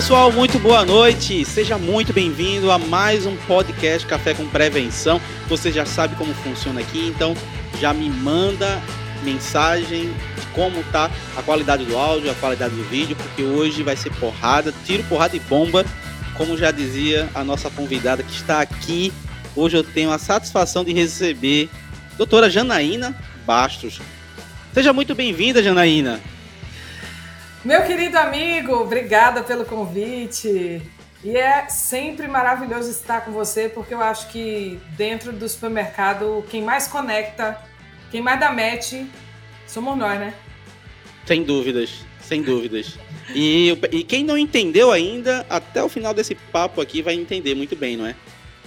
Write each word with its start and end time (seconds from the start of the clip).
Pessoal, 0.00 0.32
muito 0.32 0.58
boa 0.58 0.82
noite. 0.82 1.44
Seja 1.44 1.76
muito 1.76 2.10
bem-vindo 2.10 2.70
a 2.70 2.78
mais 2.78 3.26
um 3.26 3.36
podcast 3.36 4.08
Café 4.08 4.32
com 4.32 4.48
Prevenção. 4.48 5.20
Você 5.46 5.70
já 5.70 5.84
sabe 5.84 6.16
como 6.16 6.32
funciona 6.36 6.80
aqui, 6.80 7.06
então 7.06 7.36
já 7.78 7.92
me 7.92 8.08
manda 8.08 8.80
mensagem 9.22 10.08
de 10.08 10.46
como 10.54 10.82
tá 10.84 11.10
a 11.36 11.42
qualidade 11.42 11.84
do 11.84 11.98
áudio, 11.98 12.30
a 12.30 12.34
qualidade 12.34 12.74
do 12.74 12.82
vídeo, 12.84 13.14
porque 13.14 13.42
hoje 13.42 13.82
vai 13.82 13.94
ser 13.94 14.10
porrada, 14.14 14.72
tiro, 14.86 15.04
porrada 15.04 15.36
e 15.36 15.40
bomba, 15.40 15.84
como 16.34 16.56
já 16.56 16.70
dizia 16.70 17.28
a 17.34 17.44
nossa 17.44 17.68
convidada 17.68 18.22
que 18.22 18.32
está 18.32 18.62
aqui. 18.62 19.12
Hoje 19.54 19.76
eu 19.76 19.84
tenho 19.84 20.10
a 20.10 20.18
satisfação 20.18 20.82
de 20.82 20.94
receber 20.94 21.68
a 22.14 22.16
doutora 22.16 22.48
Janaína 22.48 23.14
Bastos. 23.44 24.00
Seja 24.72 24.94
muito 24.94 25.14
bem-vinda, 25.14 25.62
Janaína. 25.62 26.22
Meu 27.62 27.84
querido 27.84 28.16
amigo, 28.16 28.72
obrigada 28.72 29.42
pelo 29.42 29.66
convite. 29.66 30.80
E 31.22 31.36
é 31.36 31.68
sempre 31.68 32.26
maravilhoso 32.26 32.90
estar 32.90 33.22
com 33.22 33.30
você, 33.32 33.68
porque 33.68 33.92
eu 33.92 34.00
acho 34.00 34.28
que 34.28 34.80
dentro 34.96 35.30
do 35.30 35.46
supermercado, 35.46 36.42
quem 36.48 36.62
mais 36.62 36.88
conecta, 36.88 37.60
quem 38.10 38.22
mais 38.22 38.40
dá 38.40 38.50
match, 38.50 39.04
somos 39.66 39.98
nós, 39.98 40.18
né? 40.18 40.32
Sem 41.26 41.42
dúvidas, 41.42 42.02
sem 42.22 42.40
dúvidas. 42.40 42.98
E, 43.34 43.78
e 43.92 44.04
quem 44.04 44.24
não 44.24 44.38
entendeu 44.38 44.90
ainda, 44.90 45.44
até 45.50 45.82
o 45.82 45.88
final 45.90 46.14
desse 46.14 46.34
papo 46.34 46.80
aqui 46.80 47.02
vai 47.02 47.12
entender 47.12 47.54
muito 47.54 47.76
bem, 47.76 47.94
não 47.94 48.06
é? 48.06 48.16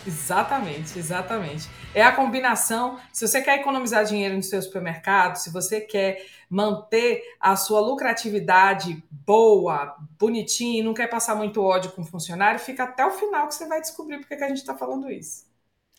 Exatamente, 0.05 0.99
exatamente. 0.99 1.67
É 1.95 2.01
a 2.01 2.11
combinação. 2.11 2.99
Se 3.11 3.27
você 3.27 3.41
quer 3.41 3.59
economizar 3.59 4.03
dinheiro 4.03 4.35
no 4.35 4.41
seu 4.41 4.61
supermercado, 4.61 5.35
se 5.35 5.51
você 5.51 5.79
quer 5.79 6.25
manter 6.49 7.21
a 7.39 7.55
sua 7.55 7.79
lucratividade 7.79 9.03
boa, 9.11 9.95
bonitinha 10.19 10.79
e 10.79 10.83
não 10.83 10.93
quer 10.93 11.07
passar 11.07 11.35
muito 11.35 11.61
ódio 11.61 11.91
com 11.91 12.01
o 12.01 12.05
funcionário, 12.05 12.59
fica 12.59 12.83
até 12.83 13.05
o 13.05 13.11
final 13.11 13.47
que 13.47 13.55
você 13.55 13.67
vai 13.67 13.79
descobrir 13.79 14.17
porque 14.17 14.35
que 14.35 14.43
a 14.43 14.47
gente 14.47 14.57
está 14.57 14.75
falando 14.75 15.11
isso. 15.11 15.45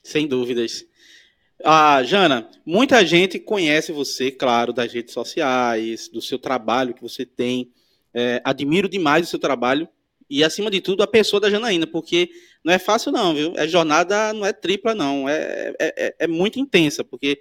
Sem 0.02 0.26
dúvidas. 0.26 0.84
Ah, 1.64 2.02
Jana, 2.02 2.50
muita 2.66 3.06
gente 3.06 3.38
conhece 3.38 3.92
você, 3.92 4.30
claro, 4.30 4.72
das 4.72 4.92
redes 4.92 5.14
sociais, 5.14 6.08
do 6.08 6.20
seu 6.20 6.38
trabalho 6.38 6.92
que 6.92 7.02
você 7.02 7.24
tem. 7.24 7.72
É, 8.12 8.40
admiro 8.44 8.88
demais 8.88 9.26
o 9.26 9.30
seu 9.30 9.38
trabalho 9.38 9.88
e, 10.28 10.42
acima 10.42 10.70
de 10.70 10.80
tudo, 10.80 11.02
a 11.02 11.06
pessoa 11.06 11.40
da 11.40 11.50
Janaína, 11.50 11.86
porque 11.86 12.30
não 12.64 12.72
é 12.72 12.78
fácil, 12.78 13.12
não, 13.12 13.34
viu? 13.34 13.52
É 13.56 13.68
jornada, 13.68 14.32
não 14.32 14.44
é 14.44 14.52
tripla, 14.52 14.94
não. 14.94 15.28
É, 15.28 15.74
é, 15.78 15.94
é, 16.06 16.14
é 16.20 16.26
muito 16.26 16.58
intensa, 16.58 17.04
porque 17.04 17.40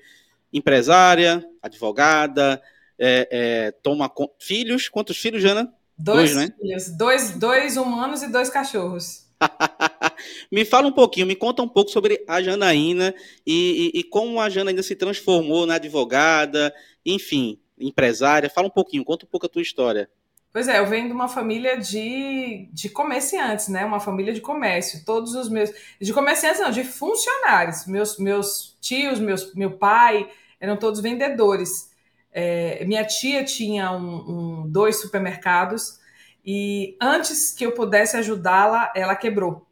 empresária, 0.52 1.44
advogada, 1.62 2.62
é, 3.00 3.28
é, 3.32 3.72
toma 3.72 4.12
filhos. 4.40 4.90
Quantos 4.90 5.18
filhos, 5.18 5.42
Jana? 5.42 5.74
Dois, 5.98 6.34
dois 6.34 6.36
né? 6.36 6.56
filhos. 6.60 6.90
Dois, 6.90 7.32
dois 7.32 7.78
humanos 7.78 8.22
e 8.22 8.32
dois 8.32 8.50
cachorros. 8.50 9.24
me 10.52 10.64
fala 10.64 10.88
um 10.88 10.92
pouquinho, 10.92 11.28
me 11.28 11.36
conta 11.36 11.62
um 11.62 11.68
pouco 11.68 11.92
sobre 11.92 12.24
a 12.28 12.42
Janaína 12.42 13.14
e, 13.46 13.92
e, 13.94 14.00
e, 14.00 14.04
como 14.04 14.40
a 14.40 14.50
Janaína 14.50 14.84
se 14.84 14.96
transformou 14.96 15.66
na 15.66 15.76
advogada, 15.76 16.74
enfim, 17.06 17.60
empresária. 17.80 18.50
Fala 18.50 18.68
um 18.68 18.72
pouquinho, 18.72 19.04
conta 19.04 19.26
um 19.26 19.30
pouco 19.30 19.46
a 19.46 19.50
tua 19.50 19.62
história. 19.62 20.10
Pois 20.54 20.68
é, 20.68 20.78
eu 20.78 20.86
venho 20.86 21.08
de 21.08 21.14
uma 21.14 21.28
família 21.28 21.80
de, 21.80 22.70
de 22.72 22.88
comerciantes, 22.88 23.70
né? 23.70 23.84
Uma 23.84 24.00
família 24.00 24.32
de 24.32 24.40
comércio. 24.40 25.04
Todos 25.04 25.34
os 25.34 25.50
meus. 25.50 25.72
De 26.00 26.14
comerciantes, 26.14 26.62
não, 26.62 26.70
de 26.70 26.84
funcionários. 26.84 27.88
Meus, 27.88 28.20
meus 28.20 28.78
tios, 28.80 29.20
meus, 29.20 29.52
meu 29.56 29.72
pai 29.72 30.30
eram 30.60 30.78
todos 30.78 31.02
vendedores. 31.02 31.92
É, 32.32 32.86
minha 32.86 33.04
tia 33.04 33.44
tinha 33.44 33.92
um, 33.92 34.62
um, 34.62 34.70
dois 34.70 35.02
supermercados 35.02 36.00
e 36.46 36.98
antes 37.02 37.52
que 37.52 37.66
eu 37.66 37.72
pudesse 37.72 38.16
ajudá-la, 38.18 38.92
ela 38.96 39.16
quebrou. 39.16 39.66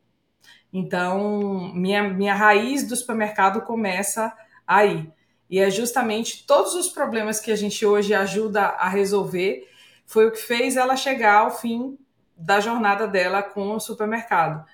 Então, 0.74 1.72
minha, 1.76 2.04
minha 2.04 2.34
raiz 2.34 2.88
do 2.88 2.96
supermercado 2.96 3.62
começa 3.62 4.34
aí. 4.66 5.08
E 5.50 5.60
é 5.60 5.70
justamente 5.70 6.46
todos 6.48 6.74
os 6.74 6.88
problemas 6.90 7.40
que 7.40 7.52
a 7.52 7.56
gente 7.56 7.86
hoje 7.86 8.14
ajuda 8.16 8.62
a 8.62 8.90
resolver 8.90 9.68
foi 10.12 10.28
o 10.28 10.32
que 10.32 10.40
fez 10.40 10.76
ela 10.76 10.98
chegar 10.98 11.36
ao 11.36 11.52
fim 11.52 11.98
da 12.36 12.60
jornada 12.60 13.08
dela 13.08 13.42
com 13.42 13.72
o 13.72 13.80
supermercado. 13.80 14.66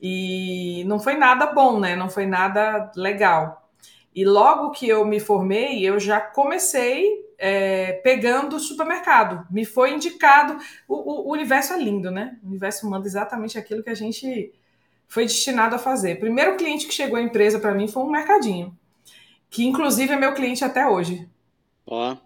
E 0.00 0.82
não 0.88 0.98
foi 0.98 1.14
nada 1.14 1.46
bom, 1.46 1.78
né? 1.78 1.94
Não 1.94 2.10
foi 2.10 2.26
nada 2.26 2.90
legal. 2.96 3.70
E 4.12 4.24
logo 4.24 4.72
que 4.72 4.88
eu 4.88 5.04
me 5.04 5.20
formei, 5.20 5.86
eu 5.88 6.00
já 6.00 6.20
comecei 6.20 7.06
é, 7.38 7.92
pegando 8.02 8.56
o 8.56 8.58
supermercado. 8.58 9.46
Me 9.48 9.64
foi 9.64 9.92
indicado. 9.94 10.58
O, 10.88 10.96
o, 10.96 11.28
o, 11.28 11.32
universo 11.32 11.74
é 11.74 11.78
lindo, 11.78 12.10
né? 12.10 12.36
O 12.42 12.48
universo 12.48 12.90
manda 12.90 13.06
exatamente 13.06 13.56
aquilo 13.56 13.84
que 13.84 13.90
a 13.90 13.94
gente 13.94 14.52
foi 15.06 15.26
destinado 15.26 15.76
a 15.76 15.78
fazer. 15.78 16.18
Primeiro 16.18 16.56
cliente 16.56 16.88
que 16.88 16.92
chegou 16.92 17.16
à 17.16 17.22
empresa 17.22 17.60
para 17.60 17.72
mim 17.72 17.86
foi 17.86 18.02
um 18.02 18.10
mercadinho, 18.10 18.76
que 19.48 19.64
inclusive 19.64 20.12
é 20.12 20.16
meu 20.16 20.34
cliente 20.34 20.64
até 20.64 20.88
hoje. 20.88 21.28
Ó. 21.86 22.16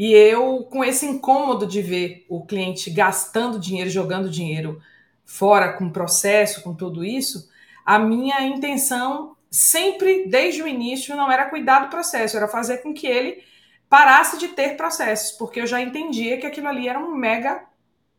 E 0.00 0.14
eu, 0.14 0.66
com 0.70 0.82
esse 0.82 1.04
incômodo 1.04 1.66
de 1.66 1.82
ver 1.82 2.24
o 2.26 2.42
cliente 2.42 2.88
gastando 2.88 3.60
dinheiro, 3.60 3.90
jogando 3.90 4.30
dinheiro 4.30 4.80
fora 5.26 5.74
com 5.74 5.92
processo, 5.92 6.62
com 6.62 6.74
tudo 6.74 7.04
isso, 7.04 7.50
a 7.84 7.98
minha 7.98 8.40
intenção 8.46 9.36
sempre, 9.50 10.26
desde 10.26 10.62
o 10.62 10.66
início, 10.66 11.14
não 11.14 11.30
era 11.30 11.50
cuidar 11.50 11.80
do 11.80 11.90
processo, 11.90 12.34
era 12.34 12.48
fazer 12.48 12.78
com 12.78 12.94
que 12.94 13.06
ele 13.06 13.44
parasse 13.90 14.38
de 14.38 14.48
ter 14.48 14.74
processos, 14.74 15.32
porque 15.32 15.60
eu 15.60 15.66
já 15.66 15.82
entendia 15.82 16.38
que 16.38 16.46
aquilo 16.46 16.68
ali 16.68 16.88
era 16.88 16.98
um 16.98 17.14
mega 17.14 17.62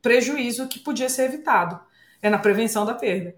prejuízo 0.03 0.67
que 0.67 0.77
podia 0.77 1.09
ser 1.09 1.23
evitado. 1.23 1.79
É 2.21 2.29
na 2.29 2.37
prevenção 2.37 2.85
da 2.85 2.93
perda. 2.93 3.35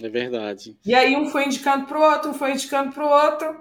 É 0.00 0.08
verdade. 0.08 0.78
E 0.86 0.94
aí 0.94 1.16
um 1.16 1.28
foi 1.28 1.46
indicando 1.46 1.86
para 1.86 1.98
o 1.98 2.02
outro, 2.02 2.30
um 2.30 2.34
foi 2.34 2.52
indicando 2.52 2.92
para 2.92 3.04
o 3.04 3.08
outro. 3.08 3.60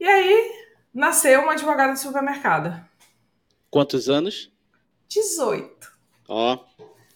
E 0.00 0.08
aí 0.08 0.61
nasceu 0.94 1.42
uma 1.42 1.52
advogada 1.52 1.92
de 1.92 2.00
supermercado. 2.00 2.82
Quantos 3.70 4.08
anos? 4.08 4.50
18. 5.08 5.92
Ó, 6.28 6.58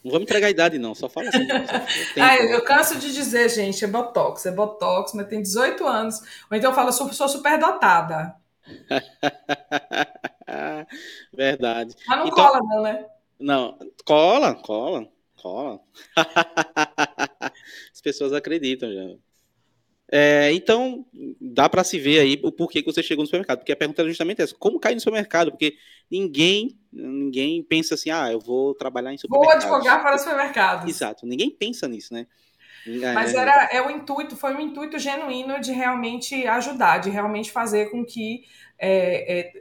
não 0.07 0.11
vou 0.11 0.21
me 0.21 0.25
entregar 0.25 0.47
a 0.47 0.51
idade, 0.51 0.79
não, 0.79 0.95
só 0.95 1.09
fala 1.09 1.29
assim. 1.29 1.49
Só 1.49 2.23
ah, 2.23 2.37
eu 2.37 2.65
canso 2.65 2.97
de 2.99 3.13
dizer, 3.13 3.49
gente, 3.49 3.85
é 3.85 3.89
Botox, 3.89 4.47
é 4.47 4.53
Botox, 4.53 5.13
mas 5.15 5.27
tem 5.27 5.43
18 5.43 5.85
anos. 5.87 6.21
Ou 6.51 6.57
então 6.57 6.71
eu 6.71 6.75
falo, 6.75 6.93
sou, 6.93 7.13
sou 7.13 7.29
superdotada. 7.29 8.37
Verdade. 11.35 11.97
Mas 12.07 12.19
não 12.19 12.29
então, 12.29 12.37
cola, 12.37 12.61
não, 12.61 12.83
né? 12.83 13.07
Não, 13.39 13.79
cola, 14.05 14.55
cola, 14.55 15.09
cola. 15.43 15.81
As 17.93 18.01
pessoas 18.01 18.33
acreditam 18.33 18.93
já. 18.93 19.17
É, 20.11 20.53
então, 20.53 21.05
dá 21.41 21.69
para 21.69 21.83
se 21.83 21.99
ver 21.99 22.21
aí 22.21 22.41
o 22.43 22.53
porquê 22.53 22.81
que 22.81 22.93
você 22.93 23.03
chegou 23.03 23.23
no 23.23 23.27
supermercado. 23.27 23.59
Porque 23.59 23.73
a 23.73 23.77
pergunta 23.77 24.03
é 24.03 24.07
justamente 24.07 24.41
essa: 24.41 24.55
como 24.55 24.79
cair 24.79 24.95
no 24.95 25.01
supermercado? 25.01 25.51
Porque 25.51 25.77
ninguém 26.11 26.79
ninguém 26.93 27.63
pensa 27.63 27.95
assim, 27.95 28.11
ah, 28.11 28.31
eu 28.33 28.41
vou 28.41 28.75
trabalhar 28.75 29.13
em 29.13 29.19
supermercado. 29.19 29.63
Vou 29.63 29.75
advogar 29.75 30.03
para 30.03 30.19
supermercados. 30.19 30.89
Exato, 30.89 31.27
ninguém 31.27 31.51
pensa 31.51 31.87
nisso, 31.87 32.15
né? 32.15 32.27
Mas 33.15 33.35
é. 33.35 33.39
era 33.39 33.69
é 33.73 33.83
o 33.83 33.91
intuito, 33.91 34.37
foi 34.37 34.55
um 34.55 34.61
intuito 34.61 34.99
genuíno 34.99 35.61
de 35.61 35.73
realmente 35.73 36.47
ajudar, 36.47 36.99
de 36.99 37.11
realmente 37.11 37.51
fazer 37.51 37.91
com 37.91 38.05
que 38.05 38.45
é, 38.79 39.41
é, 39.41 39.53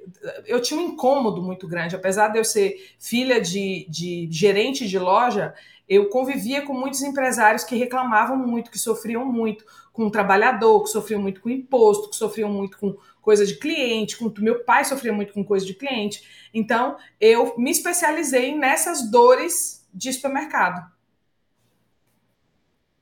eu 0.45 0.61
tinha 0.61 0.79
um 0.79 0.89
incômodo 0.89 1.41
muito 1.41 1.67
grande, 1.67 1.95
apesar 1.95 2.27
de 2.27 2.37
eu 2.37 2.43
ser 2.43 2.93
filha 2.99 3.41
de, 3.41 3.87
de 3.89 4.27
gerente 4.29 4.87
de 4.87 4.99
loja, 4.99 5.53
eu 5.87 6.09
convivia 6.09 6.63
com 6.63 6.73
muitos 6.73 7.01
empresários 7.01 7.63
que 7.63 7.75
reclamavam 7.75 8.37
muito, 8.37 8.71
que 8.71 8.79
sofriam 8.79 9.25
muito 9.25 9.65
com 9.93 10.07
o 10.07 10.11
trabalhador, 10.11 10.83
que 10.83 10.89
sofriam 10.89 11.21
muito 11.21 11.41
com 11.41 11.49
imposto, 11.49 12.09
que 12.09 12.15
sofriam 12.15 12.51
muito 12.51 12.77
com 12.77 12.97
coisa 13.21 13.45
de 13.45 13.55
cliente, 13.55 14.17
com 14.17 14.31
meu 14.39 14.63
pai 14.63 14.83
sofria 14.83 15.13
muito 15.13 15.33
com 15.33 15.43
coisa 15.43 15.65
de 15.65 15.73
cliente. 15.73 16.49
Então, 16.53 16.97
eu 17.19 17.57
me 17.57 17.71
especializei 17.71 18.55
nessas 18.55 19.09
dores 19.09 19.87
de 19.93 20.11
supermercado. 20.11 20.91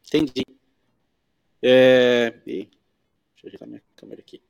Entendi. 0.07 0.45
É... 1.62 2.31
Deixa 2.45 2.68
eu 3.44 3.47
ajeitar 3.47 3.68
minha 3.68 3.81
câmera 3.95 4.21
aqui. 4.21 4.41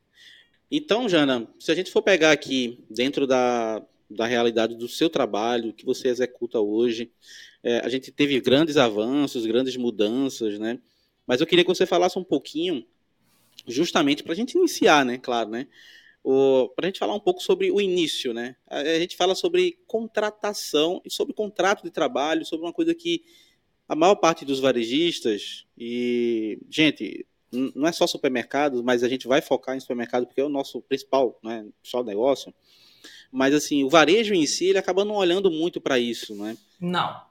Então, 0.69 1.07
Jana, 1.07 1.47
se 1.59 1.71
a 1.71 1.75
gente 1.75 1.91
for 1.91 2.01
pegar 2.01 2.31
aqui 2.31 2.83
dentro 2.89 3.25
da, 3.25 3.81
da 4.09 4.25
realidade 4.25 4.75
do 4.75 4.87
seu 4.87 5.09
trabalho, 5.09 5.73
que 5.73 5.85
você 5.85 6.07
executa 6.07 6.59
hoje, 6.59 7.11
é, 7.63 7.79
a 7.79 7.89
gente 7.89 8.11
teve 8.11 8.39
grandes 8.41 8.75
avanços, 8.77 9.45
grandes 9.45 9.77
mudanças, 9.77 10.59
né? 10.59 10.79
Mas 11.25 11.39
eu 11.39 11.47
queria 11.47 11.63
que 11.63 11.73
você 11.73 11.85
falasse 11.85 12.19
um 12.19 12.23
pouquinho, 12.23 12.85
justamente 13.65 14.21
para 14.21 14.33
a 14.33 14.35
gente 14.35 14.57
iniciar, 14.57 15.05
né? 15.05 15.17
Claro, 15.17 15.49
né? 15.49 15.67
Para 16.75 16.85
a 16.85 16.87
gente 16.87 16.99
falar 16.99 17.15
um 17.15 17.19
pouco 17.19 17.41
sobre 17.41 17.71
o 17.71 17.79
início, 17.79 18.33
né? 18.33 18.55
A 18.67 18.99
gente 18.99 19.15
fala 19.15 19.33
sobre 19.33 19.79
contratação 19.87 21.01
e 21.05 21.09
sobre 21.09 21.33
contrato 21.33 21.83
de 21.83 21.89
trabalho, 21.89 22.45
sobre 22.45 22.65
uma 22.65 22.73
coisa 22.73 22.93
que 22.93 23.23
a 23.87 23.95
maior 23.95 24.15
parte 24.15 24.43
dos 24.43 24.59
varejistas 24.59 25.65
e 25.77 26.59
gente 26.69 27.25
não 27.51 27.87
é 27.87 27.91
só 27.91 28.07
supermercados, 28.07 28.81
mas 28.81 29.03
a 29.03 29.09
gente 29.09 29.27
vai 29.27 29.41
focar 29.41 29.75
em 29.75 29.79
supermercado 29.79 30.25
porque 30.25 30.41
é 30.41 30.43
o 30.43 30.49
nosso 30.49 30.81
principal, 30.81 31.39
né, 31.43 31.65
só 31.83 32.03
negócio. 32.03 32.53
Mas 33.31 33.53
assim, 33.53 33.83
o 33.83 33.89
varejo 33.89 34.33
em 34.33 34.45
si, 34.45 34.67
ele 34.69 34.77
acaba 34.77 35.05
não 35.05 35.15
olhando 35.15 35.51
muito 35.51 35.79
para 35.79 35.99
isso, 35.99 36.35
né? 36.35 36.57
Não. 36.79 37.21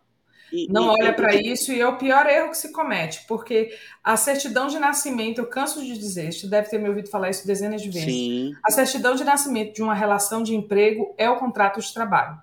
E, 0.52 0.70
não 0.70 0.84
e, 0.84 1.00
olha 1.00 1.12
para 1.12 1.34
isso 1.34 1.72
e 1.72 1.81
é 1.81 1.87
o 1.87 1.96
pior 1.96 2.26
erro 2.26 2.50
que 2.50 2.56
se 2.56 2.72
comete, 2.72 3.25
porque 3.26 3.75
a 4.04 4.16
certidão 4.16 4.66
de 4.66 4.78
nascimento, 4.78 5.38
eu 5.38 5.46
canso 5.46 5.82
de 5.82 5.96
dizer, 5.96 6.32
você 6.32 6.46
deve 6.46 6.69
ter 6.69 6.78
me 6.78 6.88
ouvido 6.88 7.08
falar 7.08 7.31
isso 7.31 7.46
dezenas 7.46 7.81
de 7.81 7.88
vezes. 7.88 8.12
Sim. 8.12 8.52
A 8.62 8.70
certidão 8.70 9.14
de 9.14 9.25
nascimento 9.25 9.75
de 9.75 9.82
uma 9.82 9.94
relação 9.94 10.43
de 10.43 10.54
emprego 10.54 11.14
é 11.16 11.31
o 11.31 11.38
contrato 11.38 11.81
de 11.81 11.93
trabalho. 11.94 12.38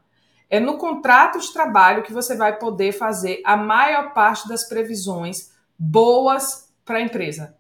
É 0.50 0.60
no 0.60 0.78
contrato 0.78 1.40
de 1.40 1.54
trabalho 1.54 2.02
que 2.02 2.12
você 2.12 2.36
vai 2.36 2.58
poder 2.58 2.92
fazer 2.92 3.42
a 3.46 3.56
maior 3.56 4.14
parte 4.14 4.48
das 4.48 4.68
previsões 4.68 5.52
boas 5.78 6.68
para 6.84 6.98
a 6.98 7.02
empresa 7.02 7.59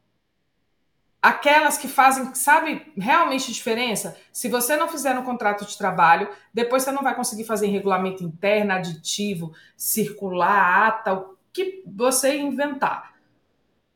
aquelas 1.21 1.77
que 1.77 1.87
fazem, 1.87 2.33
sabe, 2.33 2.91
realmente 2.97 3.51
diferença, 3.51 4.17
se 4.31 4.47
você 4.47 4.75
não 4.77 4.87
fizer 4.87 5.13
no 5.13 5.23
contrato 5.23 5.65
de 5.65 5.77
trabalho, 5.77 6.29
depois 6.53 6.83
você 6.83 6.91
não 6.91 7.03
vai 7.03 7.15
conseguir 7.15 7.43
fazer 7.43 7.67
em 7.67 7.71
regulamento 7.71 8.23
interno, 8.23 8.73
aditivo, 8.73 9.53
circular, 9.75 10.87
ata, 10.87 11.13
o 11.13 11.37
que 11.51 11.83
você 11.85 12.37
inventar. 12.37 13.13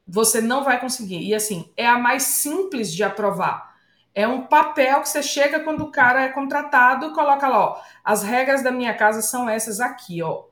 Você 0.06 0.42
não 0.42 0.64
vai 0.64 0.80
conseguir. 0.82 1.22
E 1.24 1.34
assim, 1.34 1.72
é 1.78 1.88
a 1.88 1.98
mais 1.98 2.24
simples 2.24 2.94
de 2.94 3.04
aprovar. 3.04 3.74
É 4.14 4.28
um 4.28 4.46
papel 4.46 5.02
que 5.02 5.10
você 5.10 5.24
chega 5.24 5.62
quando 5.62 5.86
o 5.86 5.92
cara 5.92 6.24
é 6.24 6.30
contratado 6.30 7.14
coloca 7.14 7.48
lá, 7.48 7.60
ó, 7.60 7.82
as 8.04 8.22
regras 8.22 8.62
da 8.62 8.72
minha 8.72 8.94
casa 8.96 9.22
são 9.22 9.50
essas 9.50 9.80
aqui, 9.80 10.22
ó. 10.22 10.44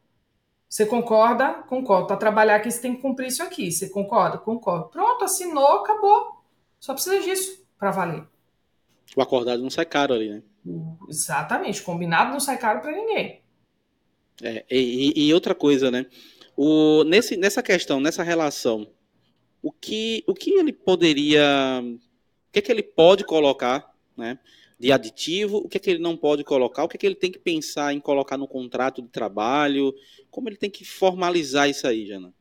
Você 0.68 0.86
concorda? 0.86 1.64
Concordo. 1.68 2.08
Para 2.08 2.16
trabalhar 2.16 2.56
aqui, 2.56 2.72
você 2.72 2.82
tem 2.82 2.96
que 2.96 3.02
cumprir 3.02 3.28
isso 3.28 3.44
aqui. 3.44 3.70
Você 3.72 3.90
concorda? 3.90 4.38
Concordo. 4.38 4.88
Pronto, 4.88 5.26
assinou, 5.26 5.82
acabou. 5.82 6.41
Só 6.82 6.96
precisa 6.96 7.22
disso 7.22 7.64
para 7.78 7.92
valer. 7.92 8.28
O 9.16 9.22
acordado 9.22 9.62
não 9.62 9.70
sai 9.70 9.86
caro 9.86 10.16
ali, 10.16 10.30
né? 10.30 10.44
Exatamente. 11.08 11.84
Combinado 11.84 12.32
não 12.32 12.40
sai 12.40 12.58
caro 12.58 12.82
para 12.82 12.92
ninguém. 12.92 13.40
É, 14.42 14.66
e, 14.70 15.28
e, 15.28 15.34
outra 15.34 15.54
coisa, 15.54 15.92
né? 15.92 16.08
O, 16.58 17.04
nesse, 17.04 17.38
nessa 17.38 17.62
questão, 17.62 18.00
nessa 18.00 18.24
relação, 18.24 18.92
o 19.62 19.72
que, 19.72 20.24
o 20.26 20.34
que 20.34 20.52
ele 20.52 20.74
poderia. 20.74 21.44
O 21.84 22.52
que, 22.52 22.60
é 22.60 22.62
que 22.64 22.72
ele 22.72 22.84
pode 22.84 23.24
colocar, 23.24 23.94
né? 24.18 24.40
De 24.80 24.92
aditivo, 24.92 25.58
o 25.58 25.70
que 25.70 25.78
é 25.78 25.80
que 25.80 25.92
ele 25.92 26.00
não 26.00 26.18
pode 26.18 26.44
colocar, 26.44 26.84
o 26.84 26.88
que 26.88 26.98
é 26.98 27.00
que 27.00 27.06
ele 27.06 27.16
tem 27.16 27.32
que 27.32 27.38
pensar 27.38 27.94
em 27.94 28.00
colocar 28.00 28.38
no 28.38 28.48
contrato 28.48 29.04
de 29.04 29.10
trabalho, 29.10 29.94
como 30.32 30.50
ele 30.50 30.58
tem 30.58 30.72
que 30.72 30.84
formalizar 30.84 31.70
isso 31.70 31.86
aí, 31.86 32.08
Jana? 32.08 32.34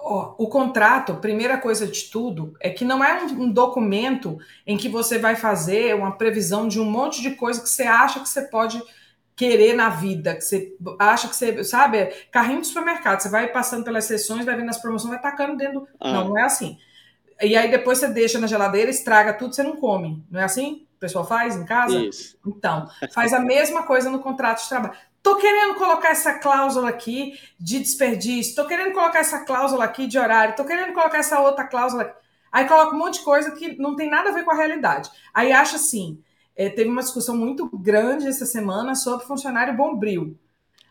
Oh, 0.00 0.34
o 0.38 0.48
contrato, 0.48 1.16
primeira 1.16 1.58
coisa 1.58 1.86
de 1.86 2.04
tudo, 2.04 2.54
é 2.60 2.70
que 2.70 2.84
não 2.84 3.04
é 3.04 3.22
um, 3.24 3.42
um, 3.42 3.52
documento 3.52 4.38
em 4.66 4.76
que 4.76 4.88
você 4.88 5.18
vai 5.18 5.36
fazer 5.36 5.94
uma 5.94 6.12
previsão 6.12 6.66
de 6.66 6.80
um 6.80 6.84
monte 6.84 7.20
de 7.20 7.32
coisa 7.32 7.60
que 7.60 7.68
você 7.68 7.82
acha 7.82 8.20
que 8.20 8.28
você 8.28 8.42
pode 8.42 8.82
querer 9.36 9.74
na 9.74 9.88
vida, 9.88 10.34
que 10.34 10.40
você 10.40 10.74
acha 10.98 11.28
que 11.28 11.36
você, 11.36 11.62
sabe, 11.62 12.06
carrinho 12.30 12.60
de 12.60 12.68
supermercado, 12.68 13.20
você 13.20 13.28
vai 13.28 13.48
passando 13.48 13.84
pelas 13.84 14.04
sessões, 14.04 14.44
vai 14.44 14.56
vendo 14.56 14.70
as 14.70 14.80
promoções, 14.80 15.10
vai 15.10 15.20
tacando 15.20 15.56
dentro. 15.56 15.86
Ah. 16.00 16.12
Não, 16.12 16.28
não 16.30 16.38
é 16.38 16.42
assim. 16.42 16.78
E 17.40 17.56
aí 17.56 17.70
depois 17.70 17.98
você 17.98 18.08
deixa 18.08 18.38
na 18.38 18.46
geladeira, 18.46 18.90
estraga 18.90 19.32
tudo, 19.32 19.54
você 19.54 19.62
não 19.62 19.76
come. 19.76 20.24
Não 20.30 20.40
é 20.40 20.44
assim? 20.44 20.86
O 20.96 20.98
pessoal 20.98 21.24
faz 21.24 21.54
em 21.54 21.64
casa? 21.64 21.96
Isso. 21.96 22.36
Então, 22.44 22.88
faz 23.12 23.32
a 23.32 23.38
mesma 23.38 23.84
coisa 23.84 24.10
no 24.10 24.18
contrato 24.18 24.62
de 24.62 24.68
trabalho. 24.68 24.98
Tô 25.22 25.36
querendo 25.36 25.74
colocar 25.74 26.10
essa 26.10 26.34
cláusula 26.34 26.88
aqui 26.88 27.38
de 27.58 27.78
desperdício, 27.80 28.54
tô 28.54 28.66
querendo 28.66 28.92
colocar 28.92 29.18
essa 29.18 29.44
cláusula 29.44 29.84
aqui 29.84 30.06
de 30.06 30.18
horário, 30.18 30.56
tô 30.56 30.64
querendo 30.64 30.92
colocar 30.92 31.18
essa 31.18 31.40
outra 31.40 31.64
cláusula 31.64 32.02
aqui. 32.02 32.18
Aí 32.50 32.66
coloca 32.66 32.94
um 32.94 32.98
monte 32.98 33.18
de 33.18 33.24
coisa 33.24 33.50
que 33.50 33.76
não 33.80 33.94
tem 33.94 34.08
nada 34.08 34.30
a 34.30 34.32
ver 34.32 34.44
com 34.44 34.50
a 34.50 34.56
realidade. 34.56 35.10
Aí 35.34 35.52
acha 35.52 35.76
assim, 35.76 36.22
é, 36.56 36.68
teve 36.68 36.88
uma 36.88 37.02
discussão 37.02 37.36
muito 37.36 37.68
grande 37.76 38.26
essa 38.26 38.46
semana 38.46 38.94
sobre 38.94 39.26
funcionário 39.26 39.76
bombril. 39.76 40.36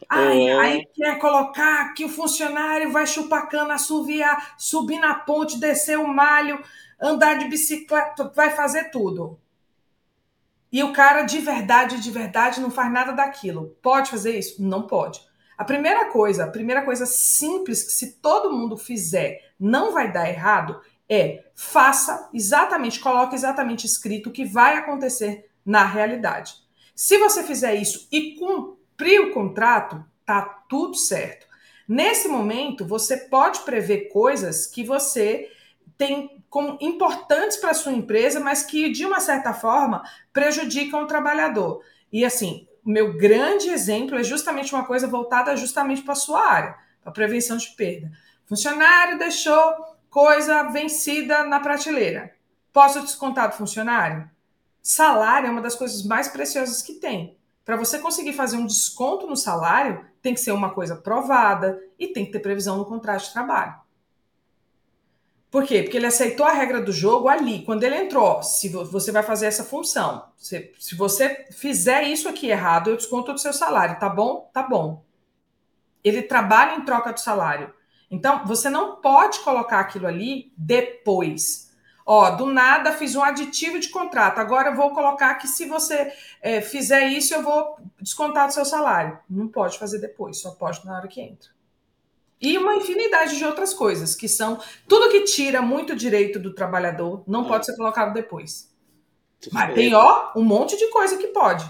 Aí, 0.08 0.48
é. 0.48 0.60
aí 0.60 0.86
quer 0.94 1.20
colocar 1.20 1.94
que 1.94 2.06
o 2.06 2.10
funcionário 2.10 2.92
vai 2.92 3.08
chupar 3.08 3.50
cana, 3.50 3.74
assoviar, 3.74 4.56
subir 4.58 5.00
na 5.00 5.16
ponte, 5.16 5.60
descer 5.60 5.98
o 5.98 6.08
malho, 6.08 6.64
andar 7.02 7.40
de 7.40 7.50
bicicleta, 7.50 8.32
vai 8.36 8.52
fazer 8.52 8.92
tudo. 8.92 9.40
E 10.72 10.84
o 10.84 10.94
cara 10.94 11.24
de 11.24 11.40
verdade, 11.40 12.00
de 12.00 12.12
verdade, 12.12 12.60
não 12.60 12.70
faz 12.70 12.92
nada 12.92 13.14
daquilo. 13.14 13.78
Pode 13.82 14.10
fazer 14.10 14.38
isso? 14.38 14.62
Não 14.62 14.84
pode. 14.84 15.22
A 15.58 15.64
primeira 15.64 16.12
coisa, 16.12 16.44
a 16.44 16.52
primeira 16.52 16.84
coisa 16.84 17.06
simples 17.06 17.84
que 17.84 17.92
se 17.92 18.14
todo 18.14 18.52
mundo 18.52 18.78
fizer 18.78 19.54
não 19.60 19.92
vai 19.92 20.12
dar 20.12 20.30
errado 20.30 20.80
é 21.10 21.46
faça 21.56 22.30
exatamente, 22.34 23.00
coloque 23.00 23.34
exatamente 23.34 23.86
escrito 23.86 24.30
o 24.30 24.32
que 24.32 24.46
vai 24.46 24.78
acontecer 24.78 25.50
na 25.66 25.84
realidade. 25.86 26.54
Se 26.94 27.18
você 27.18 27.44
fizer 27.44 27.76
isso 27.76 28.08
e 28.12 28.36
cumprir 28.36 29.22
o 29.22 29.32
contrato, 29.32 30.04
tá 30.26 30.42
tudo 30.70 30.96
certo. 30.96 31.48
Nesse 31.88 32.28
momento, 32.28 32.86
você 32.86 33.18
pode 33.18 33.62
prever 33.62 34.10
coisas 34.10 34.68
que 34.68 34.84
você 34.84 35.50
tem 35.98 36.37
como 36.50 36.78
importantes 36.82 37.58
para 37.58 37.72
a 37.72 37.76
sua 37.76 37.92
empresa, 37.92 38.40
mas 38.40 38.64
que, 38.64 38.90
de 38.92 39.06
uma 39.06 39.20
certa 39.20 39.54
forma, 39.54 40.04
prejudicam 40.32 41.04
o 41.04 41.08
trabalhador. 41.08 41.82
E 42.12 42.24
assim, 42.24 42.68
o 42.86 42.90
meu 42.90 43.18
grande 43.18 43.70
exemplo 43.70 44.18
é 44.18 44.24
justamente 44.24 44.74
uma 44.74 44.86
coisa 44.86 45.08
voltada 45.08 45.56
justamente 45.58 46.02
para 46.02 46.14
a 46.14 46.16
sua 46.16 46.50
área, 46.50 46.76
para 47.04 47.12
prevenção 47.12 47.58
de 47.58 47.68
perda. 47.72 48.12
Funcionário 48.46 49.18
deixou 49.18 49.60
coisa 50.10 50.64
vencida 50.64 51.44
na 51.44 51.60
prateleira. 51.60 52.34
Posso 52.72 53.02
descontar 53.02 53.50
do 53.50 53.56
funcionário? 53.56 54.30
Salário 54.82 55.48
é 55.48 55.52
uma 55.52 55.62
das 55.62 55.76
coisas 55.76 56.06
mais 56.06 56.30
preciosas 56.30 56.82
que 56.82 56.94
tem. 56.94 57.38
Para 57.66 57.76
você 57.76 58.00
conseguir 58.00 58.32
fazer 58.32 58.56
um 58.56 58.66
desconto 58.66 59.28
no 59.28 59.36
salário, 59.36 60.06
tem 60.22 60.34
que 60.34 60.40
ser 60.40 60.54
uma 60.54 60.74
coisa 60.74 60.96
provada 60.96 61.78
e 62.00 62.08
tem 62.08 62.26
que 62.26 62.32
ter 62.32 62.40
previsão 62.40 62.78
no 62.78 62.86
contrato 62.86 63.26
de 63.26 63.34
trabalho. 63.34 63.76
Por 65.50 65.66
quê? 65.66 65.82
Porque 65.82 65.96
ele 65.96 66.06
aceitou 66.06 66.46
a 66.46 66.52
regra 66.52 66.82
do 66.82 66.92
jogo 66.92 67.30
ali. 67.30 67.64
Quando 67.64 67.84
ele 67.84 67.96
entrou, 67.96 68.44
se 68.44 68.68
você 68.68 69.12
vai 69.12 69.24
fazer 69.24 69.46
essa 69.46 69.64
função, 69.64 70.26
se, 70.36 70.74
se 70.78 70.96
você 70.96 71.48
fizer 71.52 72.04
isso 72.04 72.28
aqui 72.28 72.48
errado, 72.48 72.90
eu 72.90 72.98
desconto 72.98 73.32
do 73.32 73.40
seu 73.40 73.54
salário, 73.54 73.98
tá 73.98 74.10
bom? 74.10 74.50
Tá 74.54 74.62
bom. 74.62 75.04
Ele 76.04 76.22
trabalha 76.22 76.76
em 76.76 76.86
troca 76.86 77.14
do 77.14 77.20
salário. 77.20 77.74
Então, 78.12 78.46
você 78.46 78.70
não 78.70 78.98
pode 78.98 79.40
colocar 79.40 79.80
aquilo 79.80 80.08
ali 80.08 80.52
depois. 80.58 81.68
Ó, 82.06 82.30
do 82.32 82.46
nada 82.46 82.94
fiz 82.94 83.16
um 83.16 83.24
aditivo 83.24 83.80
de 83.80 83.90
contrato. 83.90 84.40
Agora 84.40 84.76
vou 84.76 84.92
colocar 84.92 85.36
que 85.36 85.48
se 85.48 85.66
você 85.66 86.14
é, 86.42 86.62
fizer 86.62 87.08
isso, 87.08 87.34
eu 87.34 87.44
vou 87.44 87.78
descontar 88.00 88.48
do 88.48 88.54
seu 88.54 88.64
salário. 88.64 89.20
Não 89.30 89.48
pode 89.48 89.78
fazer 89.78 90.00
depois, 90.00 90.40
só 90.40 90.52
pode 90.52 90.86
na 90.86 90.96
hora 90.96 91.08
que 91.08 91.20
entra. 91.20 91.57
E 92.40 92.58
uma 92.58 92.76
infinidade 92.76 93.38
de 93.38 93.46
outras 93.46 93.74
coisas, 93.74 94.16
que 94.16 94.28
são 94.28 94.60
tudo 94.88 95.10
que 95.10 95.22
tira 95.22 95.62
muito 95.62 95.96
direito 95.96 96.40
do 96.40 96.54
trabalhador 96.54 97.24
não 97.28 97.46
pode 97.46 97.66
ser 97.66 97.76
colocado 97.76 98.14
depois. 98.14 98.72
Mas 99.52 99.74
tem, 99.74 99.94
ó, 99.94 100.32
um 100.36 100.44
monte 100.44 100.78
de 100.78 100.88
coisa 100.88 101.18
que 101.18 101.28
pode. 101.28 101.70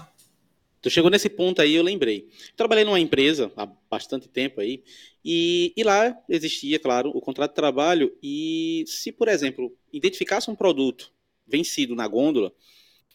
Tu 0.80 0.90
chegou 0.90 1.10
nesse 1.10 1.28
ponto 1.28 1.60
aí, 1.60 1.74
eu 1.74 1.82
lembrei. 1.82 2.28
Trabalhei 2.56 2.84
numa 2.84 3.00
empresa 3.00 3.50
há 3.56 3.66
bastante 3.90 4.28
tempo 4.28 4.60
aí, 4.60 4.82
e, 5.24 5.72
e, 5.76 5.82
lá 5.82 6.16
existia, 6.28 6.78
claro, 6.78 7.10
o 7.10 7.20
contrato 7.20 7.50
de 7.50 7.56
trabalho, 7.56 8.16
e 8.22 8.84
se, 8.86 9.10
por 9.10 9.28
exemplo, 9.28 9.76
identificasse 9.92 10.50
um 10.50 10.54
produto 10.54 11.12
vencido 11.46 11.94
na 11.94 12.06
gôndola, 12.06 12.52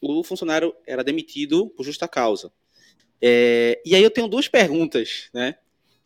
o 0.02 0.24
funcionário 0.24 0.76
era 0.86 1.04
demitido 1.04 1.70
por 1.70 1.84
justa 1.84 2.08
causa. 2.08 2.52
É, 3.22 3.82
e 3.86 3.96
aí 3.96 4.04
eu 4.04 4.12
tenho 4.12 4.28
duas 4.28 4.50
perguntas, 4.50 5.30
né? 5.34 5.56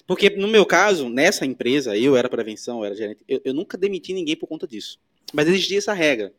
Porque 0.07 0.29
no 0.29 0.47
meu 0.47 0.65
caso, 0.65 1.09
nessa 1.09 1.45
empresa, 1.45 1.97
eu 1.97 2.15
era 2.15 2.29
prevenção, 2.29 2.79
eu 2.79 2.85
era 2.85 2.95
gerente, 2.95 3.19
eu, 3.27 3.41
eu 3.43 3.53
nunca 3.53 3.77
demiti 3.77 4.13
ninguém 4.13 4.37
por 4.37 4.47
conta 4.47 4.65
disso. 4.65 4.97
Mas 5.33 5.47
existia 5.49 5.77
essa 5.77 5.91
regra. 5.91 6.33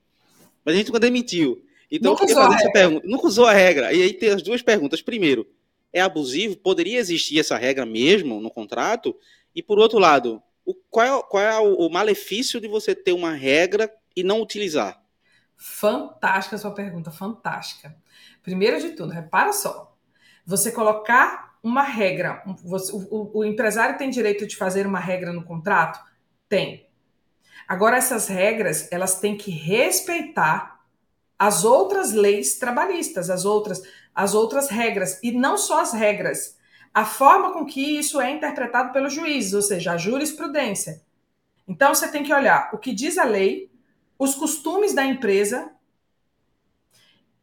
Mas 0.65 0.75
a 0.75 0.79
gente 0.79 0.87
nunca 0.87 0.99
demitiu. 0.99 1.63
Então 1.91 2.13
nunca 2.13 2.25
eu 2.25 2.29
queria 2.29 2.43
fazer 2.43 2.57
essa 2.57 2.73
pergunta. 2.73 3.07
Nunca 3.07 3.27
usou 3.27 3.45
a 3.45 3.53
regra. 3.53 3.93
E 3.93 4.03
aí 4.03 4.13
tem 4.15 4.31
as 4.31 4.43
duas 4.43 4.63
perguntas. 4.63 5.03
Primeiro, 5.03 5.47
é 5.93 6.01
abusivo? 6.01 6.57
Poderia 6.57 6.99
existir 6.99 7.39
essa 7.39 7.59
regra 7.59 7.85
mesmo 7.85 8.41
no 8.41 8.51
contrato? 8.51 9.15
E 9.55 9.63
por 9.63 9.79
outro 9.79 9.99
lado, 9.99 10.43
o, 10.65 10.75
qual 10.75 11.07
é, 11.07 11.23
qual 11.23 11.43
é 11.43 11.59
o, 11.59 11.87
o 11.87 11.91
malefício 11.91 12.61
de 12.61 12.69
você 12.69 12.95
ter 12.95 13.13
uma 13.13 13.33
regra 13.33 13.93
e 14.17 14.23
não 14.23 14.41
utilizar? 14.41 15.03
Fantástica 15.57 16.57
a 16.57 16.59
sua 16.59 16.71
pergunta, 16.71 17.11
fantástica. 17.11 17.95
Primeiro 18.43 18.81
de 18.81 18.91
tudo, 18.91 19.13
repara 19.13 19.53
só. 19.53 19.95
Você 20.47 20.73
colocar 20.73 21.48
uma 21.69 21.83
regra. 21.83 22.43
Você, 22.65 22.93
o, 22.93 23.31
o 23.33 23.45
empresário 23.45 23.99
tem 23.99 24.11
direito 24.11 24.47
de 24.47 24.57
fazer 24.57 24.87
uma 24.87 24.99
regra 24.99 25.33
no 25.33 25.45
contrato? 25.45 26.01
Tem. 26.49 26.89
Agora, 27.67 27.97
essas 27.97 28.27
regras, 28.29 28.91
elas 28.91 29.21
têm 29.21 29.37
que 29.37 29.51
respeitar 29.51 30.81
as 31.39 31.65
outras 31.65 32.13
leis 32.13 32.59
trabalhistas, 32.59 33.31
as 33.31 33.45
outras, 33.45 33.83
as 34.15 34.35
outras 34.35 34.69
regras, 34.69 35.21
e 35.23 35.31
não 35.31 35.57
só 35.59 35.81
as 35.81 35.93
regras, 35.93 36.59
a 36.93 37.05
forma 37.05 37.53
com 37.53 37.65
que 37.65 37.99
isso 37.99 38.21
é 38.21 38.31
interpretado 38.31 38.93
pelos 38.93 39.13
juízes, 39.13 39.53
ou 39.53 39.63
seja, 39.63 39.93
a 39.93 39.97
jurisprudência. 39.99 41.03
Então, 41.69 41.95
você 41.95 42.09
tem 42.09 42.25
que 42.25 42.33
olhar 42.33 42.71
o 42.73 42.79
que 42.79 42.93
diz 42.93 43.19
a 43.19 43.25
lei, 43.25 43.71
os 44.19 44.35
costumes 44.35 44.95
da 44.95 45.05
empresa 45.05 45.71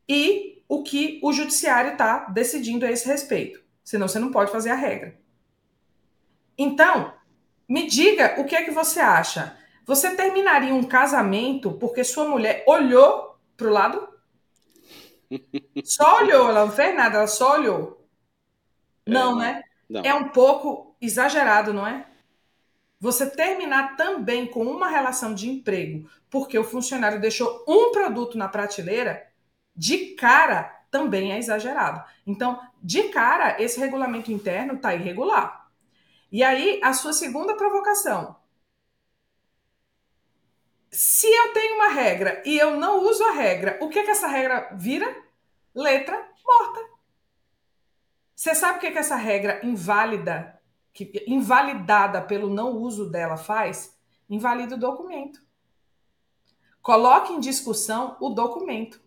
e 0.10 0.62
o 0.68 0.84
que 0.84 1.20
o 1.24 1.32
judiciário 1.32 1.94
está 1.94 2.26
decidindo 2.26 2.86
a 2.86 2.92
esse 2.92 3.08
respeito. 3.08 3.65
Senão 3.86 4.08
você 4.08 4.20
não 4.20 4.32
pode 4.32 4.52
fazer 4.52 4.72
a 4.72 4.76
regra. 4.76 5.18
Então, 6.58 7.14
me 7.70 7.88
diga 7.88 8.36
o 8.42 8.46
que 8.46 8.56
é 8.56 8.64
que 8.64 8.72
você 8.72 9.00
acha. 9.00 9.56
Você 9.86 10.16
terminaria 10.16 10.74
um 10.74 10.84
casamento 10.84 11.72
porque 11.74 12.04
sua 12.04 12.28
mulher 12.28 12.66
olhou 12.68 13.40
para 13.56 13.68
o 13.68 13.72
lado? 13.72 14.10
Só 15.86 16.18
olhou, 16.18 16.50
ela 16.50 16.66
não 16.66 16.72
fez 16.72 16.96
nada, 16.96 17.20
ela 17.20 17.28
só 17.28 17.54
olhou. 17.54 18.06
É, 19.06 19.12
não, 19.12 19.38
né? 19.38 19.64
Não. 19.90 20.02
É 20.04 20.14
um 20.14 20.30
pouco 20.30 20.96
exagerado, 21.00 21.74
não 21.74 21.86
é? 21.86 22.06
Você 23.00 23.30
terminar 23.30 23.96
também 23.96 24.48
com 24.48 24.66
uma 24.66 24.88
relação 24.88 25.34
de 25.34 25.50
emprego 25.50 26.10
porque 26.36 26.58
o 26.60 26.66
funcionário 26.66 27.22
deixou 27.22 27.64
um 27.66 27.94
produto 27.94 28.38
na 28.38 28.50
prateleira, 28.50 29.26
de 29.74 30.16
cara 30.16 30.85
também 30.96 31.34
é 31.34 31.38
exagerado. 31.38 32.02
Então, 32.26 32.58
de 32.82 33.10
cara, 33.10 33.62
esse 33.62 33.78
regulamento 33.78 34.32
interno 34.32 34.76
está 34.76 34.96
irregular. 34.96 35.70
E 36.32 36.42
aí, 36.42 36.80
a 36.82 36.94
sua 36.94 37.12
segunda 37.12 37.54
provocação. 37.54 38.38
Se 40.90 41.28
eu 41.28 41.52
tenho 41.52 41.76
uma 41.76 41.90
regra 41.90 42.42
e 42.46 42.58
eu 42.58 42.80
não 42.80 43.04
uso 43.04 43.22
a 43.26 43.32
regra, 43.32 43.78
o 43.82 43.90
que, 43.90 44.04
que 44.04 44.12
essa 44.12 44.28
regra 44.28 44.70
vira? 44.74 45.14
Letra 45.76 46.16
morta. 46.46 46.80
Você 48.34 48.56
sabe 48.56 48.78
o 48.78 48.80
que, 48.80 48.92
que 48.92 48.98
essa 48.98 49.18
regra 49.18 49.60
inválida, 49.66 50.58
que, 50.94 51.26
invalidada 51.28 52.22
pelo 52.22 52.50
não 52.50 52.78
uso 52.78 53.12
dela 53.12 53.36
faz? 53.36 54.00
Invalida 54.30 54.76
o 54.76 54.80
documento. 54.80 55.42
Coloque 56.82 57.34
em 57.34 57.40
discussão 57.42 58.16
o 58.22 58.30
documento. 58.30 59.05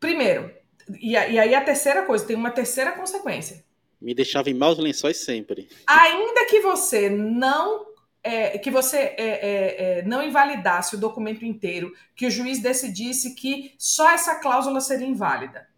Primeiro, 0.00 0.50
e, 0.98 1.16
aí 1.16 1.54
a 1.54 1.60
terceira 1.62 2.02
coisa, 2.04 2.26
tem 2.26 2.34
uma 2.34 2.50
terceira 2.50 2.92
consequência. 2.92 3.62
Me 4.00 4.14
deixava 4.14 4.48
em 4.48 4.54
maus 4.54 4.78
lençóis 4.78 5.18
sempre. 5.18 5.68
Ainda 5.86 6.46
que 6.46 6.60
você 6.60 7.10
não 7.10 7.86
é, 8.22 8.58
que 8.58 8.70
você 8.70 8.96
é, 8.96 9.14
é, 9.18 9.98
é, 9.98 10.02
não 10.02 10.22
invalidasse 10.22 10.94
o 10.94 10.98
documento 10.98 11.44
inteiro, 11.44 11.94
que 12.14 12.26
o 12.26 12.30
juiz 12.30 12.60
decidisse 12.60 13.34
que 13.34 13.74
só 13.78 14.10
essa 14.10 14.36
cláusula 14.36 14.80
seria 14.80 15.06
inválida. 15.06 15.68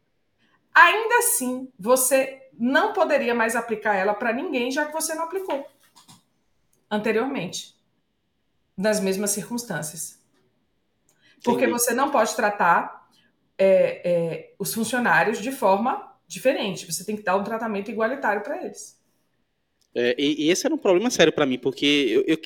Ainda 0.75 1.19
assim, 1.19 1.69
você 1.79 2.41
não 2.59 2.93
poderia 2.93 3.35
mais 3.35 3.55
aplicar 3.55 3.95
ela 3.95 4.15
para 4.15 4.33
ninguém, 4.33 4.71
já 4.71 4.87
que 4.87 4.93
você 4.93 5.15
não 5.15 5.25
aplicou 5.25 5.67
anteriormente, 6.91 7.75
nas 8.77 9.01
mesmas 9.01 9.31
circunstâncias. 9.31 10.21
Porque 11.43 11.67
você 11.67 11.95
não 11.95 12.11
pode 12.11 12.37
tratar 12.37 13.02
é, 13.63 14.01
é, 14.05 14.55
os 14.59 14.75
funcionários 14.75 15.41
de 15.41 15.53
forma 15.53 16.13
diferente. 16.27 16.91
Você 16.91 17.05
tem 17.05 17.17
que 17.17 17.23
dar 17.23 17.37
um 17.37 17.45
tratamento 17.45 17.91
igualitário 17.91 18.43
para 18.43 18.65
eles. 18.65 19.01
É, 19.95 20.17
e, 20.19 20.47
e, 20.47 20.51
esse 20.51 20.67
era 20.67 20.75
um 20.75 20.79
problema 20.79 21.11
sério 21.11 21.33
para 21.33 21.47
mim, 21.47 21.59
porque 21.59 21.87
eu, 21.87 22.25
eu, 22.27 22.39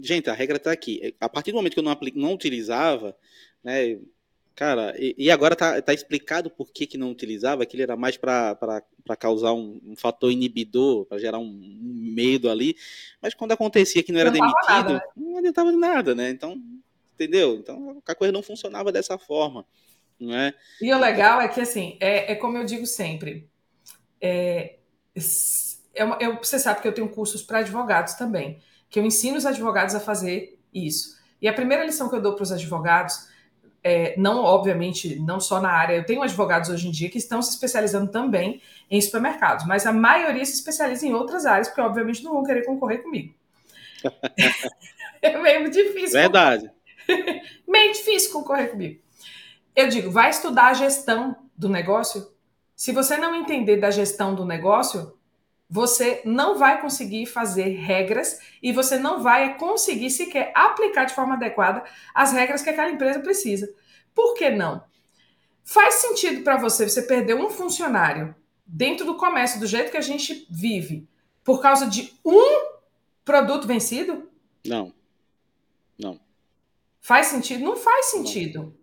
gente, 0.00 0.30
a 0.30 0.32
regra 0.32 0.56
está 0.56 0.72
aqui. 0.72 1.14
A 1.20 1.28
partir 1.28 1.50
do 1.50 1.56
momento 1.56 1.74
que 1.74 1.80
eu 1.80 1.84
não, 1.84 1.92
aplico, 1.92 2.18
não 2.18 2.32
utilizava, 2.32 3.14
né, 3.62 3.98
cara, 4.54 4.94
e, 4.96 5.14
e, 5.18 5.30
agora 5.30 5.54
tá, 5.54 5.82
tá 5.82 5.92
explicado 5.92 6.48
por 6.48 6.72
que, 6.72 6.86
que 6.86 6.96
não 6.96 7.10
utilizava, 7.10 7.66
que 7.66 7.76
ele 7.76 7.82
era 7.82 7.96
mais 7.96 8.16
para 8.16 8.56
causar 9.18 9.52
um, 9.52 9.80
um, 9.84 9.96
fator 9.96 10.30
inibidor, 10.30 11.04
para 11.06 11.18
gerar 11.18 11.38
um, 11.38 11.44
um, 11.44 12.12
medo 12.14 12.48
ali, 12.48 12.76
mas 13.20 13.34
quando 13.34 13.52
acontecia 13.52 14.02
que 14.02 14.12
não 14.12 14.20
era 14.20 14.30
não 14.30 14.38
demitido, 14.38 14.68
nada, 14.68 14.94
né? 14.94 15.00
não 15.16 15.38
adiantava 15.38 15.70
de 15.70 15.76
nada, 15.76 16.14
né? 16.14 16.30
Então, 16.30 16.62
entendeu? 17.14 17.56
Então 17.56 18.00
a 18.06 18.14
coisa 18.14 18.32
não 18.32 18.42
funcionava 18.42 18.92
dessa 18.92 19.18
forma. 19.18 19.66
Não 20.22 20.38
é? 20.38 20.54
E 20.80 20.92
o 20.94 20.98
legal 20.98 21.40
é 21.40 21.48
que, 21.48 21.60
assim, 21.60 21.96
é, 21.98 22.32
é 22.32 22.34
como 22.36 22.56
eu 22.56 22.64
digo 22.64 22.86
sempre, 22.86 23.48
é, 24.20 24.76
eu, 25.92 26.16
eu, 26.20 26.36
você 26.36 26.60
sabe 26.60 26.80
que 26.80 26.86
eu 26.86 26.94
tenho 26.94 27.08
cursos 27.08 27.42
para 27.42 27.58
advogados 27.58 28.14
também, 28.14 28.62
que 28.88 29.00
eu 29.00 29.04
ensino 29.04 29.36
os 29.36 29.44
advogados 29.44 29.96
a 29.96 30.00
fazer 30.00 30.60
isso. 30.72 31.18
E 31.40 31.48
a 31.48 31.52
primeira 31.52 31.84
lição 31.84 32.08
que 32.08 32.14
eu 32.14 32.22
dou 32.22 32.36
para 32.36 32.44
os 32.44 32.52
advogados, 32.52 33.28
é, 33.82 34.14
não, 34.16 34.44
obviamente, 34.44 35.18
não 35.18 35.40
só 35.40 35.60
na 35.60 35.72
área, 35.72 35.96
eu 35.96 36.06
tenho 36.06 36.22
advogados 36.22 36.70
hoje 36.70 36.86
em 36.86 36.92
dia 36.92 37.10
que 37.10 37.18
estão 37.18 37.42
se 37.42 37.50
especializando 37.50 38.12
também 38.12 38.62
em 38.88 39.00
supermercados, 39.00 39.66
mas 39.66 39.86
a 39.86 39.92
maioria 39.92 40.44
se 40.44 40.52
especializa 40.52 41.04
em 41.04 41.12
outras 41.12 41.46
áreas, 41.46 41.66
porque 41.66 41.80
obviamente 41.80 42.22
não 42.22 42.34
vão 42.34 42.44
querer 42.44 42.64
concorrer 42.64 43.02
comigo. 43.02 43.34
é 45.20 45.36
meio 45.36 45.68
difícil. 45.68 46.12
Verdade. 46.12 46.70
meio 47.66 47.92
difícil 47.92 48.32
concorrer 48.32 48.70
comigo. 48.70 49.02
Eu 49.74 49.88
digo, 49.88 50.10
vai 50.10 50.30
estudar 50.30 50.66
a 50.66 50.74
gestão 50.74 51.36
do 51.56 51.68
negócio. 51.68 52.30
Se 52.76 52.92
você 52.92 53.16
não 53.16 53.34
entender 53.34 53.78
da 53.78 53.90
gestão 53.90 54.34
do 54.34 54.44
negócio, 54.44 55.16
você 55.68 56.20
não 56.24 56.58
vai 56.58 56.80
conseguir 56.82 57.24
fazer 57.24 57.68
regras 57.70 58.38
e 58.62 58.72
você 58.72 58.98
não 58.98 59.22
vai 59.22 59.56
conseguir 59.56 60.10
sequer 60.10 60.52
aplicar 60.54 61.04
de 61.04 61.14
forma 61.14 61.34
adequada 61.34 61.82
as 62.14 62.32
regras 62.32 62.60
que 62.60 62.68
aquela 62.68 62.90
empresa 62.90 63.20
precisa. 63.20 63.72
Por 64.14 64.34
que 64.34 64.50
não? 64.50 64.84
Faz 65.64 65.94
sentido 65.94 66.42
para 66.42 66.58
você 66.58 66.86
você 66.86 67.00
perder 67.02 67.34
um 67.34 67.48
funcionário 67.48 68.34
dentro 68.66 69.06
do 69.06 69.16
comércio 69.16 69.58
do 69.58 69.66
jeito 69.66 69.90
que 69.90 69.96
a 69.96 70.02
gente 70.02 70.46
vive 70.50 71.08
por 71.42 71.62
causa 71.62 71.86
de 71.86 72.12
um 72.22 72.66
produto 73.24 73.66
vencido? 73.66 74.28
Não. 74.66 74.92
Não. 75.98 76.20
Faz 77.00 77.28
sentido? 77.28 77.64
Não 77.64 77.76
faz 77.76 78.06
sentido. 78.06 78.76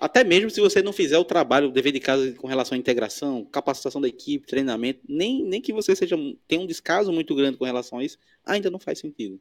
Até 0.00 0.22
mesmo 0.22 0.48
se 0.48 0.60
você 0.60 0.80
não 0.80 0.92
fizer 0.92 1.18
o 1.18 1.24
trabalho, 1.24 1.68
o 1.68 1.72
dever 1.72 1.92
de 1.92 1.98
casa 1.98 2.32
com 2.34 2.46
relação 2.46 2.76
à 2.76 2.78
integração, 2.78 3.44
capacitação 3.44 4.00
da 4.00 4.06
equipe, 4.08 4.46
treinamento, 4.46 5.00
nem, 5.08 5.44
nem 5.44 5.60
que 5.60 5.72
você 5.72 5.94
seja 5.96 6.16
tenha 6.46 6.62
um 6.62 6.66
descaso 6.66 7.12
muito 7.12 7.34
grande 7.34 7.58
com 7.58 7.64
relação 7.64 7.98
a 7.98 8.04
isso, 8.04 8.16
ainda 8.46 8.70
não 8.70 8.78
faz 8.78 9.00
sentido. 9.00 9.40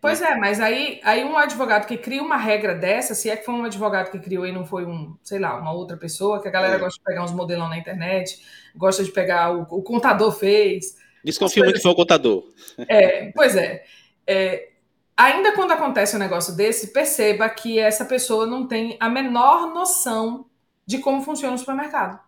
Pois 0.00 0.22
é, 0.22 0.36
mas 0.36 0.60
aí, 0.60 1.00
aí 1.02 1.24
um 1.24 1.36
advogado 1.36 1.86
que 1.86 1.96
cria 1.96 2.22
uma 2.22 2.36
regra 2.36 2.74
dessa, 2.74 3.14
se 3.14 3.28
é 3.28 3.36
que 3.36 3.44
foi 3.44 3.54
um 3.54 3.64
advogado 3.64 4.12
que 4.12 4.20
criou 4.20 4.46
e 4.46 4.52
não 4.52 4.64
foi 4.64 4.84
um, 4.84 5.16
sei 5.22 5.40
lá, 5.40 5.58
uma 5.58 5.72
outra 5.72 5.96
pessoa, 5.96 6.40
que 6.40 6.46
a 6.46 6.50
galera 6.50 6.76
é. 6.76 6.78
gosta 6.78 6.96
de 6.96 7.04
pegar 7.04 7.24
uns 7.24 7.32
modelão 7.32 7.68
na 7.68 7.76
internet, 7.76 8.40
gosta 8.76 9.02
de 9.02 9.10
pegar 9.10 9.52
o, 9.52 9.62
o 9.62 9.82
contador 9.82 10.30
fez. 10.30 10.96
Desconfio 11.24 11.64
muito 11.64 11.76
que 11.76 11.82
foi 11.82 11.90
o 11.90 11.96
contador. 11.96 12.52
É, 12.86 13.32
pois 13.32 13.56
é. 13.56 13.82
é 14.26 14.73
ainda 15.16 15.52
quando 15.52 15.72
acontece 15.72 16.16
um 16.16 16.18
negócio 16.18 16.54
desse, 16.54 16.92
perceba 16.92 17.48
que 17.48 17.78
essa 17.78 18.04
pessoa 18.04 18.46
não 18.46 18.66
tem 18.66 18.96
a 19.00 19.08
menor 19.08 19.72
noção 19.72 20.46
de 20.86 20.98
como 20.98 21.22
funciona 21.22 21.54
o 21.54 21.58
supermercado. 21.58 22.20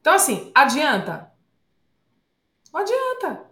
Então, 0.00 0.14
assim, 0.14 0.50
adianta? 0.54 1.30
Não 2.72 2.80
adianta. 2.80 3.50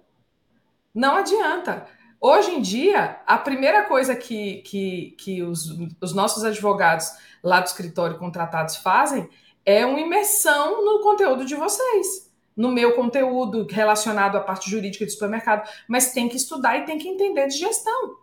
Não 0.94 1.16
adianta. 1.16 1.86
Hoje 2.20 2.52
em 2.52 2.60
dia, 2.60 3.20
a 3.26 3.38
primeira 3.38 3.84
coisa 3.84 4.16
que, 4.16 4.62
que, 4.62 5.16
que 5.18 5.42
os, 5.42 5.66
os 6.00 6.12
nossos 6.14 6.42
advogados 6.44 7.12
lá 7.42 7.60
do 7.60 7.66
escritório 7.66 8.18
contratados 8.18 8.76
fazem 8.76 9.28
é 9.64 9.84
uma 9.84 10.00
imersão 10.00 10.84
no 10.84 11.02
conteúdo 11.02 11.44
de 11.44 11.54
vocês 11.54 12.27
no 12.58 12.72
meu 12.72 12.96
conteúdo 12.96 13.68
relacionado 13.70 14.36
à 14.36 14.40
parte 14.40 14.68
jurídica 14.68 15.06
de 15.06 15.12
supermercado, 15.12 15.70
mas 15.86 16.12
tem 16.12 16.28
que 16.28 16.36
estudar 16.36 16.76
e 16.76 16.84
tem 16.84 16.98
que 16.98 17.06
entender 17.06 17.46
de 17.46 17.56
gestão. 17.56 18.18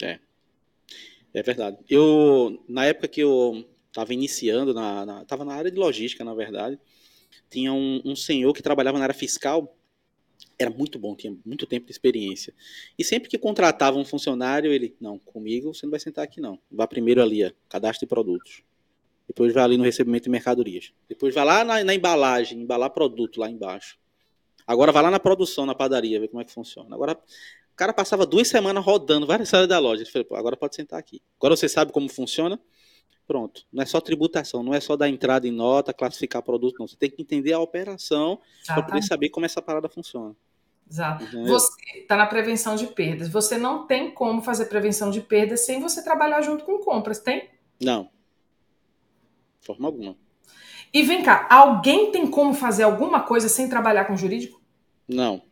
É. 0.00 0.20
É 1.34 1.42
verdade. 1.42 1.76
Eu, 1.90 2.62
na 2.68 2.86
época 2.86 3.08
que 3.08 3.20
eu 3.20 3.66
estava 3.88 4.14
iniciando, 4.14 4.72
na, 4.72 5.04
na, 5.04 5.24
tava 5.24 5.44
na 5.44 5.54
área 5.54 5.72
de 5.72 5.76
logística, 5.76 6.24
na 6.24 6.34
verdade, 6.34 6.78
tinha 7.50 7.72
um, 7.72 8.00
um 8.04 8.14
senhor 8.14 8.52
que 8.52 8.62
trabalhava 8.62 8.96
na 8.96 9.04
área 9.04 9.14
fiscal, 9.14 9.76
era 10.56 10.70
muito 10.70 10.96
bom, 10.96 11.16
tinha 11.16 11.36
muito 11.44 11.66
tempo 11.66 11.86
de 11.86 11.92
experiência. 11.92 12.54
E 12.96 13.02
sempre 13.02 13.28
que 13.28 13.36
contratava 13.36 13.98
um 13.98 14.04
funcionário, 14.04 14.72
ele, 14.72 14.96
não, 15.00 15.18
comigo 15.18 15.74
você 15.74 15.84
não 15.84 15.90
vai 15.90 16.00
sentar 16.00 16.22
aqui 16.22 16.40
não. 16.40 16.60
Vá 16.70 16.86
primeiro 16.86 17.20
ali, 17.20 17.44
ó, 17.44 17.50
cadastro 17.68 18.06
de 18.06 18.08
produtos. 18.08 18.62
Depois 19.26 19.52
vai 19.52 19.64
ali 19.64 19.76
no 19.76 19.84
recebimento 19.84 20.24
de 20.24 20.30
mercadorias. 20.30 20.92
Depois 21.08 21.34
vai 21.34 21.44
lá 21.44 21.64
na, 21.64 21.82
na 21.82 21.94
embalagem, 21.94 22.60
embalar 22.60 22.90
produto 22.90 23.40
lá 23.40 23.50
embaixo. 23.50 23.98
Agora 24.66 24.92
vai 24.92 25.02
lá 25.02 25.10
na 25.10 25.20
produção, 25.20 25.66
na 25.66 25.74
padaria, 25.74 26.20
ver 26.20 26.28
como 26.28 26.40
é 26.40 26.44
que 26.44 26.52
funciona. 26.52 26.94
Agora, 26.94 27.12
o 27.12 27.76
cara 27.76 27.92
passava 27.92 28.24
duas 28.24 28.48
semanas 28.48 28.84
rodando 28.84 29.26
várias 29.26 29.52
áreas 29.52 29.68
da 29.68 29.78
loja. 29.78 30.02
Ele 30.02 30.10
falou, 30.10 30.26
agora 30.36 30.56
pode 30.56 30.74
sentar 30.74 30.98
aqui. 30.98 31.20
Agora 31.38 31.56
você 31.56 31.68
sabe 31.68 31.92
como 31.92 32.08
funciona? 32.08 32.58
Pronto. 33.26 33.62
Não 33.72 33.82
é 33.82 33.86
só 33.86 34.00
tributação, 34.00 34.62
não 34.62 34.72
é 34.72 34.80
só 34.80 34.96
dar 34.96 35.08
entrada 35.08 35.46
em 35.46 35.50
nota, 35.50 35.92
classificar 35.92 36.42
produto, 36.42 36.76
não. 36.78 36.86
Você 36.86 36.96
tem 36.96 37.10
que 37.10 37.20
entender 37.20 37.52
a 37.52 37.58
operação 37.58 38.40
para 38.66 38.82
poder 38.82 39.02
saber 39.02 39.30
como 39.30 39.46
essa 39.46 39.60
parada 39.60 39.88
funciona. 39.88 40.34
Exato. 40.88 41.24
Entendeu? 41.24 41.46
Você 41.46 41.98
está 41.98 42.16
na 42.16 42.26
prevenção 42.26 42.76
de 42.76 42.86
perdas. 42.86 43.28
Você 43.28 43.58
não 43.58 43.86
tem 43.86 44.12
como 44.12 44.40
fazer 44.40 44.66
prevenção 44.66 45.10
de 45.10 45.20
perdas 45.20 45.66
sem 45.66 45.80
você 45.80 46.02
trabalhar 46.02 46.42
junto 46.42 46.64
com 46.64 46.78
compras, 46.78 47.18
tem? 47.18 47.50
Não 47.80 48.08
forma 49.66 49.88
alguma. 49.88 50.16
E 50.92 51.02
vem 51.02 51.22
cá, 51.22 51.46
alguém 51.50 52.10
tem 52.10 52.26
como 52.26 52.54
fazer 52.54 52.84
alguma 52.84 53.20
coisa 53.20 53.48
sem 53.48 53.68
trabalhar 53.68 54.04
com 54.04 54.16
jurídico? 54.16 54.60
Não. 55.08 55.42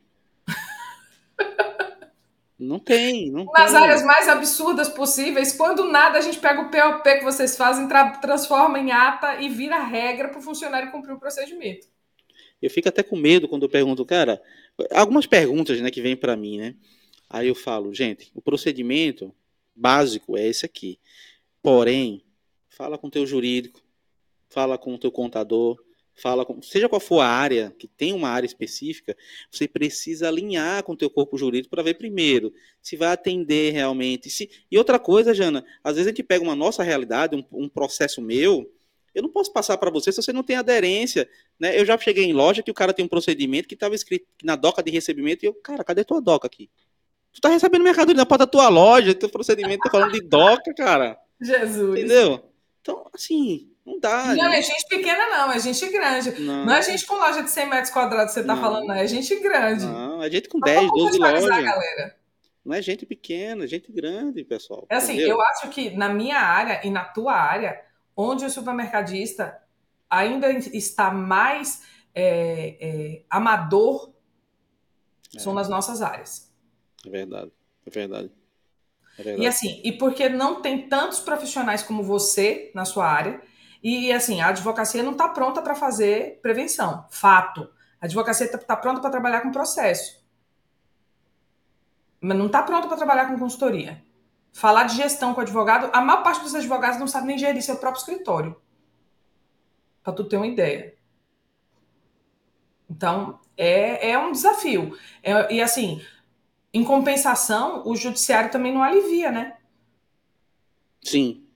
não 2.59 2.79
tem, 2.79 3.31
não 3.31 3.45
Nas 3.47 3.73
tem. 3.73 3.83
áreas 3.83 4.05
mais 4.05 4.29
absurdas 4.29 4.89
possíveis, 4.89 5.53
quando 5.53 5.85
nada 5.85 6.19
a 6.19 6.23
gente 6.23 6.39
pega 6.39 6.63
o 6.63 6.71
POP 6.71 7.19
que 7.19 7.25
vocês 7.25 7.57
fazem, 7.57 7.89
tra 7.89 8.11
transforma 8.19 8.79
em 8.79 8.93
ata 8.93 9.41
e 9.41 9.49
vira 9.49 9.83
regra 9.83 10.29
para 10.29 10.39
o 10.39 10.43
funcionário 10.43 10.91
cumprir 10.91 11.13
o 11.13 11.21
procedimento. 11.21 11.89
Eu 12.63 12.71
fico 12.71 12.89
até 12.89 13.03
com 13.03 13.17
medo 13.17 13.49
quando 13.49 13.65
eu 13.65 13.69
pergunto, 13.69 14.05
cara, 14.07 14.41
algumas 14.93 15.27
perguntas, 15.27 15.81
né, 15.81 15.91
que 15.91 16.01
vêm 16.01 16.17
para 16.17 16.37
mim, 16.37 16.59
né? 16.59 16.75
Aí 17.29 17.49
eu 17.49 17.55
falo, 17.55 17.93
gente, 17.93 18.31
o 18.35 18.41
procedimento 18.41 19.35
básico 19.75 20.39
é 20.39 20.47
esse 20.47 20.65
aqui. 20.65 20.99
Porém, 21.63 22.23
fala 22.69 22.97
com 22.97 23.09
o 23.09 23.11
teu 23.11 23.27
jurídico, 23.27 23.84
fala 24.55 24.79
com 24.79 24.95
o 24.95 24.99
teu 24.99 25.11
contador, 25.11 25.77
fala 26.15 26.47
com, 26.47 26.63
seja 26.63 26.89
qual 26.89 27.01
for 27.01 27.21
a 27.21 27.27
área, 27.27 27.75
que 27.77 27.89
tem 27.89 28.13
uma 28.13 28.29
área 28.29 28.47
específica, 28.47 29.17
você 29.51 29.67
precisa 29.67 30.29
alinhar 30.29 30.85
com 30.85 30.93
o 30.93 30.97
teu 30.97 31.11
corpo 31.11 31.37
jurídico 31.37 31.75
para 31.75 31.83
ver 31.83 31.95
primeiro 31.95 32.53
se 32.81 32.97
vai 32.97 33.09
atender 33.09 33.73
realmente. 33.73 34.31
Se, 34.31 34.49
e 34.71 34.79
outra 34.79 34.99
coisa, 34.99 35.35
Jana, 35.35 35.65
às 35.83 35.95
vezes 35.95 36.07
a 36.07 36.11
gente 36.11 36.23
pega 36.23 36.45
uma 36.45 36.55
nossa 36.55 36.85
realidade, 36.85 37.35
um, 37.35 37.45
um 37.51 37.69
processo 37.69 38.23
meu, 38.23 38.71
eu 39.13 39.23
não 39.23 39.31
posso 39.31 39.53
passar 39.53 39.77
para 39.77 39.91
você 39.91 40.13
se 40.13 40.23
você 40.23 40.33
não 40.33 40.43
tem 40.43 40.57
aderência. 40.57 41.29
Né? 41.59 41.79
Eu 41.79 41.85
já 41.85 41.99
cheguei 41.99 42.25
em 42.25 42.33
loja 42.33 42.63
que 42.63 42.71
o 42.71 42.75
cara 42.75 42.93
tem 42.93 43.05
um 43.05 43.09
procedimento 43.09 43.69
que 43.69 43.75
estava 43.75 43.95
escrito 43.95 44.27
na 44.43 44.57
doca 44.57 44.83
de 44.83 44.91
recebimento 44.91 45.45
e 45.45 45.47
eu, 45.47 45.55
cara, 45.55 45.85
cadê 45.85 46.05
tua 46.05 46.21
doca 46.21 46.47
aqui? 46.47 46.71
Tu 47.33 47.41
tá 47.41 47.49
recebendo 47.49 47.83
mercadoria 47.83 48.19
na 48.19 48.27
porta 48.27 48.47
da 48.47 48.51
tua 48.51 48.69
loja, 48.69 49.15
teu 49.15 49.29
procedimento 49.29 49.83
tá 49.85 49.91
falando 49.91 50.13
de 50.13 50.21
doca, 50.21 50.73
cara. 50.75 51.19
Jesus. 51.41 51.99
Entendeu? 51.99 52.45
Então, 52.81 53.09
assim, 53.13 53.74
não 53.85 54.01
dá. 54.01 54.35
Não, 54.35 54.49
né? 54.49 54.59
é 54.59 54.63
gente 54.63 54.87
pequena, 54.89 55.29
não, 55.29 55.53
é 55.53 55.59
gente 55.59 55.87
grande. 55.91 56.41
Não, 56.41 56.65
não 56.65 56.75
é 56.75 56.83
gente 56.83 57.05
com 57.05 57.15
loja 57.17 57.43
de 57.43 57.51
100 57.51 57.69
metros 57.69 57.91
quadrados 57.91 58.33
que 58.33 58.41
você 58.41 58.47
tá 58.47 58.55
não. 58.55 58.63
falando, 58.63 58.87
não. 58.87 58.95
É 58.95 59.07
gente 59.07 59.39
grande. 59.41 59.85
Não, 59.85 60.23
é 60.23 60.31
gente 60.31 60.49
com 60.49 60.59
10, 60.59 60.91
12 60.91 61.19
lojas. 61.19 61.45
Galera. 61.45 62.17
Não 62.65 62.75
é 62.75 62.81
gente 62.81 63.05
pequena, 63.05 63.65
é 63.65 63.67
gente 63.67 63.93
grande, 63.93 64.43
pessoal. 64.43 64.87
É 64.89 64.97
assim, 64.97 65.13
entendeu? 65.13 65.37
eu 65.37 65.43
acho 65.43 65.69
que 65.69 65.91
na 65.91 66.09
minha 66.09 66.39
área 66.39 66.81
e 66.83 66.91
na 66.91 67.05
tua 67.05 67.35
área, 67.35 67.85
onde 68.17 68.47
o 68.47 68.51
supermercadista 68.51 69.61
ainda 70.09 70.51
está 70.51 71.11
mais 71.11 71.83
é, 72.15 72.77
é, 72.81 73.23
amador, 73.29 74.15
é. 75.37 75.39
são 75.39 75.53
nas 75.53 75.69
nossas 75.69 76.01
áreas. 76.01 76.51
É 77.07 77.11
verdade, 77.11 77.53
é 77.87 77.91
verdade. 77.91 78.31
É 79.19 79.37
e 79.37 79.47
assim, 79.47 79.81
e 79.85 79.93
porque 79.93 80.31
não 80.31 80.63
tem 80.63 80.89
tantos 80.89 81.21
profissionais 81.21 81.83
como 81.83 82.03
você 82.03 82.71
na 82.75 82.87
sua 82.87 83.07
área, 83.07 83.43
e 83.85 84.11
assim, 84.11 84.41
a 84.41 84.49
advocacia 84.49 85.03
não 85.03 85.13
está 85.13 85.29
pronta 85.29 85.61
para 85.61 85.75
fazer 85.75 86.41
prevenção, 86.41 87.07
fato. 87.11 87.69
A 88.01 88.07
advocacia 88.07 88.47
está 88.47 88.57
tá 88.57 88.75
pronta 88.75 88.99
para 88.99 89.11
trabalhar 89.11 89.43
com 89.43 89.53
processo. 89.53 90.25
Mas 92.19 92.39
não 92.39 92.47
está 92.47 92.63
pronta 92.63 92.89
para 92.89 92.97
trabalhar 92.97 93.27
com 93.27 93.39
consultoria. 93.39 94.03
Falar 94.55 94.85
de 94.85 94.97
gestão 94.97 95.35
com 95.35 95.43
advogado, 95.43 95.91
a 95.93 96.01
maior 96.01 96.23
parte 96.23 96.43
dos 96.43 96.55
advogados 96.55 96.99
não 96.99 97.07
sabe 97.07 97.27
nem 97.27 97.37
gerir 97.37 97.61
seu 97.63 97.77
próprio 97.77 98.01
escritório. 98.01 98.57
Para 100.03 100.15
tu 100.15 100.25
ter 100.25 100.39
uma 100.39 100.47
ideia. 100.47 100.97
Então, 102.89 103.39
é, 103.55 104.13
é 104.13 104.19
um 104.19 104.33
desafio. 104.33 104.97
É, 105.23 105.53
e 105.53 105.61
assim, 105.61 106.03
em 106.73 106.83
compensação, 106.83 107.87
o 107.87 107.95
judiciário 107.95 108.51
também 108.51 108.73
não 108.73 108.83
alivia, 108.83 109.31
né? 109.31 109.59
Sim. 111.03 111.47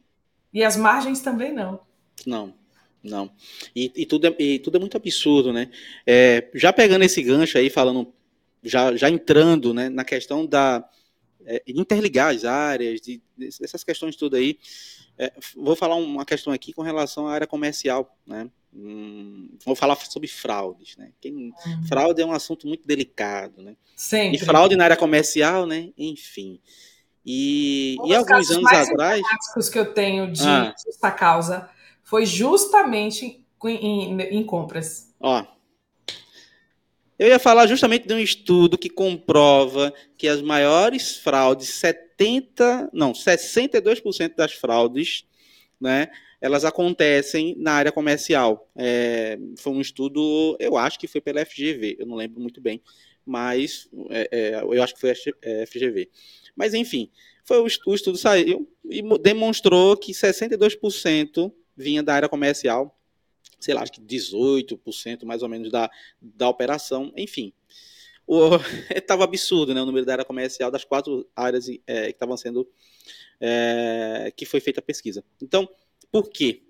E 0.52 0.62
as 0.62 0.76
margens 0.76 1.20
também 1.20 1.54
não. 1.54 1.87
Não, 2.26 2.54
não. 3.02 3.30
E, 3.74 3.92
e, 3.94 4.06
tudo, 4.06 4.26
é, 4.26 4.34
e 4.38 4.58
tudo 4.58 4.76
é 4.76 4.80
muito 4.80 4.96
absurdo, 4.96 5.52
né? 5.52 5.70
É, 6.06 6.48
já 6.54 6.72
pegando 6.72 7.04
esse 7.04 7.22
gancho 7.22 7.58
aí, 7.58 7.70
falando, 7.70 8.12
já, 8.62 8.94
já 8.96 9.08
entrando 9.08 9.72
né, 9.72 9.88
na 9.88 10.04
questão 10.04 10.44
da 10.44 10.88
é, 11.46 11.62
interligar 11.66 12.34
as 12.34 12.44
áreas, 12.44 13.00
de, 13.00 13.22
essas 13.62 13.84
questões 13.84 14.16
tudo 14.16 14.36
aí, 14.36 14.58
é, 15.16 15.32
vou 15.56 15.74
falar 15.74 15.96
uma 15.96 16.24
questão 16.24 16.52
aqui 16.52 16.72
com 16.72 16.82
relação 16.82 17.26
à 17.26 17.32
área 17.32 17.46
comercial, 17.46 18.16
né? 18.26 18.48
Hum, 18.72 19.48
vou 19.64 19.74
falar 19.74 19.96
sobre 19.96 20.28
fraudes, 20.28 20.96
né? 20.96 21.10
Quem, 21.20 21.34
uhum. 21.34 21.86
Fraude 21.88 22.20
é 22.20 22.26
um 22.26 22.32
assunto 22.32 22.66
muito 22.66 22.86
delicado, 22.86 23.62
né? 23.62 23.74
Sempre. 23.96 24.36
E 24.36 24.38
fraude 24.38 24.76
na 24.76 24.84
área 24.84 24.96
comercial, 24.96 25.66
né? 25.66 25.90
Enfim. 25.96 26.60
E, 27.24 27.96
um 28.00 28.06
e 28.06 28.14
alguns 28.14 28.50
anos 28.50 28.62
mais 28.62 28.88
atrás. 28.88 29.22
Os 29.56 29.68
que 29.68 29.78
eu 29.78 29.92
tenho 29.92 30.30
de 30.30 30.42
ah. 30.42 30.74
justa 30.84 31.10
causa 31.10 31.68
foi 32.08 32.24
justamente 32.24 33.44
em, 33.64 33.70
em, 33.70 34.20
em 34.22 34.42
compras. 34.42 35.14
Ó, 35.20 35.44
eu 37.18 37.28
ia 37.28 37.38
falar 37.38 37.66
justamente 37.66 38.08
de 38.08 38.14
um 38.14 38.18
estudo 38.18 38.78
que 38.78 38.88
comprova 38.88 39.92
que 40.16 40.26
as 40.26 40.40
maiores 40.40 41.18
fraudes, 41.18 41.68
70, 41.68 42.88
não, 42.94 43.12
62% 43.12 44.34
das 44.34 44.54
fraudes, 44.54 45.26
né, 45.78 46.08
elas 46.40 46.64
acontecem 46.64 47.54
na 47.58 47.72
área 47.72 47.92
comercial. 47.92 48.70
É, 48.74 49.38
foi 49.58 49.74
um 49.74 49.80
estudo, 49.80 50.56
eu 50.58 50.78
acho 50.78 50.98
que 50.98 51.06
foi 51.06 51.20
pela 51.20 51.44
FGV, 51.44 51.96
eu 51.98 52.06
não 52.06 52.16
lembro 52.16 52.40
muito 52.40 52.58
bem, 52.58 52.80
mas 53.26 53.86
é, 54.08 54.28
é, 54.32 54.62
eu 54.62 54.82
acho 54.82 54.94
que 54.94 55.00
foi 55.00 55.10
a 55.10 55.66
FGV. 55.66 56.08
Mas 56.56 56.72
enfim, 56.72 57.10
foi 57.44 57.58
o, 57.58 57.66
o 57.86 57.94
estudo 57.94 58.16
saiu 58.16 58.66
e 58.88 59.02
demonstrou 59.18 59.94
que 59.94 60.12
62% 60.12 61.52
vinha 61.78 62.02
da 62.02 62.14
área 62.14 62.28
comercial, 62.28 62.94
sei 63.60 63.72
lá, 63.72 63.82
acho 63.82 63.92
que 63.92 64.00
18% 64.00 65.24
mais 65.24 65.42
ou 65.42 65.48
menos 65.48 65.70
da, 65.70 65.88
da 66.20 66.48
operação, 66.48 67.12
enfim. 67.16 67.52
Estava 68.94 69.24
absurdo 69.24 69.72
né, 69.72 69.80
o 69.80 69.86
número 69.86 70.04
da 70.04 70.12
área 70.12 70.24
comercial 70.24 70.70
das 70.70 70.84
quatro 70.84 71.26
áreas 71.34 71.68
é, 71.86 72.06
que 72.06 72.10
estavam 72.10 72.36
sendo. 72.36 72.68
É, 73.40 74.32
que 74.36 74.44
foi 74.44 74.58
feita 74.58 74.80
a 74.80 74.82
pesquisa. 74.82 75.24
Então, 75.40 75.68
por 76.10 76.28
quê? 76.28 76.64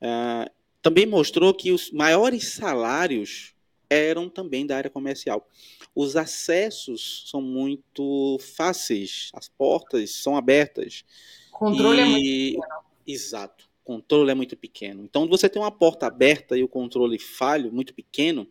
É, 0.00 0.50
também 0.80 1.04
mostrou 1.04 1.52
que 1.52 1.72
os 1.72 1.90
maiores 1.90 2.52
salários 2.52 3.52
eram 3.90 4.28
também 4.28 4.64
da 4.64 4.76
área 4.76 4.90
comercial. 4.90 5.48
Os 5.94 6.14
acessos 6.14 7.24
são 7.28 7.42
muito 7.42 8.38
fáceis, 8.56 9.30
as 9.34 9.48
portas 9.48 10.12
são 10.12 10.36
abertas. 10.36 11.04
O 11.52 11.58
controle 11.58 12.00
e... 12.00 12.02
é 12.02 12.06
muito 12.06 12.60
pequeno. 12.60 12.88
Exato 13.06 13.67
controle 13.88 14.30
é 14.30 14.34
muito 14.34 14.54
pequeno. 14.54 15.02
Então, 15.02 15.26
você 15.26 15.48
tem 15.48 15.60
uma 15.62 15.70
porta 15.70 16.06
aberta 16.06 16.58
e 16.58 16.62
o 16.62 16.68
controle 16.68 17.18
falho, 17.18 17.72
muito 17.72 17.94
pequeno, 17.94 18.46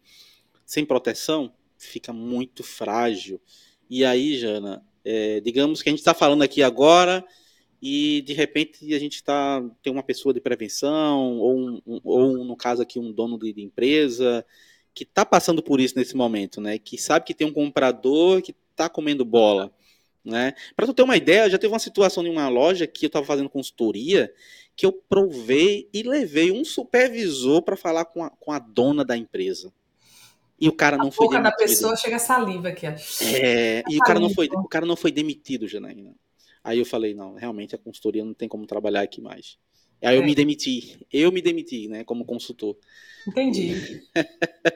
sem 0.65 0.84
proteção, 0.84 1.54
fica 1.78 2.12
muito 2.12 2.63
frágil. 2.63 3.39
E 3.88 4.04
aí, 4.04 4.36
Jana, 4.36 4.84
é, 5.06 5.39
digamos 5.39 5.84
que 5.84 5.89
a 5.89 5.91
gente 5.91 6.00
está 6.00 6.15
falando 6.15 6.41
aqui 6.41 6.63
agora 6.63 7.23
e 7.80 8.23
de 8.23 8.34
repente 8.34 8.91
a 8.95 9.00
gente 9.00 9.23
tá, 9.23 9.63
tem 9.84 9.93
uma 9.93 10.02
pessoa 10.02 10.34
de 10.34 10.41
prevenção, 10.41 11.38
ou, 11.38 11.56
um, 11.56 11.82
ou 12.04 12.43
no 12.43 12.58
caso 12.58 12.82
aqui, 12.82 12.97
um 12.97 13.12
dono 13.12 13.38
de, 13.38 13.54
de 13.54 13.62
empresa, 13.62 14.43
que 14.91 15.04
está 15.04 15.23
passando 15.23 15.62
por 15.62 15.80
isso 15.80 15.93
nesse 15.95 16.17
momento, 16.17 16.60
né? 16.60 16.80
Que 16.80 16.97
sabe 16.97 17.26
que 17.26 17.36
tem 17.36 17.45
um 17.45 17.54
comprador 17.54 18.41
que 18.41 18.56
está 18.71 18.89
comendo 18.89 19.23
bola. 19.23 19.71
Né? 20.26 20.54
Para 20.76 20.86
tu 20.86 20.93
ter 20.93 21.04
uma 21.04 21.15
ideia, 21.15 21.50
já 21.50 21.58
teve 21.58 21.71
uma 21.71 21.80
situação 21.80 22.26
em 22.26 22.30
uma 22.30 22.50
loja 22.50 22.86
que 22.86 23.06
eu 23.06 23.08
estava 23.08 23.26
fazendo 23.26 23.50
consultoria 23.50 24.30
que 24.78 24.86
eu 24.86 24.94
provei 24.94 25.90
e 25.92 26.04
levei 26.04 26.52
um 26.52 26.63
supervisor 26.63 27.63
para 27.63 27.76
falar 27.76 28.06
com 28.06 28.24
a, 28.24 28.30
com 28.30 28.52
a 28.52 28.60
dona 28.60 29.04
da 29.04 29.18
empresa. 29.18 29.74
E 30.60 30.70
o 30.70 30.72
cara 30.72 30.98
não 30.98 31.08
a 31.08 31.12
foi 31.12 31.28
demitido. 31.28 31.50
da 31.50 31.56
pessoa 31.56 31.96
chega 31.96 32.20
saliva 32.20 32.70
aqui. 32.70 32.86
É, 32.86 33.84
e 33.90 33.98
o 33.98 34.00
cara 34.02 34.20
não 34.20 34.30
foi, 34.30 34.48
o 34.54 34.68
cara 34.68 34.86
não 34.86 34.96
foi 34.96 35.12
demitido, 35.12 35.68
Janaína. 35.68 36.16
Aí 36.63 36.78
eu 36.78 36.86
falei, 36.86 37.16
não, 37.16 37.34
realmente 37.34 37.74
a 37.74 37.78
consultoria 37.78 38.24
não 38.24 38.36
tem 38.36 38.48
como 38.48 38.68
trabalhar 38.68 39.02
aqui 39.02 39.20
mais. 39.20 39.58
Aí 40.02 40.16
eu 40.16 40.22
é. 40.22 40.26
me 40.26 40.36
demiti. 40.36 40.96
Eu 41.12 41.32
me 41.32 41.42
demiti, 41.42 41.88
né, 41.88 42.04
como 42.04 42.24
consultor. 42.24 42.78
Entendi. 43.28 44.04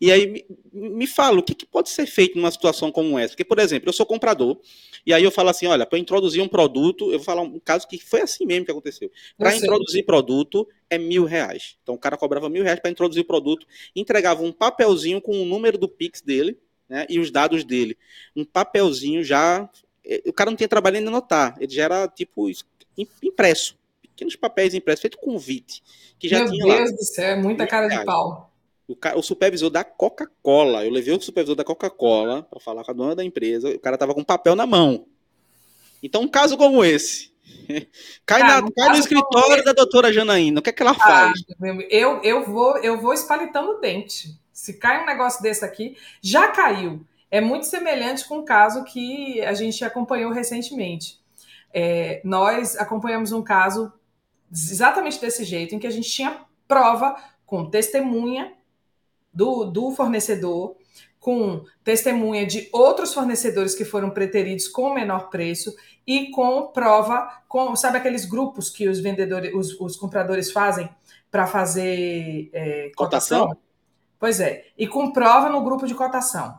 e 0.00 0.10
aí 0.10 0.44
me, 0.72 0.90
me 0.90 1.06
fala, 1.06 1.38
o 1.38 1.42
que, 1.42 1.54
que, 1.54 1.66
pode 1.66 1.88
ser 1.90 2.06
feito 2.06 2.36
numa 2.36 2.50
situação 2.50 2.90
como 2.90 3.18
essa? 3.18 3.30
Porque, 3.30 3.44
por 3.44 3.58
exemplo, 3.58 3.88
eu 3.88 3.92
sou 3.92 4.06
comprador, 4.06 4.58
e 5.06 5.12
aí 5.12 5.22
eu 5.22 5.30
falo 5.30 5.48
assim, 5.48 5.66
olha, 5.66 5.86
para 5.86 5.98
introduzir 5.98 6.42
um 6.42 6.48
produto, 6.48 7.06
eu 7.12 7.18
vou 7.18 7.24
falar 7.24 7.42
um 7.42 7.58
caso 7.58 7.86
que 7.86 7.98
foi 7.98 8.20
assim 8.20 8.46
mesmo 8.46 8.64
que 8.64 8.70
aconteceu. 8.70 9.10
Para 9.36 9.54
introduzir 9.54 10.04
produto 10.04 10.68
é 10.88 10.98
mil 10.98 11.24
reais. 11.24 11.76
Então 11.82 11.94
o 11.94 11.98
cara 11.98 12.16
cobrava 12.16 12.48
mil 12.48 12.62
reais 12.62 12.80
para 12.80 12.90
introduzir 12.90 13.22
o 13.22 13.26
produto, 13.26 13.66
entregava 13.94 14.42
um 14.42 14.52
papelzinho 14.52 15.20
com 15.20 15.32
o 15.40 15.44
número 15.44 15.78
do 15.78 15.88
Pix 15.88 16.20
dele, 16.20 16.58
né, 16.88 17.06
e 17.08 17.18
os 17.18 17.30
dados 17.30 17.64
dele. 17.64 17.96
Um 18.36 18.44
papelzinho 18.44 19.22
já. 19.24 19.68
Eh, 20.04 20.22
o 20.26 20.32
cara 20.32 20.50
não 20.50 20.56
tinha 20.56 20.68
trabalho 20.68 20.98
nem 20.98 21.08
anotar, 21.08 21.56
ele 21.58 21.72
já 21.72 21.84
era 21.84 22.08
tipo 22.08 22.50
impresso 23.22 23.76
pequenos 24.14 24.36
papéis 24.36 24.74
impressos, 24.74 25.02
feito 25.02 25.18
convite. 25.18 25.82
Que 26.18 26.28
já 26.28 26.38
Meu 26.38 26.52
tinha 26.52 26.64
Deus 26.64 26.90
lá. 26.90 26.96
do 26.96 27.04
céu, 27.04 27.30
é 27.30 27.36
muita 27.36 27.66
cara 27.66 27.88
de 27.88 28.04
pau. 28.04 28.50
O, 28.86 28.96
o 29.16 29.22
supervisor 29.22 29.70
da 29.70 29.82
Coca-Cola, 29.82 30.84
eu 30.84 30.90
levei 30.90 31.14
o 31.14 31.20
supervisor 31.20 31.56
da 31.56 31.64
Coca-Cola 31.64 32.42
para 32.42 32.60
falar 32.60 32.84
com 32.84 32.90
a 32.90 32.94
dona 32.94 33.16
da 33.16 33.24
empresa, 33.24 33.70
o 33.70 33.78
cara 33.78 33.96
tava 33.96 34.14
com 34.14 34.22
papel 34.22 34.54
na 34.54 34.66
mão. 34.66 35.06
Então, 36.02 36.22
um 36.22 36.28
caso 36.28 36.56
como 36.56 36.84
esse, 36.84 37.32
cai, 38.26 38.42
ah, 38.42 38.60
na, 38.60 38.72
cai 38.72 38.90
no 38.90 38.98
escritório 38.98 39.64
da 39.64 39.72
doutora 39.72 40.12
Janaína, 40.12 40.60
o 40.60 40.62
que 40.62 40.70
é 40.70 40.72
que 40.72 40.82
ela 40.82 40.92
ah, 40.92 40.94
faz? 40.94 41.40
Eu, 41.88 42.20
eu, 42.22 42.44
vou, 42.44 42.76
eu 42.78 43.00
vou 43.00 43.14
espalitando 43.14 43.70
o 43.70 43.80
dente. 43.80 44.38
Se 44.52 44.74
cai 44.74 45.02
um 45.02 45.06
negócio 45.06 45.42
desse 45.42 45.64
aqui, 45.64 45.96
já 46.20 46.48
caiu. 46.48 47.04
É 47.30 47.40
muito 47.40 47.66
semelhante 47.66 48.26
com 48.28 48.38
o 48.38 48.44
caso 48.44 48.84
que 48.84 49.40
a 49.40 49.54
gente 49.54 49.84
acompanhou 49.84 50.30
recentemente. 50.30 51.18
É, 51.72 52.20
nós 52.22 52.76
acompanhamos 52.76 53.32
um 53.32 53.42
caso 53.42 53.92
exatamente 54.52 55.20
desse 55.20 55.42
jeito, 55.44 55.74
em 55.74 55.78
que 55.78 55.86
a 55.86 55.90
gente 55.90 56.08
tinha 56.08 56.42
prova 56.68 57.16
com 57.44 57.68
testemunha 57.68 58.52
do, 59.34 59.64
do 59.64 59.90
fornecedor, 59.90 60.76
com 61.18 61.64
testemunha 61.82 62.46
de 62.46 62.68
outros 62.70 63.14
fornecedores 63.14 63.74
que 63.74 63.84
foram 63.84 64.10
preteridos 64.10 64.68
com 64.68 64.92
menor 64.92 65.30
preço 65.30 65.74
e 66.06 66.30
com 66.30 66.66
prova, 66.66 67.42
com 67.48 67.74
sabe 67.74 67.96
aqueles 67.96 68.26
grupos 68.26 68.68
que 68.68 68.86
os 68.86 69.00
vendedores, 69.00 69.54
os, 69.54 69.80
os 69.80 69.96
compradores 69.96 70.52
fazem 70.52 70.88
para 71.30 71.46
fazer 71.46 72.50
é, 72.52 72.92
cotação? 72.94 73.48
cotação? 73.48 73.64
Pois 74.18 74.38
é, 74.38 74.66
e 74.76 74.86
com 74.86 75.12
prova 75.12 75.48
no 75.48 75.64
grupo 75.64 75.86
de 75.86 75.94
cotação. 75.94 76.58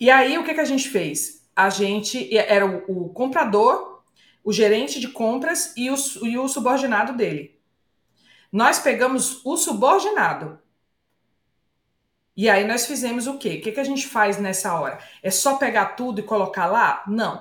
E 0.00 0.10
aí 0.10 0.36
o 0.38 0.44
que, 0.44 0.54
que 0.54 0.60
a 0.60 0.64
gente 0.64 0.88
fez? 0.88 1.46
A 1.54 1.70
gente 1.70 2.34
era 2.36 2.66
o, 2.66 3.06
o 3.06 3.08
comprador, 3.10 4.02
o 4.42 4.52
gerente 4.52 5.00
de 5.00 5.08
compras 5.08 5.74
e 5.76 5.90
o, 5.90 5.96
e 6.22 6.38
o 6.38 6.48
subordinado 6.48 7.14
dele. 7.14 7.58
Nós 8.50 8.78
pegamos 8.78 9.44
o 9.44 9.56
subordinado 9.56 10.58
e 12.36 12.50
aí 12.50 12.66
nós 12.66 12.86
fizemos 12.86 13.26
o 13.26 13.38
quê? 13.38 13.56
O 13.58 13.62
que, 13.62 13.72
que 13.72 13.80
a 13.80 13.84
gente 13.84 14.06
faz 14.06 14.38
nessa 14.38 14.78
hora? 14.78 14.98
É 15.22 15.30
só 15.30 15.56
pegar 15.56 15.96
tudo 15.96 16.20
e 16.20 16.24
colocar 16.24 16.66
lá? 16.66 17.02
Não. 17.06 17.40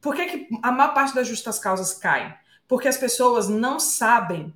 Por 0.00 0.14
que, 0.14 0.24
que 0.26 0.48
a 0.62 0.72
maior 0.72 0.94
parte 0.94 1.14
das 1.14 1.28
justas 1.28 1.58
causas 1.58 1.92
caem? 1.92 2.32
Porque 2.66 2.88
as 2.88 2.96
pessoas 2.96 3.48
não 3.48 3.78
sabem 3.78 4.54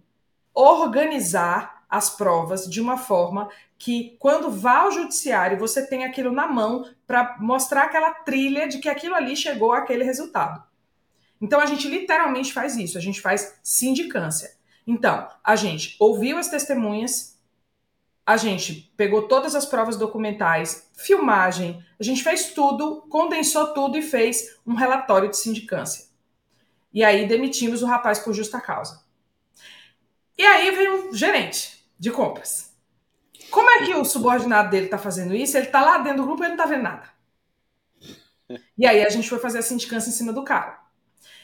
organizar 0.55 1.85
as 1.91 2.11
provas 2.11 2.65
de 2.69 2.81
uma 2.81 2.97
forma 2.97 3.49
que, 3.79 4.17
quando 4.19 4.51
vá 4.51 4.79
ao 4.79 4.91
judiciário, 4.91 5.59
você 5.59 5.87
tem 5.87 6.05
aquilo 6.05 6.33
na 6.33 6.47
mão 6.47 6.89
para 7.07 7.37
mostrar 7.39 7.85
aquela 7.85 8.11
trilha 8.11 8.67
de 8.67 8.79
que 8.79 8.89
aquilo 8.89 9.15
ali 9.15 9.37
chegou 9.37 9.73
àquele 9.73 10.03
resultado. 10.03 10.63
Então, 11.41 11.61
a 11.61 11.67
gente 11.67 11.89
literalmente 11.89 12.53
faz 12.53 12.77
isso, 12.77 12.97
a 12.97 13.01
gente 13.01 13.21
faz 13.21 13.59
sindicância. 13.63 14.57
Então, 14.87 15.29
a 15.43 15.57
gente 15.57 15.97
ouviu 16.01 16.39
as 16.39 16.49
testemunhas, 16.49 17.34
a 18.27 18.37
gente 18.37 18.93
pegou 18.97 19.29
todas 19.29 19.55
as 19.55 19.67
provas 19.67 19.97
documentais, 19.97 20.91
filmagem, 20.97 21.85
a 22.01 22.03
gente 22.03 22.23
fez 22.23 22.53
tudo, 22.53 23.03
condensou 23.09 23.75
tudo 23.75 23.99
e 23.99 24.03
fez 24.03 24.59
um 24.67 24.75
relatório 24.75 25.29
de 25.29 25.37
sindicância. 25.37 26.07
E 26.93 27.05
aí 27.05 27.27
demitimos 27.27 27.83
o 27.83 27.87
rapaz 27.87 28.19
por 28.19 28.33
justa 28.33 28.61
causa. 28.61 29.05
E 30.39 30.45
aí 30.45 30.71
vem 30.71 30.89
um 30.89 31.15
gerente 31.15 31.85
de 31.99 32.11
compras. 32.11 32.73
Como 33.51 33.71
é 33.71 33.85
que 33.85 33.95
o 33.95 34.05
subordinado 34.05 34.71
dele 34.71 34.87
está 34.87 34.99
fazendo 34.99 35.35
isso? 35.35 35.57
Ele 35.57 35.67
está 35.67 35.81
lá 35.81 35.99
dentro 35.99 36.23
do 36.23 36.27
grupo 36.27 36.43
e 36.43 36.47
ele 36.47 36.57
não 36.57 36.65
está 36.65 36.75
vendo 36.75 36.83
nada. 36.83 37.09
E 38.77 38.87
aí 38.87 39.05
a 39.05 39.09
gente 39.11 39.29
foi 39.29 39.39
fazer 39.39 39.59
a 39.59 39.63
sindicância 39.63 40.09
em 40.09 40.13
cima 40.13 40.33
do 40.33 40.45
cara. 40.45 40.81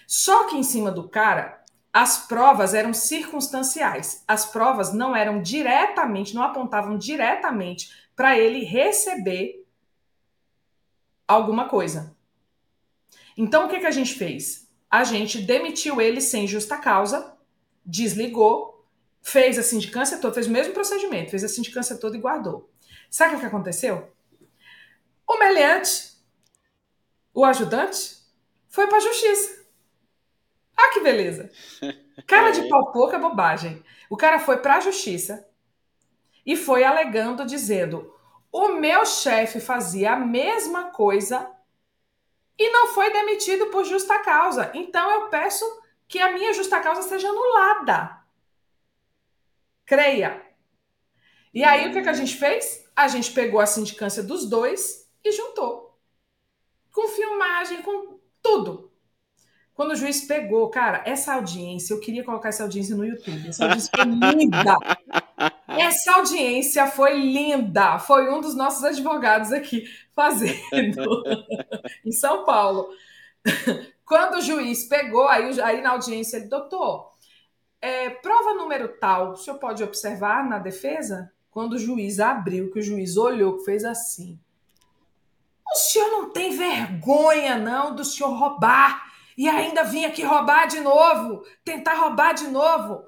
Só 0.07 0.49
que 0.49 0.57
em 0.57 0.63
cima 0.63 0.91
do 0.91 1.09
cara, 1.09 1.60
as 1.93 2.27
provas 2.27 2.73
eram 2.73 2.95
circunstanciais. 2.95 4.23
As 4.27 4.47
provas 4.47 4.93
não 4.93 5.15
eram 5.15 5.43
diretamente, 5.43 6.35
não 6.35 6.43
apontavam 6.43 6.97
diretamente 6.97 7.91
para 8.15 8.39
ele 8.39 8.65
receber 8.65 9.67
alguma 11.27 11.69
coisa. 11.69 12.17
Então, 13.37 13.67
o 13.67 13.69
que, 13.69 13.81
que 13.81 13.87
a 13.87 13.91
gente 13.91 14.15
fez? 14.15 14.69
A 14.91 15.05
gente 15.05 15.41
demitiu 15.41 16.01
ele 16.01 16.21
sem 16.21 16.47
justa 16.47 16.77
causa, 16.77 17.37
desligou, 17.85 18.87
fez 19.23 19.59
a 19.59 19.63
sindicância 19.63 20.19
toda, 20.19 20.35
fez 20.35 20.47
o 20.47 20.51
mesmo 20.51 20.73
procedimento, 20.73 21.31
fez 21.31 21.45
a 21.45 21.49
sindicância 21.49 21.97
toda 21.97 22.17
e 22.17 22.21
guardou. 22.21 22.71
Sabe 23.11 23.37
o 23.37 23.41
que 23.41 23.47
aconteceu? 23.47 24.13
O 25.27 25.39
meliante, 25.39 26.13
o 27.33 27.45
ajudante, 27.45 28.19
foi 28.69 28.87
para 28.87 28.99
a 28.99 29.01
justiça. 29.01 29.60
Ah, 30.81 30.91
que 30.93 31.01
beleza. 31.01 31.51
Cara 32.27 32.51
de 32.51 32.61
é. 32.67 32.69
pau 32.69 32.93
pouca 32.93 33.19
bobagem. 33.19 33.85
O 34.09 34.17
cara 34.17 34.39
foi 34.39 34.59
para 34.59 34.77
a 34.77 34.81
justiça 34.81 35.47
e 36.45 36.57
foi 36.57 36.85
alegando, 36.85 37.47
dizendo: 37.47 38.15
o 38.53 38.69
meu 38.69 39.05
chefe 39.07 39.61
fazia 39.61 40.13
a 40.13 40.17
mesma 40.17 40.91
coisa 40.91 41.51
e 42.59 42.71
não 42.71 42.89
foi 42.89 43.13
demitido 43.13 43.67
por 43.69 43.85
justa 43.85 44.19
causa. 44.21 44.71
Então 44.75 45.11
eu 45.11 45.29
peço 45.29 45.65
que 46.09 46.21
a 46.21 46.33
minha 46.33 46.53
justa 46.53 46.81
causa 46.81 47.03
seja 47.03 47.29
anulada. 47.29 48.21
Creia. 49.85 50.41
E 51.53 51.65
aí 51.65 51.89
o 51.89 51.93
que, 51.93 52.03
que 52.03 52.09
a 52.09 52.13
gente 52.13 52.37
fez? 52.37 52.85
A 52.95 53.09
gente 53.09 53.33
pegou 53.33 53.61
a 53.61 53.67
sindicância 53.67 54.23
dos 54.23 54.49
dois 54.49 55.09
e 55.25 55.33
juntou. 55.33 55.99
Com 56.93 57.09
filmagem, 57.09 57.83
com 57.83 58.21
tudo. 58.43 58.90
Quando 59.75 59.93
o 59.93 59.97
juiz 59.97 60.23
pegou, 60.27 60.69
cara, 60.69 61.03
essa 61.07 61.35
audiência, 61.35 61.95
eu 61.95 62.01
queria 62.01 62.25
colocar 62.25 62.51
essa 62.51 62.63
audiência 62.63 62.95
no 62.95 63.05
YouTube. 63.05 63.49
Essa 63.49 63.65
audiência 63.65 63.91
foi 63.95 64.05
linda. 64.05 64.77
Essa 65.69 66.17
audiência 66.17 66.87
foi 66.89 67.19
linda. 67.19 67.99
Foi 67.99 68.29
um 68.29 68.41
dos 68.41 68.55
nossos 68.55 68.85
advogados 68.85 69.53
aqui 69.53 69.85
fazendo 70.15 71.23
em 72.05 72.13
São 72.13 72.45
Paulo. 72.45 72.89
Quando 74.05 74.39
o 74.39 74.43
juiz 74.43 74.89
pegou, 74.89 75.29
aí, 75.29 75.61
aí 75.61 75.81
na 75.81 75.91
audiência 75.91 76.37
ele, 76.37 76.49
doutor, 76.49 77.13
é, 77.81 78.11
prova 78.11 78.55
número 78.55 78.89
tal, 79.01 79.33
o 79.33 79.37
senhor 79.37 79.59
pode 79.59 79.83
observar 79.83 80.47
na 80.47 80.59
defesa? 80.59 81.33
Quando 81.51 81.75
o 81.75 81.79
juiz 81.79 82.21
abriu, 82.21 82.71
que 82.71 82.81
o 82.81 82.83
juiz 82.83 83.17
olhou, 83.17 83.59
que 83.59 83.65
fez 83.65 83.85
assim. 83.85 84.39
O 85.73 85.77
senhor 85.77 86.11
não 86.11 86.31
tem 86.31 86.57
vergonha, 86.57 87.57
não, 87.57 87.95
do 87.95 88.05
senhor 88.05 88.37
roubar 88.37 89.10
e 89.41 89.49
ainda 89.49 89.85
vim 89.85 90.05
aqui 90.05 90.23
roubar 90.23 90.67
de 90.67 90.81
novo, 90.81 91.43
tentar 91.65 91.95
roubar 91.95 92.35
de 92.35 92.47
novo. 92.47 93.03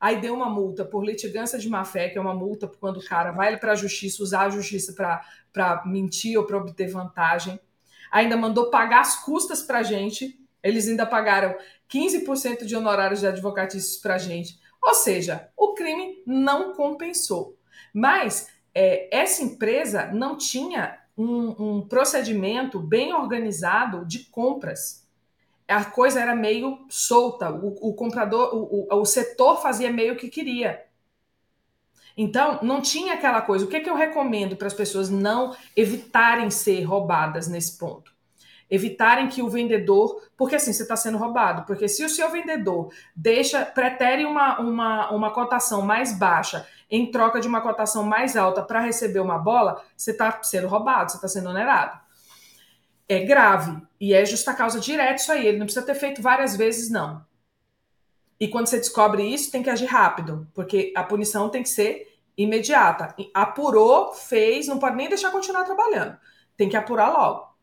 Aí 0.00 0.18
deu 0.18 0.32
uma 0.32 0.48
multa 0.48 0.82
por 0.82 1.04
litigância 1.04 1.58
de 1.58 1.68
má 1.68 1.84
fé, 1.84 2.08
que 2.08 2.16
é 2.16 2.20
uma 2.22 2.32
multa 2.32 2.66
quando 2.66 2.96
o 2.96 3.04
cara 3.04 3.32
vai 3.32 3.58
para 3.58 3.72
a 3.72 3.76
justiça, 3.76 4.22
usar 4.22 4.46
a 4.46 4.48
justiça 4.48 4.94
para 5.52 5.82
mentir 5.84 6.38
ou 6.38 6.46
para 6.46 6.56
obter 6.56 6.90
vantagem. 6.90 7.60
Ainda 8.10 8.34
mandou 8.34 8.70
pagar 8.70 9.02
as 9.02 9.22
custas 9.26 9.60
para 9.60 9.80
a 9.80 9.82
gente. 9.82 10.40
Eles 10.62 10.88
ainda 10.88 11.04
pagaram 11.04 11.54
15% 11.92 12.64
de 12.64 12.74
honorários 12.74 13.20
de 13.20 13.26
advocatícios 13.26 13.98
para 13.98 14.14
a 14.14 14.18
gente. 14.18 14.58
Ou 14.82 14.94
seja, 14.94 15.50
o 15.54 15.74
crime 15.74 16.22
não 16.26 16.72
compensou. 16.72 17.58
Mas 17.92 18.48
é, 18.74 19.14
essa 19.14 19.42
empresa 19.42 20.06
não 20.06 20.38
tinha 20.38 20.98
um, 21.14 21.76
um 21.76 21.86
procedimento 21.86 22.80
bem 22.80 23.12
organizado 23.12 24.06
de 24.06 24.20
compras 24.30 25.03
a 25.68 25.84
coisa 25.84 26.20
era 26.20 26.34
meio 26.34 26.84
solta, 26.88 27.50
o, 27.50 27.90
o 27.90 27.94
comprador, 27.94 28.54
o, 28.54 28.86
o, 28.90 29.00
o, 29.00 29.04
setor 29.04 29.60
fazia 29.62 29.90
meio 29.90 30.16
que 30.16 30.28
queria. 30.28 30.84
Então, 32.16 32.60
não 32.62 32.80
tinha 32.80 33.14
aquela 33.14 33.40
coisa. 33.40 33.64
O 33.64 33.68
que, 33.68 33.76
é 33.76 33.80
que 33.80 33.90
eu 33.90 33.96
recomendo 33.96 34.56
para 34.56 34.66
as 34.66 34.74
pessoas 34.74 35.10
não 35.10 35.56
evitarem 35.76 36.48
ser 36.50 36.82
roubadas 36.82 37.48
nesse 37.48 37.76
ponto? 37.76 38.12
Evitarem 38.70 39.28
que 39.28 39.42
o 39.42 39.48
vendedor. 39.48 40.22
Porque 40.36 40.54
assim, 40.54 40.72
você 40.72 40.82
está 40.82 40.94
sendo 40.96 41.18
roubado. 41.18 41.64
Porque 41.66 41.88
se 41.88 42.04
o 42.04 42.08
seu 42.08 42.30
vendedor 42.30 42.92
deixa, 43.16 43.64
pretere 43.64 44.24
uma, 44.24 44.60
uma, 44.60 45.10
uma 45.10 45.30
cotação 45.32 45.82
mais 45.82 46.16
baixa 46.16 46.66
em 46.88 47.10
troca 47.10 47.40
de 47.40 47.48
uma 47.48 47.60
cotação 47.60 48.04
mais 48.04 48.36
alta 48.36 48.62
para 48.62 48.78
receber 48.78 49.18
uma 49.18 49.38
bola, 49.38 49.82
você 49.96 50.12
está 50.12 50.40
sendo 50.42 50.68
roubado, 50.68 51.10
você 51.10 51.16
está 51.16 51.26
sendo 51.26 51.50
onerado 51.50 52.03
é 53.08 53.20
grave 53.20 53.80
e 54.00 54.14
é 54.14 54.24
justa 54.24 54.54
causa 54.54 54.80
direta 54.80 55.14
isso 55.14 55.32
aí. 55.32 55.46
Ele 55.46 55.58
não 55.58 55.66
precisa 55.66 55.84
ter 55.84 55.94
feito 55.94 56.22
várias 56.22 56.56
vezes, 56.56 56.90
não. 56.90 57.24
E 58.38 58.48
quando 58.48 58.66
você 58.66 58.78
descobre 58.78 59.22
isso, 59.22 59.50
tem 59.50 59.62
que 59.62 59.70
agir 59.70 59.86
rápido, 59.86 60.46
porque 60.52 60.92
a 60.96 61.02
punição 61.02 61.48
tem 61.48 61.62
que 61.62 61.68
ser 61.68 62.18
imediata. 62.36 63.14
Apurou, 63.32 64.12
fez, 64.12 64.66
não 64.66 64.78
pode 64.78 64.96
nem 64.96 65.08
deixar 65.08 65.30
continuar 65.30 65.64
trabalhando. 65.64 66.16
Tem 66.56 66.68
que 66.68 66.76
apurar 66.76 67.12
logo. 67.12 67.54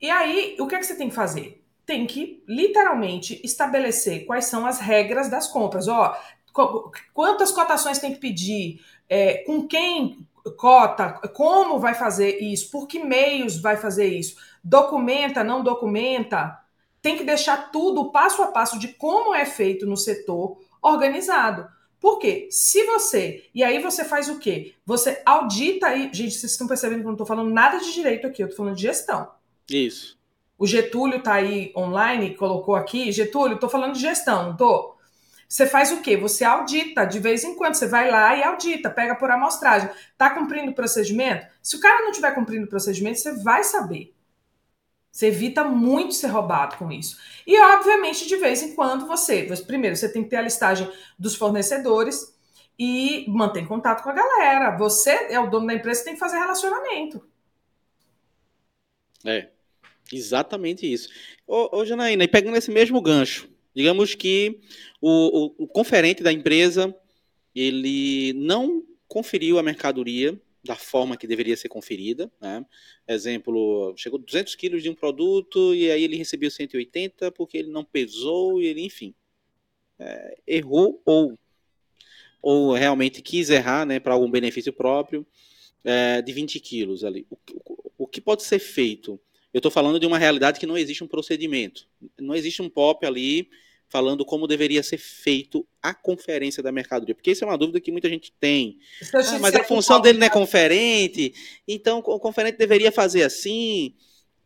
E 0.00 0.10
aí, 0.10 0.56
o 0.58 0.66
que, 0.66 0.74
é 0.74 0.78
que 0.78 0.86
você 0.86 0.96
tem 0.96 1.08
que 1.08 1.14
fazer? 1.14 1.64
Tem 1.86 2.06
que 2.06 2.42
literalmente 2.48 3.40
estabelecer 3.44 4.26
quais 4.26 4.46
são 4.46 4.66
as 4.66 4.80
regras 4.80 5.30
das 5.30 5.46
compras. 5.46 5.86
Ó, 5.88 6.16
quantas 7.12 7.52
cotações 7.52 7.98
tem 7.98 8.12
que 8.12 8.20
pedir, 8.20 8.84
é, 9.08 9.38
com 9.44 9.66
quem 9.66 10.26
cota, 10.56 11.20
como 11.34 11.78
vai 11.78 11.94
fazer 11.94 12.38
isso, 12.40 12.70
por 12.70 12.86
que 12.86 12.98
meios 12.98 13.60
vai 13.60 13.76
fazer 13.76 14.06
isso 14.06 14.36
documenta, 14.64 15.44
não 15.44 15.62
documenta, 15.62 16.58
tem 17.02 17.18
que 17.18 17.24
deixar 17.24 17.70
tudo 17.70 18.10
passo 18.10 18.42
a 18.42 18.46
passo 18.46 18.78
de 18.78 18.88
como 18.88 19.34
é 19.34 19.44
feito 19.44 19.84
no 19.84 19.96
setor 19.96 20.58
organizado. 20.80 21.68
Por 22.00 22.18
quê? 22.18 22.48
Se 22.50 22.84
você. 22.84 23.48
E 23.54 23.62
aí 23.62 23.78
você 23.80 24.04
faz 24.04 24.28
o 24.28 24.38
quê? 24.38 24.74
Você 24.86 25.22
audita 25.24 25.88
aí. 25.88 26.10
Gente, 26.12 26.34
vocês 26.34 26.52
estão 26.52 26.66
percebendo 26.66 27.00
que 27.00 27.04
eu 27.04 27.08
não 27.08 27.14
estou 27.14 27.26
falando 27.26 27.52
nada 27.52 27.78
de 27.78 27.92
direito 27.92 28.26
aqui, 28.26 28.42
eu 28.42 28.46
estou 28.46 28.64
falando 28.64 28.76
de 28.76 28.82
gestão. 28.82 29.30
Isso. 29.68 30.18
O 30.58 30.66
Getúlio 30.66 31.18
está 31.18 31.34
aí 31.34 31.72
online, 31.76 32.36
colocou 32.36 32.74
aqui. 32.74 33.12
Getúlio, 33.12 33.54
estou 33.54 33.68
falando 33.68 33.94
de 33.94 34.00
gestão, 34.00 34.44
não 34.44 34.52
estou? 34.52 34.93
Você 35.48 35.66
faz 35.66 35.92
o 35.92 36.00
quê? 36.02 36.16
Você 36.16 36.44
audita 36.44 37.04
de 37.04 37.18
vez 37.18 37.44
em 37.44 37.54
quando. 37.54 37.74
Você 37.74 37.86
vai 37.86 38.10
lá 38.10 38.36
e 38.36 38.42
audita, 38.42 38.90
pega 38.90 39.14
por 39.14 39.30
amostragem. 39.30 39.88
Está 40.12 40.30
cumprindo 40.30 40.72
o 40.72 40.74
procedimento? 40.74 41.46
Se 41.62 41.76
o 41.76 41.80
cara 41.80 42.02
não 42.02 42.10
estiver 42.10 42.34
cumprindo 42.34 42.66
o 42.66 42.68
procedimento, 42.68 43.18
você 43.18 43.32
vai 43.42 43.62
saber. 43.64 44.14
Você 45.12 45.28
evita 45.28 45.62
muito 45.62 46.12
ser 46.12 46.26
roubado 46.26 46.76
com 46.76 46.90
isso. 46.90 47.16
E, 47.46 47.56
obviamente, 47.60 48.26
de 48.26 48.36
vez 48.36 48.62
em 48.62 48.74
quando 48.74 49.06
você. 49.06 49.46
Primeiro, 49.66 49.94
você 49.96 50.12
tem 50.12 50.24
que 50.24 50.30
ter 50.30 50.36
a 50.36 50.42
listagem 50.42 50.90
dos 51.18 51.36
fornecedores. 51.36 52.34
e 52.78 53.24
mantém 53.28 53.66
contato 53.66 54.02
com 54.02 54.10
a 54.10 54.12
galera. 54.12 54.76
Você 54.76 55.10
é 55.30 55.38
o 55.38 55.48
dono 55.48 55.66
da 55.66 55.74
empresa, 55.74 56.04
tem 56.04 56.14
que 56.14 56.20
fazer 56.20 56.38
relacionamento. 56.38 57.24
É, 59.24 59.48
exatamente 60.12 60.90
isso. 60.90 61.08
Ô, 61.46 61.78
ô 61.78 61.84
Janaína, 61.84 62.24
e 62.24 62.28
pegando 62.28 62.56
esse 62.56 62.70
mesmo 62.70 63.00
gancho, 63.00 63.48
digamos 63.74 64.14
que 64.14 64.60
o, 65.00 65.54
o, 65.58 65.64
o 65.64 65.66
conferente 65.66 66.22
da 66.22 66.32
empresa, 66.32 66.94
ele 67.54 68.32
não 68.34 68.84
conferiu 69.08 69.58
a 69.58 69.62
mercadoria 69.62 70.40
da 70.64 70.74
forma 70.74 71.16
que 71.16 71.26
deveria 71.26 71.56
ser 71.56 71.68
conferida. 71.68 72.32
Né? 72.40 72.64
Exemplo, 73.06 73.94
chegou 73.96 74.18
200 74.18 74.54
quilos 74.54 74.82
de 74.82 74.88
um 74.88 74.94
produto 74.94 75.74
e 75.74 75.90
aí 75.90 76.02
ele 76.02 76.16
recebeu 76.16 76.50
180 76.50 77.30
porque 77.32 77.58
ele 77.58 77.70
não 77.70 77.84
pesou 77.84 78.60
e 78.60 78.66
ele, 78.66 78.82
enfim, 78.82 79.14
é, 79.98 80.38
errou 80.46 81.02
ou, 81.04 81.38
ou 82.40 82.72
realmente 82.72 83.20
quis 83.20 83.50
errar 83.50 83.84
né, 83.84 84.00
para 84.00 84.14
algum 84.14 84.30
benefício 84.30 84.72
próprio 84.72 85.26
é, 85.84 86.22
de 86.22 86.32
20 86.32 86.58
quilos 86.60 87.04
ali. 87.04 87.26
O, 87.28 87.36
o, 87.66 87.92
o 87.98 88.06
que 88.06 88.20
pode 88.20 88.42
ser 88.42 88.58
feito? 88.58 89.20
Eu 89.54 89.60
estou 89.60 89.70
falando 89.70 90.00
de 90.00 90.06
uma 90.06 90.18
realidade 90.18 90.58
que 90.58 90.66
não 90.66 90.76
existe 90.76 91.04
um 91.04 91.06
procedimento. 91.06 91.86
Não 92.18 92.34
existe 92.34 92.60
um 92.60 92.68
POP 92.68 93.06
ali 93.06 93.48
falando 93.88 94.24
como 94.24 94.48
deveria 94.48 94.82
ser 94.82 94.98
feito 94.98 95.64
a 95.80 95.94
conferência 95.94 96.60
da 96.60 96.72
mercadoria, 96.72 97.14
porque 97.14 97.30
isso 97.30 97.44
é 97.44 97.46
uma 97.46 97.56
dúvida 97.56 97.80
que 97.80 97.92
muita 97.92 98.08
gente 98.08 98.32
tem. 98.40 98.80
Ah, 99.14 99.38
mas 99.38 99.54
a 99.54 99.62
função 99.62 100.00
dele 100.00 100.18
não 100.18 100.26
é 100.26 100.30
conferente, 100.30 101.32
então 101.68 102.00
o 102.00 102.18
conferente 102.18 102.58
deveria 102.58 102.90
fazer 102.90 103.22
assim, 103.22 103.94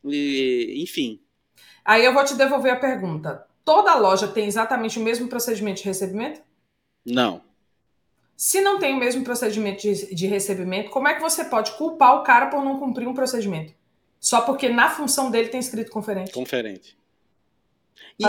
e, 0.04 0.82
enfim. 0.82 1.18
Aí 1.82 2.04
eu 2.04 2.12
vou 2.12 2.22
te 2.26 2.34
devolver 2.34 2.72
a 2.72 2.76
pergunta. 2.76 3.46
Toda 3.64 3.94
loja 3.94 4.28
tem 4.28 4.46
exatamente 4.46 4.98
o 4.98 5.02
mesmo 5.02 5.28
procedimento 5.28 5.80
de 5.80 5.86
recebimento? 5.86 6.42
Não. 7.06 7.40
Se 8.36 8.60
não 8.60 8.78
tem 8.78 8.94
o 8.94 8.98
mesmo 8.98 9.24
procedimento 9.24 9.80
de, 9.80 10.14
de 10.14 10.26
recebimento, 10.26 10.90
como 10.90 11.08
é 11.08 11.14
que 11.14 11.22
você 11.22 11.46
pode 11.46 11.72
culpar 11.72 12.16
o 12.16 12.22
cara 12.22 12.48
por 12.48 12.62
não 12.62 12.78
cumprir 12.78 13.08
um 13.08 13.14
procedimento? 13.14 13.77
Só 14.20 14.40
porque 14.42 14.68
na 14.68 14.90
função 14.90 15.30
dele 15.30 15.48
tem 15.48 15.60
escrito 15.60 15.90
conferente. 15.90 16.32
Conferente. 16.32 16.96
E? 18.18 18.24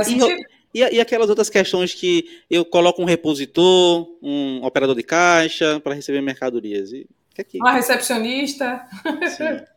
E, 0.71 0.81
e, 0.81 1.01
aquelas 1.01 1.29
outras 1.29 1.49
questões 1.49 1.95
que 1.95 2.43
eu 2.47 2.63
coloco 2.63 3.01
um 3.01 3.05
repositor, 3.05 4.07
um 4.21 4.63
operador 4.63 4.95
de 4.95 5.01
caixa 5.01 5.79
para 5.79 5.95
receber 5.95 6.21
mercadorias. 6.21 6.91
E, 6.91 7.09
que 7.33 7.43
que... 7.43 7.57
Uma 7.57 7.71
recepcionista. 7.71 8.85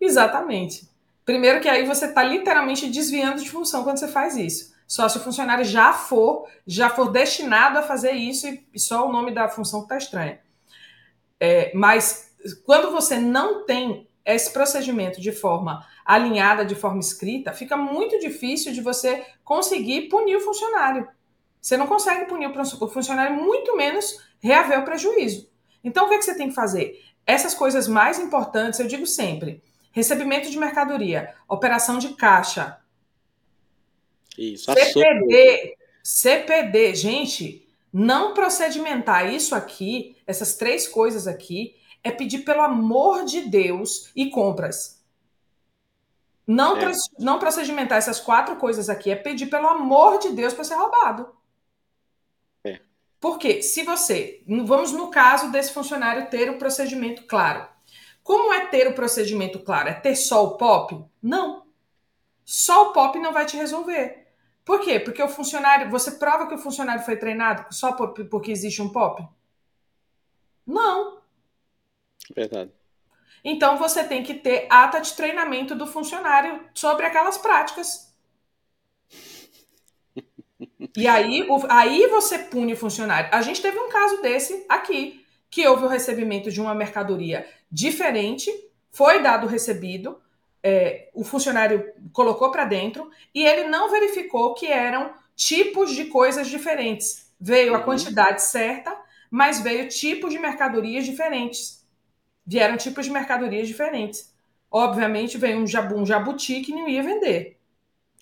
Exatamente. 0.00 0.88
Primeiro 1.24 1.60
que 1.60 1.68
aí 1.68 1.84
você 1.84 2.06
está 2.06 2.22
literalmente 2.22 2.88
desviando 2.88 3.42
de 3.42 3.50
função 3.50 3.84
quando 3.84 3.98
você 3.98 4.08
faz 4.08 4.36
isso. 4.36 4.72
Só 4.86 5.08
se 5.08 5.18
o 5.18 5.20
funcionário 5.20 5.64
já 5.64 5.92
for, 5.92 6.48
já 6.66 6.88
for 6.88 7.12
destinado 7.12 7.78
a 7.78 7.82
fazer 7.82 8.12
isso 8.12 8.48
e 8.74 8.80
só 8.80 9.06
o 9.06 9.12
nome 9.12 9.32
da 9.32 9.48
função 9.48 9.82
está 9.82 9.98
estranho. 9.98 10.38
É, 11.38 11.70
mas 11.74 12.34
quando 12.64 12.90
você 12.90 13.18
não 13.18 13.64
tem 13.64 14.08
esse 14.24 14.52
procedimento 14.52 15.20
de 15.20 15.32
forma 15.32 15.86
alinhada, 16.04 16.64
de 16.64 16.74
forma 16.74 17.00
escrita, 17.00 17.52
fica 17.52 17.76
muito 17.76 18.18
difícil 18.18 18.72
de 18.72 18.80
você 18.80 19.24
conseguir 19.44 20.08
punir 20.08 20.36
o 20.36 20.40
funcionário. 20.40 21.08
Você 21.60 21.76
não 21.76 21.86
consegue 21.86 22.26
punir 22.26 22.48
o 22.48 22.88
funcionário, 22.88 23.36
muito 23.36 23.76
menos 23.76 24.22
reaver 24.40 24.80
o 24.80 24.84
prejuízo. 24.84 25.50
Então, 25.84 26.06
o 26.06 26.08
que, 26.08 26.14
é 26.14 26.18
que 26.18 26.24
você 26.24 26.36
tem 26.36 26.48
que 26.48 26.54
fazer? 26.54 27.02
Essas 27.26 27.54
coisas 27.54 27.86
mais 27.86 28.18
importantes, 28.18 28.80
eu 28.80 28.86
digo 28.86 29.06
sempre: 29.06 29.62
recebimento 29.92 30.50
de 30.50 30.58
mercadoria, 30.58 31.34
operação 31.48 31.98
de 31.98 32.10
caixa, 32.10 32.80
isso, 34.36 34.72
CPD, 34.72 35.76
CPD, 36.02 36.94
gente, 36.94 37.68
não 37.92 38.32
procedimentar 38.32 39.32
isso 39.32 39.54
aqui, 39.54 40.16
essas 40.26 40.54
três 40.54 40.88
coisas 40.88 41.26
aqui, 41.26 41.76
é 42.02 42.10
pedir 42.10 42.40
pelo 42.40 42.62
amor 42.62 43.24
de 43.24 43.42
Deus 43.42 44.10
e 44.14 44.30
compras. 44.30 45.00
Não, 46.46 46.76
é. 46.76 46.92
não 47.18 47.38
procedimentar 47.38 47.98
essas 47.98 48.18
quatro 48.18 48.56
coisas 48.56 48.88
aqui 48.88 49.10
é 49.10 49.16
pedir 49.16 49.46
pelo 49.46 49.68
amor 49.68 50.18
de 50.18 50.30
Deus 50.30 50.52
para 50.52 50.64
ser 50.64 50.74
roubado. 50.74 51.32
É. 52.64 52.80
Porque 53.20 53.62
se 53.62 53.84
você, 53.84 54.42
vamos 54.64 54.90
no 54.92 55.10
caso 55.10 55.52
desse 55.52 55.72
funcionário 55.72 56.28
ter 56.28 56.50
o 56.50 56.58
procedimento 56.58 57.22
claro. 57.24 57.68
Como 58.22 58.52
é 58.52 58.66
ter 58.66 58.88
o 58.88 58.94
procedimento 58.94 59.60
claro? 59.60 59.90
É 59.90 59.94
ter 59.94 60.16
só 60.16 60.44
o 60.44 60.56
POP? 60.56 61.04
Não. 61.22 61.66
Só 62.44 62.88
o 62.88 62.92
POP 62.92 63.18
não 63.18 63.32
vai 63.32 63.46
te 63.46 63.56
resolver. 63.56 64.26
Por 64.64 64.80
quê? 64.80 64.98
Porque 64.98 65.22
o 65.22 65.28
funcionário, 65.28 65.90
você 65.90 66.12
prova 66.12 66.46
que 66.46 66.54
o 66.54 66.58
funcionário 66.58 67.04
foi 67.04 67.16
treinado 67.16 67.72
só 67.72 67.92
por, 67.92 68.12
porque 68.28 68.50
existe 68.50 68.82
um 68.82 68.88
POP? 68.88 69.26
Não. 70.66 71.19
Verdade. 72.34 72.70
Então 73.44 73.78
você 73.78 74.04
tem 74.04 74.22
que 74.22 74.34
ter 74.34 74.66
ata 74.70 75.00
de 75.00 75.12
treinamento 75.14 75.74
do 75.74 75.86
funcionário 75.86 76.60
sobre 76.74 77.06
aquelas 77.06 77.38
práticas. 77.38 78.10
E 80.96 81.06
aí, 81.06 81.46
aí 81.68 82.06
você 82.08 82.38
pune 82.38 82.74
o 82.74 82.76
funcionário. 82.76 83.30
A 83.32 83.40
gente 83.42 83.62
teve 83.62 83.78
um 83.78 83.88
caso 83.88 84.20
desse 84.20 84.64
aqui, 84.68 85.24
que 85.48 85.66
houve 85.66 85.84
o 85.84 85.88
recebimento 85.88 86.50
de 86.50 86.60
uma 86.60 86.74
mercadoria 86.74 87.48
diferente, 87.70 88.52
foi 88.90 89.22
dado 89.22 89.46
o 89.46 89.48
recebido, 89.48 90.20
é, 90.62 91.08
o 91.14 91.24
funcionário 91.24 91.92
colocou 92.12 92.50
para 92.50 92.64
dentro 92.64 93.10
e 93.34 93.44
ele 93.46 93.68
não 93.68 93.90
verificou 93.90 94.54
que 94.54 94.66
eram 94.66 95.12
tipos 95.34 95.94
de 95.94 96.06
coisas 96.06 96.48
diferentes. 96.48 97.32
Veio 97.40 97.74
a 97.74 97.78
uhum. 97.78 97.84
quantidade 97.84 98.42
certa, 98.42 98.94
mas 99.30 99.60
veio 99.60 99.88
tipos 99.88 100.30
de 100.30 100.38
mercadorias 100.38 101.06
diferentes 101.06 101.79
vieram 102.50 102.76
tipos 102.76 103.06
de 103.06 103.12
mercadorias 103.12 103.68
diferentes. 103.68 104.34
Obviamente, 104.68 105.38
veio 105.38 105.60
um, 105.60 105.66
jabu, 105.68 105.94
um 105.94 106.04
jabuti 106.04 106.62
que 106.62 106.72
não 106.72 106.88
ia 106.88 107.00
vender. 107.00 107.60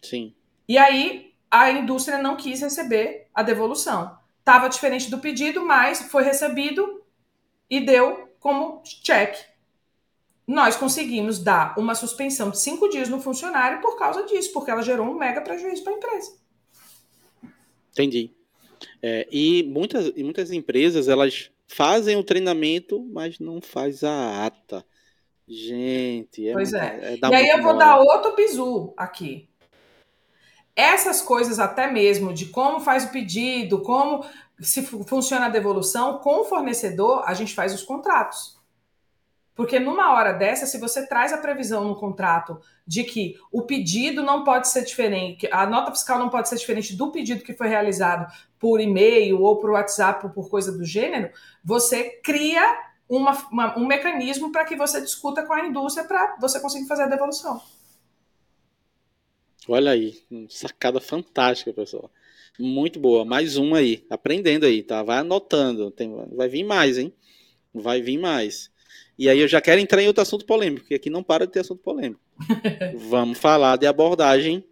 Sim. 0.02 0.34
E 0.68 0.76
aí, 0.76 1.32
a 1.50 1.70
indústria 1.70 2.18
não 2.18 2.36
quis 2.36 2.60
receber 2.60 3.26
a 3.32 3.42
devolução. 3.42 4.18
Estava 4.40 4.68
diferente 4.68 5.10
do 5.10 5.18
pedido, 5.18 5.64
mas 5.64 6.02
foi 6.10 6.24
recebido 6.24 7.02
e 7.70 7.80
deu 7.80 8.28
como 8.38 8.82
cheque. 8.84 9.42
Nós 10.46 10.76
conseguimos 10.76 11.38
dar 11.38 11.78
uma 11.78 11.94
suspensão 11.94 12.50
de 12.50 12.60
cinco 12.60 12.86
dias 12.90 13.08
no 13.08 13.22
funcionário 13.22 13.80
por 13.80 13.98
causa 13.98 14.24
disso, 14.24 14.52
porque 14.52 14.70
ela 14.70 14.82
gerou 14.82 15.06
um 15.06 15.14
mega 15.14 15.40
prejuízo 15.40 15.82
para 15.82 15.94
a 15.94 15.96
empresa. 15.96 16.38
Entendi. 17.92 18.30
É, 19.02 19.26
e, 19.32 19.62
muitas, 19.62 20.12
e 20.14 20.22
muitas 20.22 20.50
empresas, 20.50 21.08
elas 21.08 21.50
fazem 21.68 22.16
o 22.16 22.24
treinamento, 22.24 23.06
mas 23.12 23.38
não 23.38 23.60
faz 23.60 24.02
a 24.02 24.46
ata. 24.46 24.84
Gente, 25.46 26.48
é 26.48 26.52
Pois 26.52 26.72
é. 26.72 27.18
é 27.22 27.28
e 27.30 27.34
aí 27.34 27.48
eu 27.48 27.62
vou 27.62 27.76
dar 27.76 27.98
outro 27.98 28.34
bizu 28.34 28.92
aqui. 28.96 29.48
Essas 30.74 31.22
coisas 31.22 31.58
até 31.58 31.90
mesmo 31.90 32.32
de 32.32 32.46
como 32.46 32.80
faz 32.80 33.04
o 33.04 33.10
pedido, 33.10 33.82
como 33.82 34.24
se 34.60 34.82
funciona 34.82 35.46
a 35.46 35.50
devolução, 35.50 36.18
com 36.18 36.40
o 36.40 36.44
fornecedor, 36.44 37.22
a 37.26 37.34
gente 37.34 37.54
faz 37.54 37.74
os 37.74 37.82
contratos. 37.82 38.58
Porque 39.54 39.80
numa 39.80 40.12
hora 40.12 40.32
dessa, 40.32 40.66
se 40.66 40.78
você 40.78 41.04
traz 41.06 41.32
a 41.32 41.38
previsão 41.38 41.84
no 41.84 41.96
contrato 41.96 42.60
de 42.86 43.02
que 43.02 43.34
o 43.50 43.62
pedido 43.62 44.22
não 44.22 44.44
pode 44.44 44.68
ser 44.68 44.84
diferente, 44.84 45.48
a 45.50 45.66
nota 45.66 45.90
fiscal 45.90 46.16
não 46.18 46.28
pode 46.28 46.48
ser 46.48 46.56
diferente 46.56 46.94
do 46.94 47.10
pedido 47.10 47.42
que 47.42 47.54
foi 47.54 47.66
realizado 47.66 48.32
por 48.58 48.80
e-mail 48.80 49.40
ou 49.42 49.56
por 49.58 49.70
WhatsApp 49.70 50.26
ou 50.26 50.32
por 50.32 50.48
coisa 50.48 50.72
do 50.72 50.84
gênero, 50.84 51.30
você 51.64 52.10
cria 52.22 52.88
uma, 53.08 53.32
uma, 53.50 53.78
um 53.78 53.86
mecanismo 53.86 54.52
para 54.52 54.64
que 54.64 54.76
você 54.76 55.00
discuta 55.00 55.44
com 55.44 55.52
a 55.52 55.66
indústria 55.66 56.06
para 56.06 56.36
você 56.40 56.60
conseguir 56.60 56.86
fazer 56.86 57.04
a 57.04 57.08
devolução. 57.08 57.60
Olha 59.68 59.92
aí, 59.92 60.18
sacada 60.48 61.00
fantástica, 61.00 61.72
pessoal. 61.72 62.10
Muito 62.58 62.98
boa. 62.98 63.24
Mais 63.24 63.56
uma 63.56 63.78
aí, 63.78 64.04
aprendendo 64.10 64.66
aí, 64.66 64.82
tá? 64.82 65.02
Vai 65.02 65.18
anotando. 65.18 65.90
Tem, 65.90 66.12
vai 66.32 66.48
vir 66.48 66.64
mais, 66.64 66.98
hein? 66.98 67.12
Vai 67.72 68.00
vir 68.00 68.18
mais. 68.18 68.70
E 69.18 69.28
aí 69.28 69.38
eu 69.38 69.48
já 69.48 69.60
quero 69.60 69.80
entrar 69.80 70.02
em 70.02 70.06
outro 70.06 70.22
assunto 70.22 70.46
polêmico, 70.46 70.82
porque 70.82 70.94
aqui 70.94 71.10
não 71.10 71.22
para 71.22 71.46
de 71.46 71.52
ter 71.52 71.60
assunto 71.60 71.82
polêmico. 71.82 72.20
Vamos 72.96 73.38
falar 73.38 73.76
de 73.76 73.86
abordagem 73.86 74.64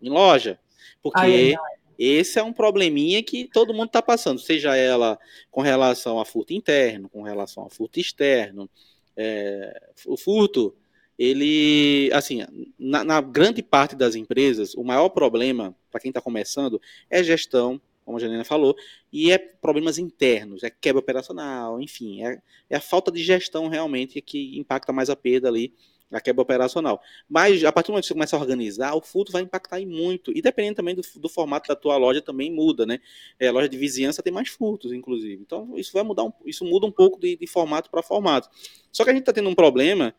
em 0.00 0.10
loja. 0.10 0.58
Porque 1.02 1.20
ai, 1.20 1.54
ai. 1.54 1.81
Esse 2.04 2.38
é 2.38 2.42
um 2.42 2.52
probleminha 2.52 3.22
que 3.22 3.44
todo 3.44 3.72
mundo 3.72 3.86
está 3.86 4.02
passando, 4.02 4.40
seja 4.40 4.76
ela 4.76 5.18
com 5.50 5.60
relação 5.60 6.18
a 6.18 6.24
furto 6.24 6.52
interno, 6.52 7.08
com 7.08 7.22
relação 7.22 7.64
a 7.64 7.70
furto 7.70 8.00
externo. 8.00 8.68
É, 9.16 9.90
o 10.06 10.16
furto, 10.16 10.74
ele, 11.18 12.10
assim, 12.12 12.44
na, 12.78 13.04
na 13.04 13.20
grande 13.20 13.62
parte 13.62 13.94
das 13.94 14.14
empresas, 14.14 14.74
o 14.74 14.82
maior 14.82 15.10
problema 15.10 15.76
para 15.90 16.00
quem 16.00 16.08
está 16.10 16.20
começando 16.20 16.80
é 17.08 17.22
gestão 17.22 17.80
como 18.04 18.16
a 18.16 18.20
Janina 18.20 18.44
falou, 18.44 18.76
e 19.12 19.30
é 19.30 19.38
problemas 19.38 19.96
internos, 19.96 20.64
é 20.64 20.70
quebra 20.70 20.98
operacional, 20.98 21.80
enfim, 21.80 22.24
é, 22.24 22.42
é 22.68 22.76
a 22.76 22.80
falta 22.80 23.12
de 23.12 23.22
gestão 23.22 23.68
realmente 23.68 24.20
que 24.20 24.58
impacta 24.58 24.92
mais 24.92 25.08
a 25.08 25.16
perda 25.16 25.48
ali 25.48 25.72
a 26.12 26.20
quebra 26.20 26.42
operacional. 26.42 27.00
Mas 27.28 27.64
a 27.64 27.72
partir 27.72 27.88
do 27.88 27.92
momento 27.92 28.04
que 28.04 28.08
você 28.08 28.14
começa 28.14 28.36
a 28.36 28.40
organizar, 28.40 28.94
o 28.94 29.00
furto 29.00 29.32
vai 29.32 29.42
impactar 29.42 29.80
muito. 29.86 30.30
E 30.36 30.42
dependendo 30.42 30.76
também 30.76 30.94
do, 30.94 31.02
do 31.16 31.28
formato 31.28 31.68
da 31.68 31.74
tua 31.74 31.96
loja, 31.96 32.20
também 32.20 32.52
muda, 32.52 32.84
né? 32.84 33.00
É, 33.38 33.50
loja 33.50 33.68
de 33.68 33.76
vizinhança 33.76 34.22
tem 34.22 34.32
mais 34.32 34.48
furtos, 34.48 34.92
inclusive. 34.92 35.42
Então, 35.42 35.76
isso 35.76 35.92
vai 35.92 36.02
mudar 36.02 36.24
um, 36.24 36.32
isso 36.44 36.64
muda 36.64 36.86
um 36.86 36.92
pouco 36.92 37.18
de, 37.18 37.36
de 37.36 37.46
formato 37.46 37.90
para 37.90 38.02
formato. 38.02 38.48
Só 38.92 39.04
que 39.04 39.10
a 39.10 39.12
gente 39.12 39.22
está 39.22 39.32
tendo 39.32 39.48
um 39.48 39.54
problema 39.54 40.14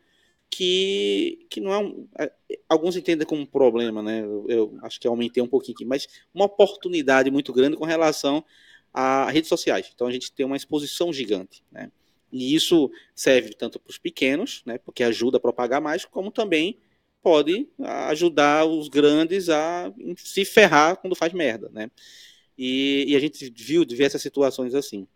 que, 0.50 1.46
que 1.50 1.60
não 1.60 1.72
é 1.72 1.78
um, 1.78 2.08
é, 2.18 2.30
alguns 2.68 2.96
entendem 2.96 3.26
como 3.26 3.42
um 3.42 3.46
problema, 3.46 4.02
né? 4.02 4.20
Eu, 4.20 4.46
eu, 4.48 4.78
acho 4.82 5.00
que 5.00 5.06
aumentei 5.06 5.42
um 5.42 5.48
pouquinho 5.48 5.74
aqui, 5.74 5.84
mas 5.84 6.06
uma 6.32 6.44
oportunidade 6.44 7.30
muito 7.30 7.52
grande 7.52 7.76
com 7.76 7.84
relação 7.84 8.44
a 8.92 9.28
redes 9.30 9.48
sociais. 9.48 9.90
Então 9.92 10.06
a 10.06 10.12
gente 10.12 10.30
tem 10.32 10.46
uma 10.46 10.56
exposição 10.56 11.12
gigante, 11.12 11.64
né? 11.72 11.90
E 12.34 12.52
isso 12.52 12.90
serve 13.14 13.54
tanto 13.54 13.78
para 13.78 13.92
os 13.92 13.96
pequenos, 13.96 14.60
né, 14.66 14.76
porque 14.76 15.04
ajuda 15.04 15.36
a 15.36 15.40
propagar 15.40 15.80
mais, 15.80 16.04
como 16.04 16.32
também 16.32 16.80
pode 17.22 17.68
ajudar 18.08 18.66
os 18.66 18.88
grandes 18.88 19.48
a 19.48 19.94
se 20.16 20.44
ferrar 20.44 20.96
quando 20.96 21.14
faz 21.14 21.32
merda, 21.32 21.70
né? 21.72 21.88
E, 22.58 23.04
e 23.06 23.14
a 23.14 23.20
gente 23.20 23.48
viu 23.56 23.84
diversas 23.84 24.20
situações 24.20 24.74
assim. 24.74 25.06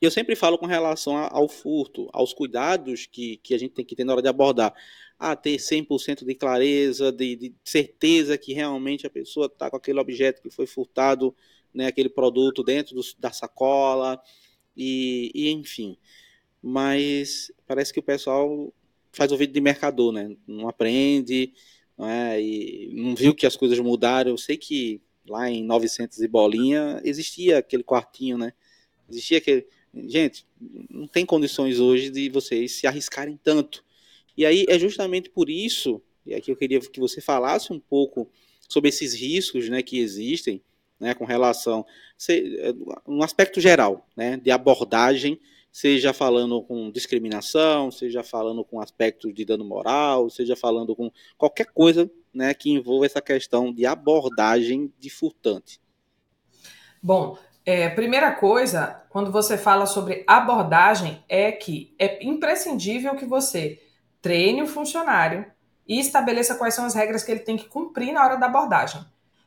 Eu 0.00 0.12
sempre 0.12 0.36
falo 0.36 0.56
com 0.56 0.64
relação 0.64 1.16
ao 1.16 1.48
furto, 1.48 2.08
aos 2.12 2.32
cuidados 2.32 3.04
que, 3.06 3.38
que 3.38 3.52
a 3.52 3.58
gente 3.58 3.74
tem 3.74 3.84
que 3.84 3.96
ter 3.96 4.04
na 4.04 4.12
hora 4.12 4.22
de 4.22 4.28
abordar. 4.28 4.72
A 5.18 5.34
ter 5.34 5.56
100% 5.56 6.24
de 6.24 6.34
clareza, 6.36 7.10
de, 7.10 7.34
de, 7.34 7.54
certeza 7.64 8.38
que 8.38 8.52
realmente 8.52 9.06
a 9.08 9.10
pessoa 9.10 9.46
está 9.46 9.68
com 9.68 9.76
aquele 9.76 9.98
objeto 9.98 10.40
que 10.40 10.50
foi 10.50 10.68
furtado, 10.68 11.34
né, 11.74 11.86
aquele 11.88 12.08
produto 12.08 12.62
dentro 12.62 12.94
do, 12.94 13.02
da 13.18 13.32
sacola, 13.32 14.22
e, 14.76 15.32
e 15.34 15.50
enfim 15.50 15.98
mas 16.62 17.52
parece 17.66 17.92
que 17.92 18.00
o 18.00 18.02
pessoal 18.02 18.72
faz 19.12 19.32
ouvido 19.32 19.52
de 19.52 19.60
mercador, 19.60 20.12
né? 20.12 20.36
Não 20.46 20.68
aprende, 20.68 21.52
não 21.96 22.08
é? 22.08 22.40
E 22.40 22.90
não 22.94 23.14
viu 23.14 23.34
que 23.34 23.46
as 23.46 23.56
coisas 23.56 23.78
mudaram. 23.78 24.30
Eu 24.30 24.38
sei 24.38 24.56
que 24.56 25.00
lá 25.26 25.50
em 25.50 25.64
900 25.64 26.20
e 26.20 26.28
bolinha 26.28 27.00
existia 27.04 27.58
aquele 27.58 27.82
quartinho, 27.82 28.38
né? 28.38 28.52
Existia 29.08 29.38
aquele. 29.38 29.66
Gente, 30.06 30.46
não 30.90 31.06
tem 31.06 31.24
condições 31.24 31.80
hoje 31.80 32.10
de 32.10 32.28
vocês 32.28 32.72
se 32.72 32.86
arriscarem 32.86 33.38
tanto. 33.42 33.84
E 34.36 34.46
aí 34.46 34.64
é 34.68 34.78
justamente 34.78 35.30
por 35.30 35.50
isso, 35.50 36.00
e 36.24 36.34
aqui 36.34 36.52
eu 36.52 36.56
queria 36.56 36.78
que 36.78 37.00
você 37.00 37.20
falasse 37.20 37.72
um 37.72 37.80
pouco 37.80 38.30
sobre 38.68 38.90
esses 38.90 39.14
riscos, 39.14 39.68
né, 39.68 39.82
que 39.82 39.98
existem, 39.98 40.62
né, 41.00 41.14
com 41.14 41.24
relação, 41.24 41.84
um 43.06 43.22
aspecto 43.22 43.60
geral, 43.60 44.06
né, 44.16 44.36
de 44.36 44.50
abordagem 44.50 45.40
seja 45.78 46.12
falando 46.12 46.60
com 46.60 46.90
discriminação, 46.90 47.88
seja 47.88 48.24
falando 48.24 48.64
com 48.64 48.80
aspectos 48.80 49.32
de 49.32 49.44
dano 49.44 49.64
moral, 49.64 50.28
seja 50.28 50.56
falando 50.56 50.96
com 50.96 51.08
qualquer 51.36 51.66
coisa 51.66 52.10
né, 52.34 52.52
que 52.52 52.68
envolva 52.68 53.06
essa 53.06 53.22
questão 53.22 53.72
de 53.72 53.86
abordagem 53.86 54.92
de 54.98 55.08
furtante. 55.08 55.80
Bom, 57.00 57.38
é, 57.64 57.88
primeira 57.90 58.32
coisa, 58.32 59.04
quando 59.08 59.30
você 59.30 59.56
fala 59.56 59.86
sobre 59.86 60.24
abordagem, 60.26 61.22
é 61.28 61.52
que 61.52 61.94
é 61.96 62.26
imprescindível 62.26 63.14
que 63.14 63.24
você 63.24 63.80
treine 64.20 64.62
o 64.62 64.66
funcionário 64.66 65.46
e 65.86 66.00
estabeleça 66.00 66.56
quais 66.56 66.74
são 66.74 66.86
as 66.86 66.94
regras 66.96 67.22
que 67.22 67.30
ele 67.30 67.40
tem 67.40 67.56
que 67.56 67.68
cumprir 67.68 68.12
na 68.12 68.24
hora 68.24 68.34
da 68.34 68.46
abordagem. 68.46 69.00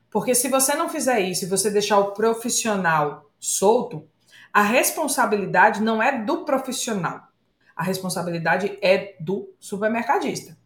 Porque 0.09 0.33
se 0.33 0.47
você 0.47 0.75
não 0.75 0.87
fizer 0.87 1.19
isso 1.19 1.43
e 1.43 1.49
você 1.49 1.69
deixar 1.69 1.99
o 1.99 2.13
profissional 2.13 3.29
solto, 3.37 4.07
a 4.53 4.61
responsabilidade 4.61 5.81
não 5.81 6.01
é 6.01 6.19
do 6.19 6.45
profissional. 6.45 7.27
A 7.75 7.83
responsabilidade 7.83 8.77
é 8.81 9.15
do 9.19 9.53
supermercadista. 9.59 10.57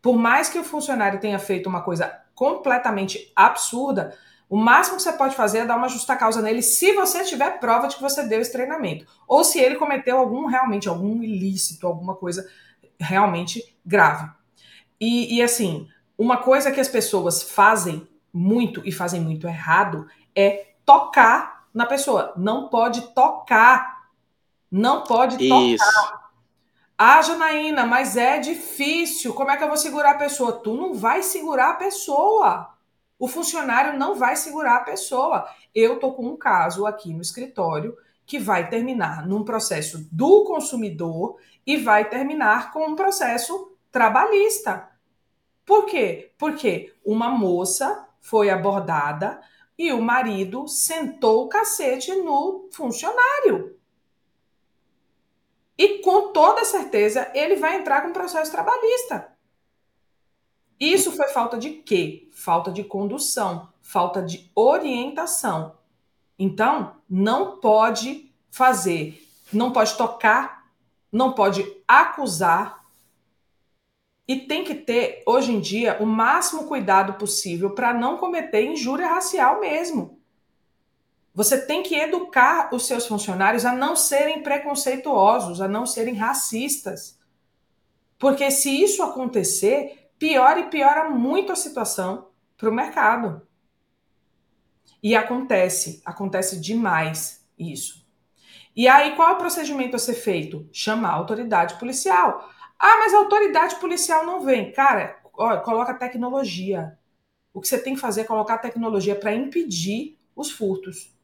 Por 0.00 0.16
mais 0.16 0.48
que 0.48 0.58
o 0.58 0.64
funcionário 0.64 1.20
tenha 1.20 1.38
feito 1.38 1.68
uma 1.68 1.82
coisa 1.82 2.20
completamente 2.34 3.32
absurda, 3.36 4.16
o 4.48 4.56
máximo 4.56 4.96
que 4.96 5.02
você 5.02 5.12
pode 5.12 5.34
fazer 5.34 5.60
é 5.60 5.64
dar 5.64 5.76
uma 5.76 5.88
justa 5.88 6.14
causa 6.16 6.42
nele 6.42 6.60
se 6.60 6.92
você 6.92 7.24
tiver 7.24 7.58
prova 7.58 7.86
de 7.86 7.96
que 7.96 8.02
você 8.02 8.22
deu 8.24 8.40
esse 8.40 8.52
treinamento. 8.52 9.06
Ou 9.26 9.44
se 9.44 9.58
ele 9.58 9.76
cometeu 9.76 10.18
algum 10.18 10.46
realmente 10.46 10.88
algum 10.88 11.22
ilícito, 11.22 11.86
alguma 11.86 12.14
coisa 12.14 12.46
realmente 13.00 13.76
grave. 13.86 14.30
E, 15.00 15.36
e 15.36 15.42
assim, 15.42 15.88
uma 16.18 16.36
coisa 16.36 16.70
que 16.70 16.80
as 16.80 16.88
pessoas 16.88 17.42
fazem 17.42 18.06
muito 18.32 18.82
e 18.84 18.92
fazem 18.92 19.20
muito 19.20 19.46
errado 19.46 20.06
é 20.34 20.72
tocar 20.84 21.61
na 21.72 21.86
pessoa. 21.86 22.32
Não 22.36 22.68
pode 22.68 23.00
tocar. 23.14 24.02
Não 24.70 25.04
pode 25.04 25.36
Isso. 25.44 25.84
tocar. 25.84 26.22
Ah, 26.96 27.20
Janaína, 27.20 27.84
mas 27.84 28.16
é 28.16 28.38
difícil. 28.38 29.34
Como 29.34 29.50
é 29.50 29.56
que 29.56 29.64
eu 29.64 29.68
vou 29.68 29.76
segurar 29.76 30.12
a 30.12 30.18
pessoa? 30.18 30.52
Tu 30.52 30.72
não 30.74 30.94
vai 30.94 31.22
segurar 31.22 31.70
a 31.70 31.74
pessoa. 31.74 32.74
O 33.18 33.26
funcionário 33.26 33.98
não 33.98 34.14
vai 34.14 34.36
segurar 34.36 34.76
a 34.76 34.84
pessoa. 34.84 35.48
Eu 35.74 35.98
tô 35.98 36.12
com 36.12 36.26
um 36.26 36.36
caso 36.36 36.86
aqui 36.86 37.12
no 37.12 37.22
escritório 37.22 37.96
que 38.24 38.38
vai 38.38 38.68
terminar 38.68 39.26
num 39.26 39.44
processo 39.44 40.08
do 40.12 40.44
consumidor 40.44 41.36
e 41.66 41.76
vai 41.76 42.08
terminar 42.08 42.72
com 42.72 42.86
um 42.86 42.96
processo 42.96 43.76
trabalhista. 43.90 44.88
Por 45.64 45.86
quê? 45.86 46.32
Porque 46.38 46.94
uma 47.04 47.28
moça 47.28 48.08
foi 48.20 48.50
abordada 48.50 49.40
e 49.82 49.92
o 49.92 50.00
marido 50.00 50.68
sentou 50.68 51.42
o 51.42 51.48
cacete 51.48 52.14
no 52.14 52.68
funcionário. 52.70 53.76
E 55.76 55.98
com 55.98 56.32
toda 56.32 56.64
certeza 56.64 57.28
ele 57.34 57.56
vai 57.56 57.80
entrar 57.80 58.02
com 58.02 58.12
processo 58.12 58.52
trabalhista. 58.52 59.36
Isso 60.78 61.10
foi 61.10 61.26
falta 61.30 61.58
de 61.58 61.70
quê? 61.70 62.28
Falta 62.32 62.70
de 62.70 62.84
condução, 62.84 63.72
falta 63.82 64.22
de 64.22 64.48
orientação. 64.54 65.76
Então, 66.38 66.98
não 67.10 67.58
pode 67.58 68.32
fazer, 68.52 69.20
não 69.52 69.72
pode 69.72 69.96
tocar, 69.96 70.70
não 71.10 71.32
pode 71.32 71.66
acusar, 71.88 72.81
e 74.26 74.36
tem 74.36 74.64
que 74.64 74.74
ter, 74.74 75.22
hoje 75.26 75.52
em 75.52 75.60
dia, 75.60 75.96
o 76.00 76.06
máximo 76.06 76.64
cuidado 76.64 77.14
possível 77.14 77.70
para 77.70 77.92
não 77.92 78.16
cometer 78.16 78.64
injúria 78.64 79.08
racial 79.08 79.60
mesmo. 79.60 80.20
Você 81.34 81.64
tem 81.64 81.82
que 81.82 81.94
educar 81.94 82.74
os 82.74 82.86
seus 82.86 83.06
funcionários 83.06 83.64
a 83.64 83.72
não 83.72 83.96
serem 83.96 84.42
preconceituosos, 84.42 85.60
a 85.60 85.68
não 85.68 85.86
serem 85.86 86.14
racistas. 86.14 87.18
Porque 88.18 88.50
se 88.50 88.70
isso 88.82 89.02
acontecer, 89.02 90.10
piora 90.18 90.60
e 90.60 90.70
piora 90.70 91.10
muito 91.10 91.50
a 91.50 91.56
situação 91.56 92.28
para 92.56 92.70
o 92.70 92.74
mercado. 92.74 93.42
E 95.02 95.16
acontece, 95.16 96.00
acontece 96.04 96.60
demais 96.60 97.44
isso. 97.58 98.06
E 98.74 98.86
aí, 98.86 99.16
qual 99.16 99.30
é 99.30 99.32
o 99.32 99.38
procedimento 99.38 99.96
a 99.96 99.98
ser 99.98 100.14
feito? 100.14 100.68
Chamar 100.72 101.10
a 101.10 101.14
autoridade 101.14 101.78
policial. 101.78 102.48
Ah, 102.82 102.98
mas 102.98 103.14
a 103.14 103.18
autoridade 103.18 103.76
policial 103.76 104.26
não 104.26 104.42
vem. 104.44 104.72
Cara, 104.72 105.18
ó, 105.34 105.58
coloca 105.60 105.94
tecnologia. 105.94 106.98
O 107.54 107.60
que 107.60 107.68
você 107.68 107.78
tem 107.82 107.94
que 107.94 108.00
fazer 108.00 108.22
é 108.22 108.24
colocar 108.24 108.58
tecnologia 108.58 109.16
para 109.16 109.34
impedir 109.34 110.18
os 110.36 110.50
furtos. 110.52 111.14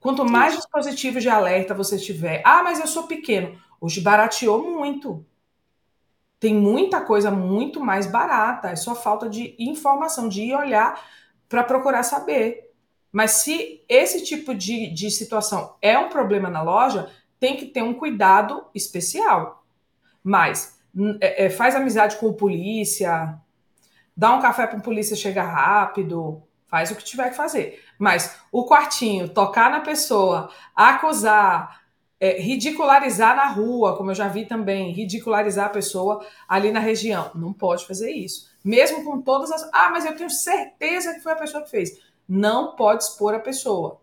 Quanto 0.00 0.24
mais 0.24 0.56
dispositivos 0.56 1.22
de 1.22 1.30
alerta 1.30 1.74
você 1.74 1.98
tiver, 1.98 2.42
ah, 2.44 2.62
mas 2.62 2.80
eu 2.80 2.88
sou 2.88 3.04
pequeno. 3.08 3.60
Hoje 3.80 4.00
barateou 4.00 4.62
muito. 4.62 5.26
Tem 6.40 6.54
muita 6.54 7.00
coisa 7.00 7.30
muito 7.30 7.80
mais 7.80 8.06
barata. 8.06 8.68
É 8.70 8.76
só 8.76 8.94
falta 8.94 9.28
de 9.28 9.54
informação, 9.58 10.28
de 10.28 10.42
ir 10.42 10.54
olhar 10.54 11.00
para 11.48 11.62
procurar 11.64 12.02
saber. 12.02 12.70
Mas 13.12 13.32
se 13.32 13.84
esse 13.88 14.24
tipo 14.24 14.54
de, 14.54 14.88
de 14.92 15.10
situação 15.10 15.76
é 15.80 15.98
um 15.98 16.08
problema 16.08 16.50
na 16.50 16.62
loja, 16.62 17.10
tem 17.38 17.56
que 17.56 17.66
ter 17.66 17.82
um 17.82 17.94
cuidado 17.94 18.64
especial. 18.74 19.61
Mas 20.22 20.78
é, 21.20 21.46
é, 21.46 21.50
faz 21.50 21.74
amizade 21.74 22.16
com 22.16 22.26
o 22.26 22.34
polícia, 22.34 23.38
dá 24.16 24.34
um 24.34 24.42
café 24.42 24.66
para 24.66 24.78
o 24.78 24.82
polícia 24.82 25.16
chegar 25.16 25.44
rápido, 25.44 26.42
faz 26.66 26.90
o 26.90 26.96
que 26.96 27.04
tiver 27.04 27.30
que 27.30 27.36
fazer. 27.36 27.82
Mas 27.98 28.38
o 28.50 28.66
quartinho, 28.66 29.28
tocar 29.28 29.70
na 29.70 29.80
pessoa, 29.80 30.50
acusar, 30.76 31.82
é, 32.20 32.40
ridicularizar 32.40 33.34
na 33.34 33.46
rua, 33.46 33.96
como 33.96 34.10
eu 34.10 34.14
já 34.14 34.28
vi 34.28 34.46
também, 34.46 34.92
ridicularizar 34.92 35.66
a 35.66 35.70
pessoa 35.70 36.24
ali 36.46 36.70
na 36.70 36.80
região, 36.80 37.30
não 37.34 37.52
pode 37.52 37.86
fazer 37.86 38.12
isso. 38.12 38.52
Mesmo 38.64 39.04
com 39.04 39.20
todas 39.20 39.50
as. 39.50 39.68
Ah, 39.72 39.90
mas 39.90 40.04
eu 40.04 40.14
tenho 40.14 40.30
certeza 40.30 41.14
que 41.14 41.20
foi 41.20 41.32
a 41.32 41.36
pessoa 41.36 41.64
que 41.64 41.70
fez. 41.70 41.98
Não 42.28 42.76
pode 42.76 43.02
expor 43.02 43.34
a 43.34 43.40
pessoa. 43.40 44.00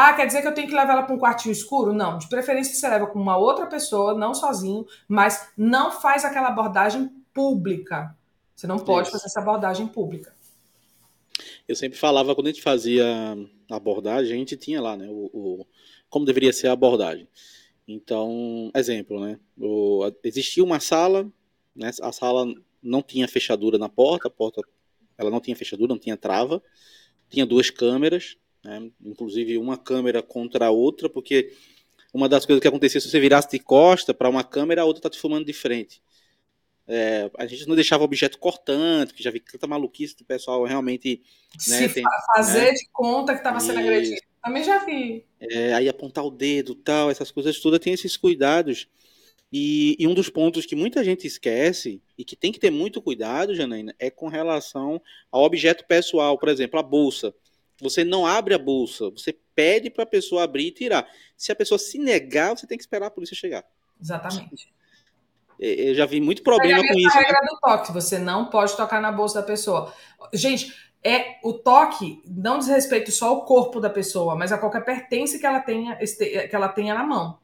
Ah, 0.00 0.12
quer 0.12 0.26
dizer 0.26 0.42
que 0.42 0.48
eu 0.48 0.54
tenho 0.54 0.68
que 0.68 0.74
levar 0.74 0.92
ela 0.92 1.02
para 1.02 1.14
um 1.14 1.18
quartinho 1.18 1.52
escuro? 1.52 1.92
Não, 1.92 2.18
de 2.18 2.28
preferência 2.28 2.74
você 2.74 2.88
leva 2.88 3.06
com 3.06 3.18
uma 3.18 3.36
outra 3.36 3.66
pessoa, 3.66 4.14
não 4.14 4.34
sozinho, 4.34 4.86
mas 5.08 5.50
não 5.56 5.90
faz 5.90 6.24
aquela 6.24 6.48
abordagem 6.48 7.10
pública. 7.34 8.16
Você 8.54 8.66
não 8.66 8.78
pode 8.78 9.08
Isso. 9.08 9.12
fazer 9.12 9.26
essa 9.26 9.40
abordagem 9.40 9.86
pública. 9.86 10.32
Eu 11.66 11.74
sempre 11.74 11.98
falava, 11.98 12.34
quando 12.34 12.46
a 12.46 12.50
gente 12.50 12.62
fazia 12.62 13.04
abordagem, 13.70 14.32
a 14.32 14.36
gente 14.36 14.56
tinha 14.56 14.80
lá, 14.80 14.96
né, 14.96 15.08
o, 15.08 15.30
o 15.32 15.66
como 16.08 16.24
deveria 16.24 16.52
ser 16.52 16.68
a 16.68 16.72
abordagem. 16.72 17.28
Então, 17.86 18.70
exemplo, 18.74 19.20
né, 19.20 19.38
o, 19.58 20.10
existia 20.22 20.62
uma 20.62 20.80
sala 20.80 21.30
né? 21.78 21.90
A 22.02 22.10
sala 22.10 22.52
não 22.82 23.00
tinha 23.00 23.28
fechadura 23.28 23.78
na 23.78 23.88
porta, 23.88 24.26
a 24.26 24.30
porta 24.30 24.60
ela 25.16 25.30
não 25.30 25.40
tinha 25.40 25.56
fechadura, 25.56 25.94
não 25.94 25.98
tinha 25.98 26.16
trava, 26.16 26.60
tinha 27.30 27.46
duas 27.46 27.70
câmeras, 27.70 28.36
né? 28.64 28.90
inclusive 29.04 29.58
uma 29.58 29.76
câmera 29.76 30.22
contra 30.22 30.66
a 30.66 30.70
outra, 30.70 31.08
porque 31.08 31.52
uma 32.12 32.28
das 32.28 32.46
coisas 32.46 32.60
que 32.60 32.68
acontecia 32.68 33.00
se 33.00 33.10
você 33.10 33.20
virasse 33.20 33.50
de 33.50 33.58
costa 33.58 34.14
para 34.14 34.28
uma 34.28 34.44
câmera, 34.44 34.82
a 34.82 34.84
outra 34.84 35.02
tá 35.02 35.10
te 35.10 35.20
filmando 35.20 35.44
de 35.44 35.52
frente. 35.52 36.02
É, 36.90 37.30
a 37.36 37.44
gente 37.46 37.68
não 37.68 37.74
deixava 37.74 38.02
objeto 38.02 38.38
cortante, 38.38 39.12
que 39.12 39.22
já 39.22 39.30
vi 39.30 39.40
tanta 39.40 39.66
maluquice 39.66 40.16
do 40.16 40.24
pessoal 40.24 40.64
realmente. 40.64 41.22
Né, 41.68 41.86
Se 41.86 41.88
tem, 41.90 42.04
fazer 42.34 42.60
né? 42.60 42.72
de 42.72 42.88
conta 42.90 43.32
que 43.34 43.40
estava 43.40 43.60
sendo 43.60 43.78
agredido. 43.78 44.22
Também 44.42 44.64
já 44.64 44.78
vi. 44.84 45.26
É, 45.38 45.74
aí 45.74 45.86
apontar 45.86 46.24
o 46.24 46.30
dedo 46.30 46.74
tal, 46.74 47.10
essas 47.10 47.30
coisas 47.30 47.60
todas, 47.60 47.78
tem 47.80 47.92
esses 47.92 48.16
cuidados. 48.16 48.88
E, 49.52 49.96
e, 49.98 50.06
um 50.06 50.14
dos 50.14 50.30
pontos 50.30 50.64
que 50.64 50.76
muita 50.76 51.04
gente 51.04 51.26
esquece 51.26 52.02
e 52.16 52.24
que 52.24 52.36
tem 52.36 52.52
que 52.52 52.58
ter 52.58 52.70
muito 52.70 53.00
cuidado, 53.02 53.54
Janaína, 53.54 53.94
é 53.98 54.10
com 54.10 54.28
relação 54.28 55.00
ao 55.30 55.42
objeto 55.42 55.84
pessoal. 55.86 56.38
Por 56.38 56.48
exemplo, 56.48 56.78
a 56.78 56.82
bolsa. 56.82 57.34
Você 57.80 58.04
não 58.04 58.26
abre 58.26 58.54
a 58.54 58.58
bolsa, 58.58 59.10
você 59.10 59.36
pede 59.54 59.88
para 59.88 60.04
a 60.04 60.06
pessoa 60.06 60.42
abrir 60.42 60.68
e 60.68 60.72
tirar. 60.72 61.08
Se 61.36 61.52
a 61.52 61.56
pessoa 61.56 61.78
se 61.78 61.98
negar, 61.98 62.56
você 62.56 62.66
tem 62.66 62.76
que 62.76 62.82
esperar 62.82 63.06
a 63.06 63.10
polícia 63.10 63.36
chegar. 63.36 63.64
Exatamente. 64.00 64.72
Eu 65.58 65.94
já 65.94 66.06
vi 66.06 66.20
muito 66.20 66.42
problema 66.42 66.80
com 66.86 66.94
isso. 66.94 67.16
É 67.16 67.20
a 67.20 67.24
regra 67.24 67.40
né? 67.42 67.48
do 67.48 67.58
toque, 67.60 67.92
você 67.92 68.18
não 68.18 68.48
pode 68.48 68.76
tocar 68.76 69.00
na 69.00 69.10
bolsa 69.10 69.40
da 69.40 69.46
pessoa. 69.46 69.92
Gente, 70.32 70.72
é 71.02 71.38
o 71.42 71.52
toque 71.52 72.20
não 72.26 72.58
diz 72.58 72.68
respeito 72.68 73.10
só 73.10 73.28
ao 73.28 73.44
corpo 73.44 73.80
da 73.80 73.90
pessoa, 73.90 74.34
mas 74.34 74.52
a 74.52 74.58
qualquer 74.58 74.84
pertence 74.84 75.38
que 75.38 75.46
ela 75.46 75.60
tenha, 75.60 75.96
que 75.96 76.54
ela 76.54 76.68
tenha 76.68 76.94
na 76.94 77.04
mão. 77.04 77.38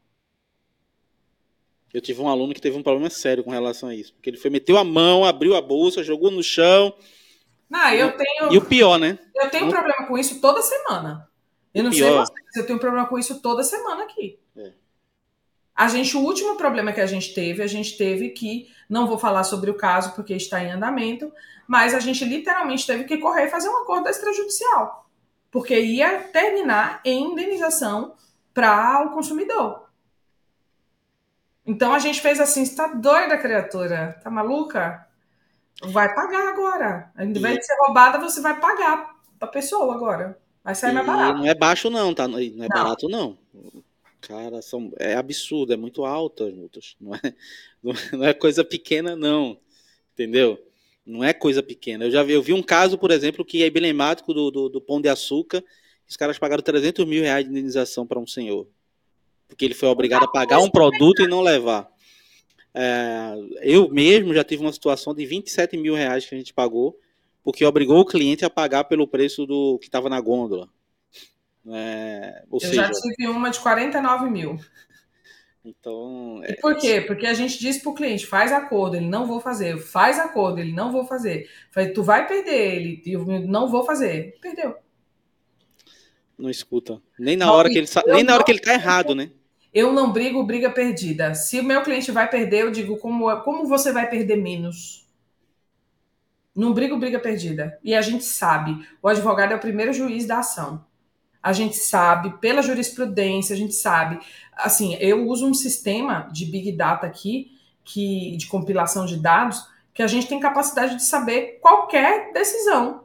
Eu 1.92 2.00
tive 2.00 2.20
um 2.20 2.28
aluno 2.28 2.52
que 2.52 2.60
teve 2.60 2.76
um 2.76 2.82
problema 2.82 3.08
sério 3.08 3.44
com 3.44 3.50
relação 3.50 3.88
a 3.88 3.94
isso, 3.94 4.12
porque 4.14 4.30
ele 4.30 4.36
foi 4.36 4.50
meteu 4.50 4.76
a 4.76 4.82
mão, 4.82 5.24
abriu 5.24 5.54
a 5.54 5.62
bolsa, 5.62 6.02
jogou 6.02 6.30
no 6.30 6.42
chão. 6.42 6.92
Não, 7.68 7.90
eu 7.90 8.16
tenho. 8.16 8.52
E 8.52 8.58
o 8.58 8.64
pior, 8.64 8.98
né? 8.98 9.18
Eu 9.34 9.50
tenho 9.50 9.66
um 9.66 9.70
problema 9.70 10.06
com 10.06 10.18
isso 10.18 10.40
toda 10.40 10.62
semana. 10.62 11.28
Eu 11.72 11.82
não 11.82 11.90
pior. 11.90 12.26
sei 12.26 12.38
vocês, 12.38 12.56
eu 12.56 12.66
tenho 12.66 12.76
um 12.78 12.80
problema 12.80 13.06
com 13.06 13.18
isso 13.18 13.40
toda 13.40 13.64
semana 13.64 14.04
aqui. 14.04 14.38
É. 14.56 14.72
A 15.74 15.88
gente, 15.88 16.16
o 16.16 16.20
último 16.20 16.56
problema 16.56 16.92
que 16.92 17.00
a 17.00 17.06
gente 17.06 17.34
teve, 17.34 17.62
a 17.62 17.66
gente 17.66 17.98
teve 17.98 18.30
que, 18.30 18.68
não 18.88 19.08
vou 19.08 19.18
falar 19.18 19.42
sobre 19.42 19.70
o 19.70 19.74
caso 19.74 20.14
porque 20.14 20.34
está 20.34 20.62
em 20.62 20.70
andamento, 20.70 21.32
mas 21.66 21.94
a 21.94 21.98
gente 21.98 22.24
literalmente 22.24 22.86
teve 22.86 23.04
que 23.04 23.18
correr 23.18 23.46
e 23.46 23.50
fazer 23.50 23.68
um 23.68 23.78
acordo 23.78 24.08
extrajudicial, 24.08 25.10
porque 25.50 25.78
ia 25.78 26.20
terminar 26.20 27.00
em 27.04 27.32
indenização 27.32 28.14
para 28.52 29.04
o 29.04 29.10
consumidor. 29.10 29.88
Então 31.66 31.92
a 31.92 31.98
gente 31.98 32.20
fez 32.20 32.38
assim, 32.38 32.62
está 32.62 32.86
doida, 32.88 33.38
criatura? 33.38 34.20
Tá 34.22 34.30
maluca? 34.30 35.08
Vai 35.82 36.14
pagar 36.14 36.48
agora. 36.48 37.10
Ao 37.16 37.24
invés 37.24 37.58
de 37.58 37.66
ser 37.66 37.76
roubada, 37.86 38.18
você 38.18 38.40
vai 38.40 38.58
pagar 38.58 39.14
a 39.40 39.46
pessoa 39.46 39.94
agora. 39.94 40.38
Vai 40.62 40.74
sair 40.74 40.92
e 40.92 40.94
mais 40.94 41.06
barato. 41.06 41.38
Não 41.38 41.46
é 41.46 41.54
baixo, 41.54 41.90
não, 41.90 42.14
tá? 42.14 42.26
Não 42.26 42.38
é 42.38 42.48
não. 42.50 42.68
barato, 42.68 43.08
não. 43.08 43.38
Cara, 44.20 44.62
são, 44.62 44.90
é 44.98 45.14
absurdo, 45.14 45.74
é 45.74 45.76
muito 45.76 46.04
alta 46.04 46.46
as 46.46 46.54
multas. 46.54 46.96
Não 46.98 47.14
é, 47.14 47.20
não 48.12 48.24
é 48.24 48.32
coisa 48.32 48.64
pequena, 48.64 49.14
não. 49.14 49.58
Entendeu? 50.14 50.58
Não 51.04 51.22
é 51.22 51.34
coisa 51.34 51.62
pequena. 51.62 52.06
Eu 52.06 52.10
já 52.10 52.22
vi, 52.22 52.32
eu 52.32 52.42
vi 52.42 52.54
um 52.54 52.62
caso, 52.62 52.96
por 52.96 53.10
exemplo, 53.10 53.44
que 53.44 53.62
é 53.62 53.66
emblemático 53.66 54.32
do, 54.32 54.50
do, 54.50 54.68
do 54.70 54.80
Pão 54.80 55.00
de 55.00 55.08
Açúcar. 55.08 55.62
Os 56.08 56.16
caras 56.16 56.38
pagaram 56.38 56.62
300 56.62 57.04
mil 57.04 57.22
reais 57.22 57.44
de 57.44 57.50
indenização 57.50 58.06
para 58.06 58.18
um 58.18 58.26
senhor. 58.26 58.66
Porque 59.46 59.64
ele 59.64 59.74
foi 59.74 59.88
obrigado 59.88 60.24
a 60.24 60.28
pagar 60.28 60.60
um 60.60 60.70
produto 60.70 61.22
e 61.22 61.28
não 61.28 61.42
levar. 61.42 61.90
É, 62.74 63.34
eu 63.62 63.88
mesmo 63.88 64.34
já 64.34 64.42
tive 64.42 64.62
uma 64.62 64.72
situação 64.72 65.14
de 65.14 65.24
27 65.24 65.76
mil 65.76 65.94
reais 65.94 66.26
que 66.26 66.34
a 66.34 66.38
gente 66.38 66.52
pagou, 66.52 66.98
porque 67.42 67.64
obrigou 67.64 68.00
o 68.00 68.04
cliente 68.04 68.44
a 68.44 68.50
pagar 68.50 68.84
pelo 68.84 69.06
preço 69.06 69.46
do 69.46 69.78
que 69.78 69.86
estava 69.86 70.08
na 70.08 70.20
gôndola. 70.20 70.68
É, 71.70 72.44
eu 72.52 72.60
seja, 72.60 72.74
já 72.74 72.90
tive 72.90 73.28
uma 73.28 73.50
de 73.50 73.60
49 73.60 74.28
mil. 74.28 74.58
Então. 75.64 76.40
É, 76.42 76.52
e 76.52 76.56
por 76.56 76.76
quê? 76.76 77.00
Porque 77.00 77.26
a 77.26 77.32
gente 77.32 77.58
disse 77.58 77.80
para 77.80 77.92
o 77.92 77.94
cliente: 77.94 78.26
faz 78.26 78.52
acordo, 78.52 78.96
ele 78.96 79.06
não 79.06 79.26
vou 79.26 79.40
fazer, 79.40 79.78
faz 79.78 80.18
acordo, 80.18 80.58
ele 80.58 80.72
não 80.72 80.92
vou 80.92 81.06
fazer. 81.06 81.48
Falei, 81.70 81.90
tu 81.92 82.02
vai 82.02 82.26
perder 82.26 82.76
ele, 82.76 83.02
eu 83.06 83.24
não 83.24 83.68
vou 83.68 83.84
fazer. 83.84 84.36
Perdeu. 84.42 84.76
Não 86.36 86.50
escuta. 86.50 87.00
Nem 87.18 87.36
na 87.36 87.50
hora 87.52 87.70
que 87.70 87.78
ele 87.78 87.86
nem 88.08 88.24
na 88.24 88.34
hora 88.34 88.44
que 88.44 88.50
ele 88.50 88.58
tá 88.58 88.74
errado, 88.74 89.14
né? 89.14 89.30
Eu 89.74 89.92
não 89.92 90.12
brigo 90.12 90.44
briga 90.44 90.70
perdida. 90.70 91.34
Se 91.34 91.58
o 91.58 91.64
meu 91.64 91.82
cliente 91.82 92.12
vai 92.12 92.30
perder, 92.30 92.62
eu 92.62 92.70
digo 92.70 92.96
como, 92.96 93.28
como 93.40 93.66
você 93.66 93.90
vai 93.90 94.08
perder 94.08 94.36
menos. 94.36 95.04
Não 96.54 96.72
brigo 96.72 96.96
briga 96.96 97.18
perdida. 97.18 97.76
E 97.82 97.92
a 97.92 98.00
gente 98.00 98.24
sabe, 98.24 98.86
o 99.02 99.08
advogado 99.08 99.52
é 99.52 99.56
o 99.56 99.60
primeiro 99.60 99.92
juiz 99.92 100.26
da 100.26 100.38
ação. 100.38 100.86
A 101.42 101.52
gente 101.52 101.76
sabe, 101.76 102.38
pela 102.38 102.62
jurisprudência, 102.62 103.52
a 103.52 103.58
gente 103.58 103.74
sabe. 103.74 104.20
Assim, 104.56 104.94
eu 105.00 105.26
uso 105.26 105.44
um 105.44 105.52
sistema 105.52 106.28
de 106.32 106.46
Big 106.46 106.70
Data 106.70 107.04
aqui, 107.04 107.50
que, 107.82 108.36
de 108.36 108.46
compilação 108.46 109.04
de 109.04 109.16
dados, 109.16 109.66
que 109.92 110.04
a 110.04 110.06
gente 110.06 110.28
tem 110.28 110.38
capacidade 110.38 110.94
de 110.94 111.02
saber 111.02 111.58
qualquer 111.60 112.32
decisão. 112.32 113.04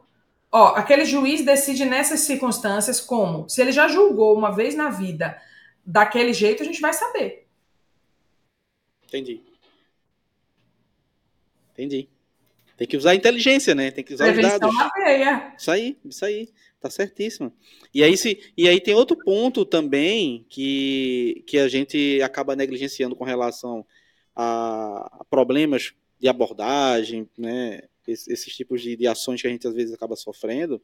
Ó, 0.52 0.68
aquele 0.68 1.04
juiz 1.04 1.44
decide 1.44 1.84
nessas 1.84 2.20
circunstâncias 2.20 3.00
como? 3.00 3.48
Se 3.48 3.60
ele 3.60 3.72
já 3.72 3.88
julgou 3.88 4.38
uma 4.38 4.52
vez 4.52 4.76
na 4.76 4.88
vida 4.88 5.36
daquele 5.84 6.32
jeito, 6.32 6.62
a 6.62 6.66
gente 6.66 6.80
vai 6.80 6.92
saber. 6.92 7.46
Entendi. 9.06 9.42
Entendi. 11.72 12.08
Tem 12.76 12.86
que 12.86 12.96
usar 12.96 13.10
a 13.10 13.14
inteligência, 13.14 13.74
né? 13.74 13.90
Tem 13.90 14.02
que 14.02 14.14
usar 14.14 14.24
Prevenção 14.32 14.54
os 14.54 14.60
dados. 14.60 14.76
Na 14.76 15.04
veia. 15.04 15.54
Isso 15.58 15.70
aí, 15.70 15.98
isso 16.04 16.24
aí. 16.24 16.48
Tá 16.80 16.88
certíssimo. 16.88 17.52
E 17.92 18.02
aí, 18.02 18.16
se, 18.16 18.40
e 18.56 18.66
aí 18.66 18.80
tem 18.80 18.94
outro 18.94 19.18
ponto 19.18 19.66
também 19.66 20.46
que, 20.48 21.44
que 21.46 21.58
a 21.58 21.68
gente 21.68 22.22
acaba 22.22 22.56
negligenciando 22.56 23.14
com 23.14 23.24
relação 23.24 23.84
a, 24.34 25.20
a 25.20 25.24
problemas 25.24 25.92
de 26.18 26.26
abordagem, 26.26 27.28
né? 27.36 27.82
Esses, 28.08 28.28
esses 28.28 28.56
tipos 28.56 28.80
de, 28.80 28.96
de, 28.96 29.06
ações 29.06 29.42
que 29.42 29.46
a 29.46 29.50
gente 29.50 29.68
às 29.68 29.74
vezes 29.74 29.92
acaba 29.92 30.16
sofrendo. 30.16 30.80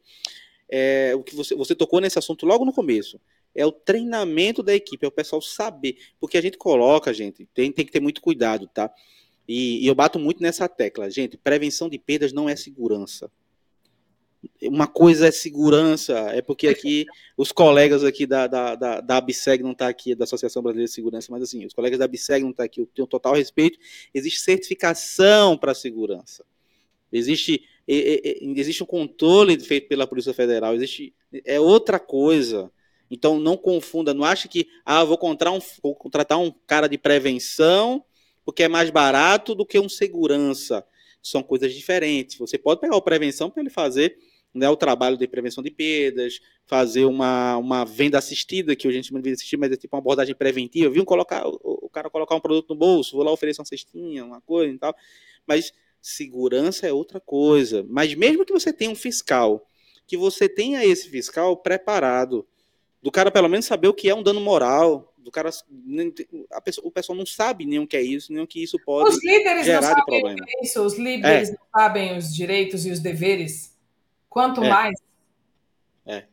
É, 0.69 1.13
o 1.15 1.23
que 1.23 1.35
você, 1.35 1.55
você 1.55 1.73
tocou 1.73 1.99
nesse 1.99 2.19
assunto 2.19 2.45
logo 2.45 2.63
no 2.63 2.73
começo 2.73 3.19
é 3.57 3.65
o 3.65 3.71
treinamento 3.71 4.61
da 4.61 4.73
equipe, 4.73 5.03
é 5.03 5.09
o 5.09 5.11
pessoal 5.11 5.41
saber. 5.41 5.97
Porque 6.19 6.37
a 6.37 6.41
gente 6.41 6.57
coloca, 6.57 7.11
gente, 7.11 7.47
tem, 7.53 7.71
tem 7.71 7.85
que 7.85 7.91
ter 7.91 7.99
muito 7.99 8.21
cuidado, 8.21 8.67
tá? 8.67 8.93
E, 9.47 9.83
e 9.83 9.87
eu 9.87 9.95
bato 9.95 10.19
muito 10.19 10.43
nessa 10.43 10.69
tecla. 10.69 11.09
Gente, 11.09 11.37
prevenção 11.37 11.89
de 11.89 11.97
perdas 11.97 12.31
não 12.31 12.47
é 12.47 12.55
segurança. 12.55 13.31
Uma 14.61 14.85
coisa 14.85 15.27
é 15.27 15.31
segurança, 15.31 16.13
é 16.31 16.41
porque 16.41 16.67
aqui 16.67 17.05
os 17.35 17.51
colegas 17.51 18.03
aqui 18.03 18.27
da, 18.27 18.45
da, 18.45 18.75
da, 18.75 19.01
da 19.01 19.17
ABSEG 19.17 19.63
não 19.63 19.73
tá 19.73 19.87
aqui, 19.87 20.13
da 20.13 20.25
Associação 20.25 20.61
Brasileira 20.61 20.87
de 20.87 20.93
Segurança, 20.93 21.31
mas 21.31 21.41
assim, 21.41 21.65
os 21.65 21.73
colegas 21.73 21.97
da 21.97 22.05
ABSEG 22.05 22.43
não 22.43 22.53
tá 22.53 22.63
aqui, 22.63 22.81
eu 22.81 22.85
tenho 22.85 23.07
total 23.07 23.33
respeito. 23.33 23.79
Existe 24.13 24.41
certificação 24.41 25.57
para 25.57 25.73
segurança. 25.73 26.45
Existe, 27.11 27.63
existe 27.87 28.83
um 28.83 28.85
controle 28.85 29.59
feito 29.59 29.87
pela 29.87 30.05
Polícia 30.05 30.33
Federal, 30.33 30.75
existe 30.75 31.15
é 31.43 31.59
outra 31.59 31.99
coisa. 31.99 32.71
Então 33.09 33.39
não 33.39 33.55
confunda, 33.55 34.13
não 34.13 34.23
ache 34.23 34.47
que 34.47 34.67
ah, 34.85 35.03
vou 35.03 35.17
contratar 35.17 35.53
um, 35.53 35.59
vou 35.81 35.95
contratar 35.95 36.37
um 36.39 36.51
cara 36.65 36.87
de 36.87 36.97
prevenção 36.97 38.03
porque 38.47 38.63
é 38.63 38.69
mais 38.69 38.89
barato 38.89 39.53
do 39.53 39.65
que 39.65 39.77
um 39.77 39.89
segurança. 39.89 40.85
São 41.21 41.43
coisas 41.43 41.73
diferentes. 41.73 42.37
Você 42.37 42.57
pode 42.57 42.79
pegar 42.79 42.95
o 42.95 43.01
prevenção 43.01 43.49
para 43.49 43.61
ele 43.61 43.69
fazer 43.69 44.17
né, 44.53 44.69
o 44.69 44.75
trabalho 44.77 45.17
de 45.17 45.27
prevenção 45.27 45.61
de 45.61 45.69
perdas, 45.69 46.39
fazer 46.65 47.03
uma, 47.03 47.57
uma 47.57 47.83
venda 47.83 48.17
assistida, 48.17 48.73
que 48.73 48.87
a 48.87 48.91
gente 48.91 49.11
não 49.11 49.19
devia 49.19 49.33
assistir, 49.35 49.57
mas 49.57 49.71
é 49.73 49.75
tipo 49.75 49.95
uma 49.95 49.99
abordagem 49.99 50.33
preventiva. 50.33 50.89
Viu 50.89 51.03
colocar, 51.03 51.45
o 51.45 51.89
cara 51.89 52.09
colocar 52.09 52.35
um 52.35 52.39
produto 52.39 52.69
no 52.69 52.75
bolso, 52.75 53.17
vou 53.17 53.25
lá 53.25 53.31
oferecer 53.33 53.59
uma 53.59 53.65
cestinha, 53.65 54.23
uma 54.23 54.39
coisa 54.39 54.73
e 54.73 54.77
tal. 54.77 54.95
Mas 55.45 55.73
segurança 56.01 56.87
é 56.87 56.93
outra 56.93 57.19
coisa. 57.19 57.85
Mas 57.89 58.13
mesmo 58.15 58.45
que 58.45 58.53
você 58.53 58.71
tenha 58.71 58.91
um 58.91 58.95
fiscal, 58.95 59.67
que 60.07 60.15
você 60.15 60.47
tenha 60.47 60.85
esse 60.85 61.09
fiscal 61.09 61.57
preparado 61.57 62.47
do 63.01 63.11
cara 63.11 63.31
pelo 63.31 63.47
menos 63.47 63.65
saber 63.65 63.87
o 63.87 63.93
que 63.93 64.09
é 64.09 64.15
um 64.15 64.23
dano 64.23 64.41
moral, 64.41 65.13
do 65.17 65.31
cara 65.31 65.49
pessoa, 66.63 66.87
o 66.87 66.91
pessoal 66.91 67.17
não 67.17 67.25
sabe 67.25 67.65
nem 67.65 67.79
o 67.79 67.87
que 67.87 67.97
é 67.97 68.01
isso, 68.01 68.31
nem 68.31 68.41
o 68.41 68.47
que 68.47 68.63
isso 68.63 68.79
pode 68.85 69.09
os 69.09 69.23
líderes 69.23 69.65
gerar 69.65 69.81
não 69.81 69.87
sabem 69.89 70.05
problema. 70.05 70.45
Isso, 70.63 70.81
os 70.81 70.97
líderes 70.97 71.49
é. 71.49 71.51
não 71.51 71.59
sabem 71.75 72.17
os 72.17 72.33
direitos 72.33 72.85
e 72.85 72.91
os 72.91 72.99
deveres. 72.99 73.75
Quanto 74.29 74.63
é. 74.63 74.69
mais. 74.69 74.99
É. 76.05 76.23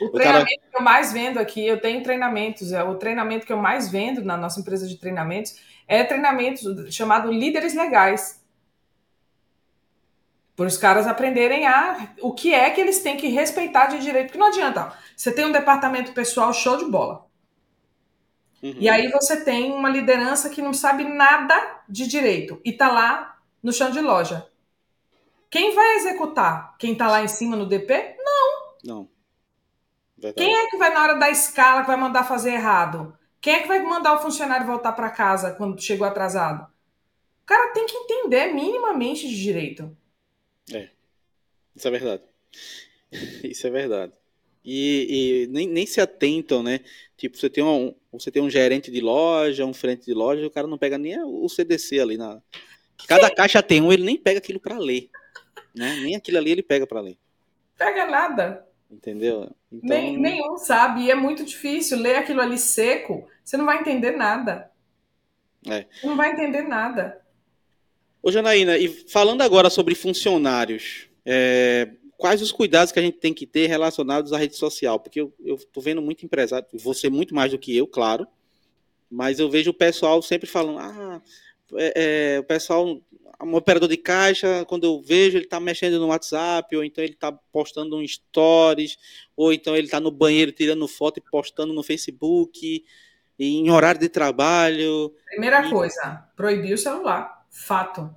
O, 0.00 0.06
o 0.06 0.10
treinamento 0.10 0.60
cara... 0.60 0.70
que 0.70 0.76
eu 0.76 0.82
mais 0.82 1.12
vendo 1.12 1.38
aqui, 1.38 1.66
eu 1.66 1.80
tenho 1.80 2.02
treinamentos, 2.02 2.70
é 2.70 2.84
o 2.84 2.94
treinamento 2.94 3.46
que 3.46 3.52
eu 3.52 3.56
mais 3.56 3.90
vendo 3.90 4.22
na 4.22 4.36
nossa 4.36 4.60
empresa 4.60 4.86
de 4.86 4.96
treinamentos 4.96 5.56
é 5.88 6.04
treinamento 6.04 6.90
chamado 6.92 7.32
líderes 7.32 7.74
legais. 7.74 8.44
Por 10.56 10.66
os 10.66 10.78
caras 10.78 11.06
aprenderem 11.06 11.66
a 11.66 12.14
o 12.22 12.32
que 12.32 12.54
é 12.54 12.70
que 12.70 12.80
eles 12.80 13.02
têm 13.02 13.16
que 13.16 13.28
respeitar 13.28 13.86
de 13.86 13.98
direito. 13.98 14.28
Porque 14.28 14.38
não 14.38 14.46
adianta, 14.46 14.86
ó, 14.86 14.92
você 15.14 15.30
tem 15.30 15.44
um 15.44 15.52
departamento 15.52 16.12
pessoal 16.12 16.52
show 16.54 16.78
de 16.78 16.86
bola. 16.86 17.26
Uhum. 18.62 18.74
E 18.78 18.88
aí 18.88 19.10
você 19.10 19.44
tem 19.44 19.70
uma 19.70 19.90
liderança 19.90 20.48
que 20.48 20.62
não 20.62 20.72
sabe 20.72 21.04
nada 21.04 21.54
de 21.86 22.06
direito 22.06 22.58
e 22.64 22.72
tá 22.72 22.90
lá 22.90 23.38
no 23.62 23.70
chão 23.70 23.90
de 23.90 24.00
loja. 24.00 24.48
Quem 25.50 25.74
vai 25.74 25.96
executar? 25.96 26.74
Quem 26.78 26.92
está 26.92 27.06
lá 27.06 27.22
em 27.22 27.28
cima 27.28 27.54
no 27.54 27.66
DP? 27.66 28.16
Não. 28.18 28.74
Não. 28.82 29.08
Verdade. 30.16 30.46
Quem 30.46 30.56
é 30.56 30.70
que 30.70 30.78
vai 30.78 30.92
na 30.92 31.02
hora 31.02 31.14
da 31.16 31.28
escala 31.28 31.82
que 31.82 31.86
vai 31.86 31.96
mandar 31.96 32.24
fazer 32.24 32.52
errado? 32.52 33.16
Quem 33.40 33.56
é 33.56 33.60
que 33.60 33.68
vai 33.68 33.80
mandar 33.82 34.14
o 34.14 34.22
funcionário 34.22 34.66
voltar 34.66 34.92
para 34.92 35.10
casa 35.10 35.50
quando 35.52 35.80
chegou 35.80 36.06
atrasado? 36.06 36.62
O 36.62 37.46
cara 37.46 37.72
tem 37.72 37.86
que 37.86 37.96
entender 37.96 38.54
minimamente 38.54 39.28
de 39.28 39.40
direito. 39.40 39.94
É. 40.72 40.88
Isso 41.74 41.88
é 41.88 41.90
verdade. 41.90 42.22
Isso 43.44 43.66
é 43.66 43.70
verdade. 43.70 44.12
E, 44.64 45.44
e 45.44 45.46
nem, 45.46 45.68
nem, 45.68 45.86
se 45.86 46.00
atentam, 46.00 46.62
né? 46.62 46.80
Tipo, 47.16 47.36
você 47.36 47.48
tem, 47.48 47.62
um, 47.62 47.94
você 48.10 48.32
tem 48.32 48.42
um 48.42 48.50
gerente 48.50 48.90
de 48.90 49.00
loja, 49.00 49.64
um 49.64 49.72
frente 49.72 50.04
de 50.06 50.12
loja, 50.12 50.44
o 50.44 50.50
cara 50.50 50.66
não 50.66 50.76
pega 50.76 50.98
nem 50.98 51.22
o 51.22 51.48
CDC 51.48 52.00
ali 52.00 52.16
na. 52.16 52.42
Cada 53.06 53.30
caixa 53.30 53.62
tem 53.62 53.80
um, 53.80 53.92
ele 53.92 54.04
nem 54.04 54.16
pega 54.16 54.38
aquilo 54.38 54.58
para 54.58 54.76
ler. 54.76 55.08
Né? 55.72 55.94
Nem 56.02 56.16
aquilo 56.16 56.38
ali 56.38 56.50
ele 56.50 56.62
pega 56.62 56.86
para 56.86 57.00
ler. 57.00 57.16
Pega 57.76 58.06
nada. 58.06 58.66
Entendeu? 58.90 59.50
Então... 59.70 59.96
Nem, 59.96 60.16
nenhum 60.16 60.56
sabe. 60.58 61.02
E 61.02 61.10
é 61.10 61.14
muito 61.14 61.44
difícil 61.44 61.98
ler 61.98 62.16
aquilo 62.16 62.40
ali 62.40 62.58
seco. 62.58 63.28
Você 63.44 63.56
não 63.56 63.66
vai 63.66 63.80
entender 63.80 64.12
nada. 64.12 64.70
É. 65.68 65.86
Você 65.92 66.06
não 66.06 66.16
vai 66.16 66.32
entender 66.32 66.62
nada. 66.62 67.20
Ô, 68.26 68.32
Janaína, 68.32 68.76
e 68.76 68.88
falando 68.88 69.42
agora 69.42 69.70
sobre 69.70 69.94
funcionários, 69.94 71.08
é, 71.24 71.88
quais 72.18 72.42
os 72.42 72.50
cuidados 72.50 72.90
que 72.90 72.98
a 72.98 73.02
gente 73.02 73.18
tem 73.18 73.32
que 73.32 73.46
ter 73.46 73.68
relacionados 73.68 74.32
à 74.32 74.36
rede 74.36 74.56
social? 74.56 74.98
Porque 74.98 75.20
eu, 75.20 75.32
estou 75.44 75.80
vendo 75.80 76.02
muito 76.02 76.26
empresário, 76.26 76.66
você 76.74 77.08
muito 77.08 77.32
mais 77.36 77.52
do 77.52 77.58
que 77.58 77.76
eu, 77.76 77.86
claro, 77.86 78.26
mas 79.08 79.38
eu 79.38 79.48
vejo 79.48 79.70
o 79.70 79.74
pessoal 79.74 80.20
sempre 80.22 80.48
falando, 80.48 80.80
ah, 80.80 81.22
é, 81.74 82.34
é, 82.34 82.40
o 82.40 82.42
pessoal, 82.42 83.00
um 83.44 83.54
operador 83.54 83.88
de 83.88 83.96
caixa, 83.96 84.64
quando 84.64 84.88
eu 84.88 85.00
vejo, 85.00 85.38
ele 85.38 85.44
está 85.44 85.60
mexendo 85.60 86.00
no 86.00 86.08
WhatsApp, 86.08 86.74
ou 86.74 86.82
então 86.82 87.04
ele 87.04 87.14
está 87.14 87.30
postando 87.30 87.96
um 87.96 88.04
stories, 88.04 88.98
ou 89.36 89.52
então 89.52 89.76
ele 89.76 89.86
está 89.86 90.00
no 90.00 90.10
banheiro 90.10 90.50
tirando 90.50 90.88
foto 90.88 91.18
e 91.18 91.30
postando 91.30 91.72
no 91.72 91.84
Facebook, 91.84 92.84
em 93.38 93.70
horário 93.70 94.00
de 94.00 94.08
trabalho. 94.08 95.14
Primeira 95.26 95.64
e... 95.64 95.70
coisa, 95.70 96.28
proibir 96.34 96.74
o 96.74 96.78
celular. 96.78 97.35
Fato 97.56 98.14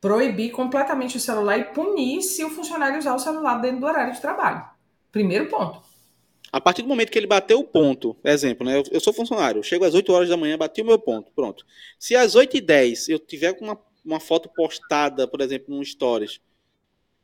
proibir 0.00 0.50
completamente 0.50 1.16
o 1.16 1.20
celular 1.20 1.56
e 1.56 1.64
punir 1.64 2.20
se 2.20 2.44
o 2.44 2.50
funcionário 2.50 2.98
usar 2.98 3.14
o 3.14 3.18
celular 3.18 3.58
dentro 3.62 3.80
do 3.80 3.86
horário 3.86 4.12
de 4.12 4.20
trabalho. 4.20 4.62
Primeiro 5.10 5.48
ponto. 5.48 5.80
A 6.52 6.60
partir 6.60 6.82
do 6.82 6.88
momento 6.88 7.10
que 7.10 7.18
ele 7.18 7.26
bateu 7.26 7.58
o 7.58 7.64
ponto, 7.64 8.14
exemplo, 8.22 8.66
né? 8.66 8.82
Eu, 8.90 9.00
sou 9.00 9.14
funcionário, 9.14 9.60
eu 9.60 9.62
chego 9.62 9.82
às 9.82 9.94
8 9.94 10.12
horas 10.12 10.28
da 10.28 10.36
manhã, 10.36 10.58
bati 10.58 10.82
o 10.82 10.84
meu 10.84 10.98
ponto, 10.98 11.32
pronto. 11.34 11.64
Se 11.98 12.14
às 12.14 12.34
8 12.34 12.58
e 12.58 12.60
10 12.60 13.08
eu 13.08 13.18
tiver 13.18 13.56
uma, 13.62 13.80
uma 14.04 14.20
foto 14.20 14.50
postada, 14.54 15.26
por 15.26 15.40
exemplo, 15.40 15.74
num 15.74 15.82
Stories, 15.82 16.38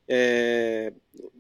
é, 0.09 0.93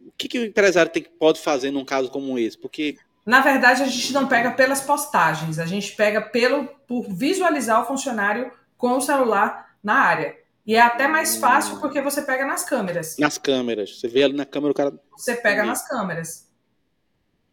o 0.06 0.12
que, 0.18 0.28
que 0.28 0.38
o 0.38 0.44
empresário 0.44 0.92
tem, 0.92 1.04
pode 1.04 1.40
fazer 1.40 1.70
num 1.70 1.86
caso 1.86 2.10
como 2.10 2.38
esse? 2.38 2.58
Porque. 2.58 2.98
Na 3.24 3.40
verdade, 3.40 3.82
a 3.82 3.86
gente 3.86 4.12
não 4.12 4.28
pega 4.28 4.50
pelas 4.50 4.82
postagens, 4.82 5.58
a 5.58 5.64
gente 5.64 5.96
pega 5.96 6.20
pelo 6.20 6.66
por 6.86 7.08
visualizar 7.08 7.82
o 7.82 7.86
funcionário 7.86 8.52
com 8.80 8.96
o 8.96 9.00
celular 9.00 9.76
na 9.84 9.94
área. 9.94 10.36
E 10.66 10.74
é 10.74 10.80
até 10.80 11.06
mais 11.06 11.36
fácil 11.36 11.78
porque 11.78 12.00
você 12.00 12.22
pega 12.22 12.46
nas 12.46 12.64
câmeras. 12.64 13.16
Nas 13.18 13.36
câmeras. 13.36 14.00
Você 14.00 14.08
vê 14.08 14.24
ali 14.24 14.34
na 14.34 14.46
câmera 14.46 14.72
o 14.72 14.74
cara. 14.74 14.98
Você 15.16 15.34
pega 15.34 15.62
Entendi. 15.62 15.68
nas 15.68 15.86
câmeras. 15.86 16.50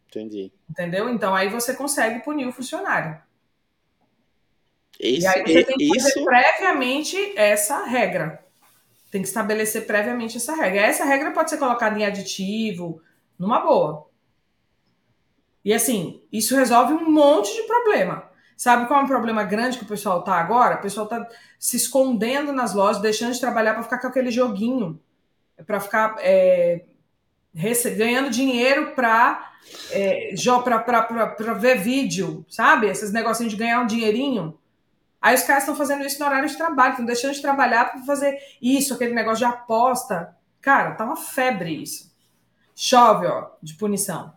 Entendi. 0.08 0.52
Entendeu? 0.68 1.10
Então 1.10 1.34
aí 1.34 1.48
você 1.48 1.74
consegue 1.74 2.20
punir 2.20 2.46
o 2.46 2.52
funcionário. 2.52 3.20
Esse, 4.98 5.22
e 5.22 5.26
aí 5.26 5.42
você 5.42 5.64
tem 5.64 5.76
que 5.76 6.00
fazer 6.00 6.24
previamente 6.24 7.38
essa 7.38 7.84
regra. 7.84 8.44
Tem 9.10 9.22
que 9.22 9.28
estabelecer 9.28 9.86
previamente 9.86 10.38
essa 10.38 10.54
regra. 10.54 10.80
Essa 10.80 11.04
regra 11.04 11.30
pode 11.30 11.50
ser 11.50 11.58
colocada 11.58 11.98
em 11.98 12.04
aditivo, 12.04 13.02
numa 13.38 13.60
boa. 13.60 14.08
E 15.64 15.74
assim, 15.74 16.22
isso 16.32 16.56
resolve 16.56 16.94
um 16.94 17.10
monte 17.10 17.54
de 17.54 17.62
problema. 17.62 18.27
Sabe 18.58 18.88
qual 18.88 19.00
é 19.00 19.04
um 19.04 19.06
problema 19.06 19.44
grande 19.44 19.78
que 19.78 19.84
o 19.84 19.86
pessoal 19.86 20.24
tá 20.24 20.34
agora? 20.34 20.74
O 20.74 20.80
pessoal 20.80 21.06
tá 21.06 21.28
se 21.60 21.76
escondendo 21.76 22.52
nas 22.52 22.74
lojas, 22.74 23.00
deixando 23.00 23.32
de 23.32 23.38
trabalhar 23.38 23.72
para 23.72 23.84
ficar 23.84 23.98
com 24.00 24.08
aquele 24.08 24.32
joguinho, 24.32 25.00
para 25.64 25.78
ficar 25.78 26.16
é, 26.18 26.84
ganhando 27.96 28.30
dinheiro 28.30 28.96
para 28.96 29.52
é, 29.92 30.34
para 30.76 31.54
ver 31.54 31.78
vídeo, 31.78 32.44
sabe? 32.48 32.88
Esses 32.88 33.12
negocinhos 33.12 33.52
de 33.52 33.58
ganhar 33.58 33.80
um 33.80 33.86
dinheirinho. 33.86 34.58
Aí 35.22 35.36
os 35.36 35.44
caras 35.44 35.62
estão 35.62 35.76
fazendo 35.76 36.04
isso 36.04 36.18
no 36.18 36.26
horário 36.26 36.48
de 36.48 36.56
trabalho, 36.56 36.90
estão 36.90 37.06
deixando 37.06 37.34
de 37.34 37.42
trabalhar 37.42 37.92
para 37.92 38.02
fazer 38.02 38.36
isso, 38.60 38.92
aquele 38.92 39.14
negócio 39.14 39.38
de 39.38 39.44
aposta. 39.44 40.36
Cara, 40.60 40.96
tá 40.96 41.04
uma 41.04 41.16
febre 41.16 41.80
isso. 41.80 42.12
Chove, 42.74 43.24
ó, 43.24 43.50
de 43.62 43.74
punição. 43.74 44.36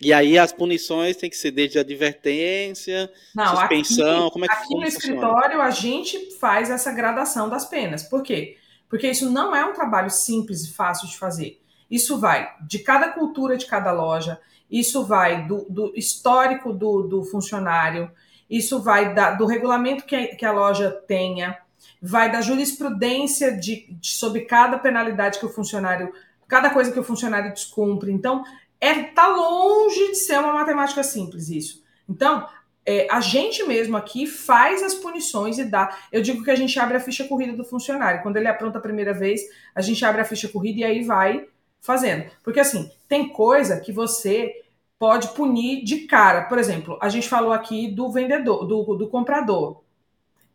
E 0.00 0.12
aí 0.12 0.38
as 0.38 0.52
punições 0.52 1.16
têm 1.16 1.28
que 1.28 1.36
ser 1.36 1.50
desde 1.50 1.78
advertência, 1.78 3.10
Não, 3.34 3.56
suspensão, 3.56 4.26
aqui, 4.26 4.32
como 4.32 4.44
é 4.44 4.48
que 4.48 4.54
Aqui 4.54 4.74
no 4.74 4.84
escritório 4.84 5.60
a 5.60 5.70
gente 5.70 6.36
faz 6.36 6.70
essa 6.70 6.92
gradação 6.92 7.48
das 7.48 7.64
penas. 7.64 8.04
Por 8.04 8.22
quê? 8.22 8.56
Porque 8.88 9.10
isso 9.10 9.28
não 9.28 9.54
é 9.54 9.64
um 9.64 9.72
trabalho 9.72 10.10
simples 10.10 10.64
e 10.64 10.72
fácil 10.72 11.08
de 11.08 11.18
fazer. 11.18 11.60
Isso 11.90 12.18
vai 12.18 12.48
de 12.66 12.78
cada 12.78 13.08
cultura 13.08 13.56
de 13.56 13.66
cada 13.66 13.90
loja, 13.90 14.40
isso 14.70 15.04
vai 15.04 15.46
do, 15.46 15.66
do 15.68 15.92
histórico 15.96 16.72
do, 16.72 17.02
do, 17.02 17.24
funcionário, 17.24 18.10
isso 18.48 18.80
vai 18.80 19.14
da, 19.14 19.32
do 19.32 19.46
regulamento 19.46 20.04
que 20.04 20.14
a, 20.14 20.36
que 20.36 20.44
a 20.44 20.52
loja 20.52 20.90
tenha, 20.90 21.58
vai 22.00 22.30
da 22.30 22.40
jurisprudência 22.40 23.56
de, 23.56 23.86
de, 23.90 24.08
sobre 24.08 24.42
cada 24.42 24.78
penalidade 24.78 25.38
que 25.38 25.46
o 25.46 25.52
funcionário, 25.52 26.12
cada 26.46 26.70
coisa 26.70 26.92
que 26.92 27.00
o 27.00 27.04
funcionário 27.04 27.52
descumpre. 27.52 28.12
Então, 28.12 28.44
é 28.80 29.02
tá 29.02 29.26
longe 29.28 30.08
de 30.08 30.14
ser 30.16 30.38
uma 30.38 30.52
matemática 30.52 31.02
simples 31.02 31.48
isso. 31.48 31.82
Então, 32.08 32.46
é, 32.86 33.06
a 33.10 33.20
gente 33.20 33.64
mesmo 33.64 33.96
aqui 33.96 34.26
faz 34.26 34.82
as 34.82 34.94
punições 34.94 35.58
e 35.58 35.64
dá. 35.64 35.94
Eu 36.10 36.22
digo 36.22 36.42
que 36.42 36.50
a 36.50 36.56
gente 36.56 36.78
abre 36.78 36.96
a 36.96 37.00
ficha 37.00 37.24
corrida 37.28 37.54
do 37.54 37.64
funcionário. 37.64 38.22
Quando 38.22 38.38
ele 38.38 38.48
apronta 38.48 38.78
a 38.78 38.80
primeira 38.80 39.12
vez, 39.12 39.42
a 39.74 39.82
gente 39.82 40.02
abre 40.04 40.22
a 40.22 40.24
ficha 40.24 40.48
corrida 40.48 40.80
e 40.80 40.84
aí 40.84 41.04
vai 41.04 41.46
fazendo. 41.80 42.30
Porque 42.42 42.60
assim, 42.60 42.90
tem 43.06 43.28
coisa 43.28 43.78
que 43.80 43.92
você 43.92 44.62
pode 44.98 45.28
punir 45.28 45.84
de 45.84 46.06
cara. 46.06 46.44
Por 46.44 46.58
exemplo, 46.58 46.98
a 47.00 47.08
gente 47.08 47.28
falou 47.28 47.52
aqui 47.52 47.88
do 47.88 48.10
vendedor, 48.10 48.66
do, 48.66 48.96
do 48.96 49.08
comprador 49.08 49.82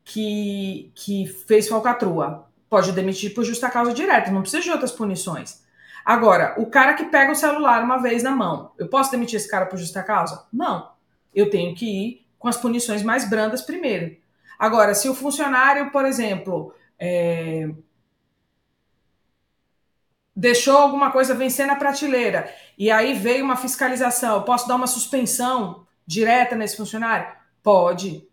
que, 0.04 0.92
que 0.96 1.28
fez 1.28 1.68
falcatrua. 1.68 2.48
Pode 2.70 2.92
demitir 2.92 3.34
por 3.34 3.44
justa 3.44 3.70
causa 3.70 3.94
direta, 3.94 4.32
não 4.32 4.42
precisa 4.42 4.64
de 4.64 4.72
outras 4.72 4.92
punições. 4.92 5.63
Agora, 6.06 6.54
o 6.58 6.66
cara 6.66 6.94
que 6.94 7.06
pega 7.06 7.32
o 7.32 7.36
celular 7.36 7.82
uma 7.82 7.98
vez 7.98 8.24
na 8.24 8.32
mão, 8.32 8.72
eu 8.78 8.88
posso 8.90 9.12
demitir 9.12 9.38
esse 9.38 9.50
cara 9.50 9.66
por 9.66 9.78
justa 9.78 10.04
causa? 10.04 10.46
Não. 10.52 10.92
Eu 11.34 11.50
tenho 11.50 11.74
que 11.74 11.86
ir 11.86 12.26
com 12.38 12.48
as 12.48 12.58
punições 12.58 13.02
mais 13.02 13.30
brandas 13.30 13.62
primeiro. 13.62 14.18
Agora, 14.60 14.94
se 14.94 15.08
o 15.08 15.16
funcionário, 15.16 15.92
por 15.92 16.06
exemplo, 16.06 16.74
é... 17.00 17.70
deixou 20.36 20.78
alguma 20.78 21.10
coisa 21.12 21.34
vencer 21.34 21.66
na 21.66 21.76
prateleira 21.76 22.54
e 22.78 22.92
aí 22.92 23.14
veio 23.14 23.46
uma 23.46 23.56
fiscalização, 23.56 24.36
eu 24.36 24.44
posso 24.44 24.68
dar 24.68 24.76
uma 24.76 24.88
suspensão 24.88 25.88
direta 26.06 26.54
nesse 26.54 26.76
funcionário? 26.76 27.34
Pode. 27.64 28.28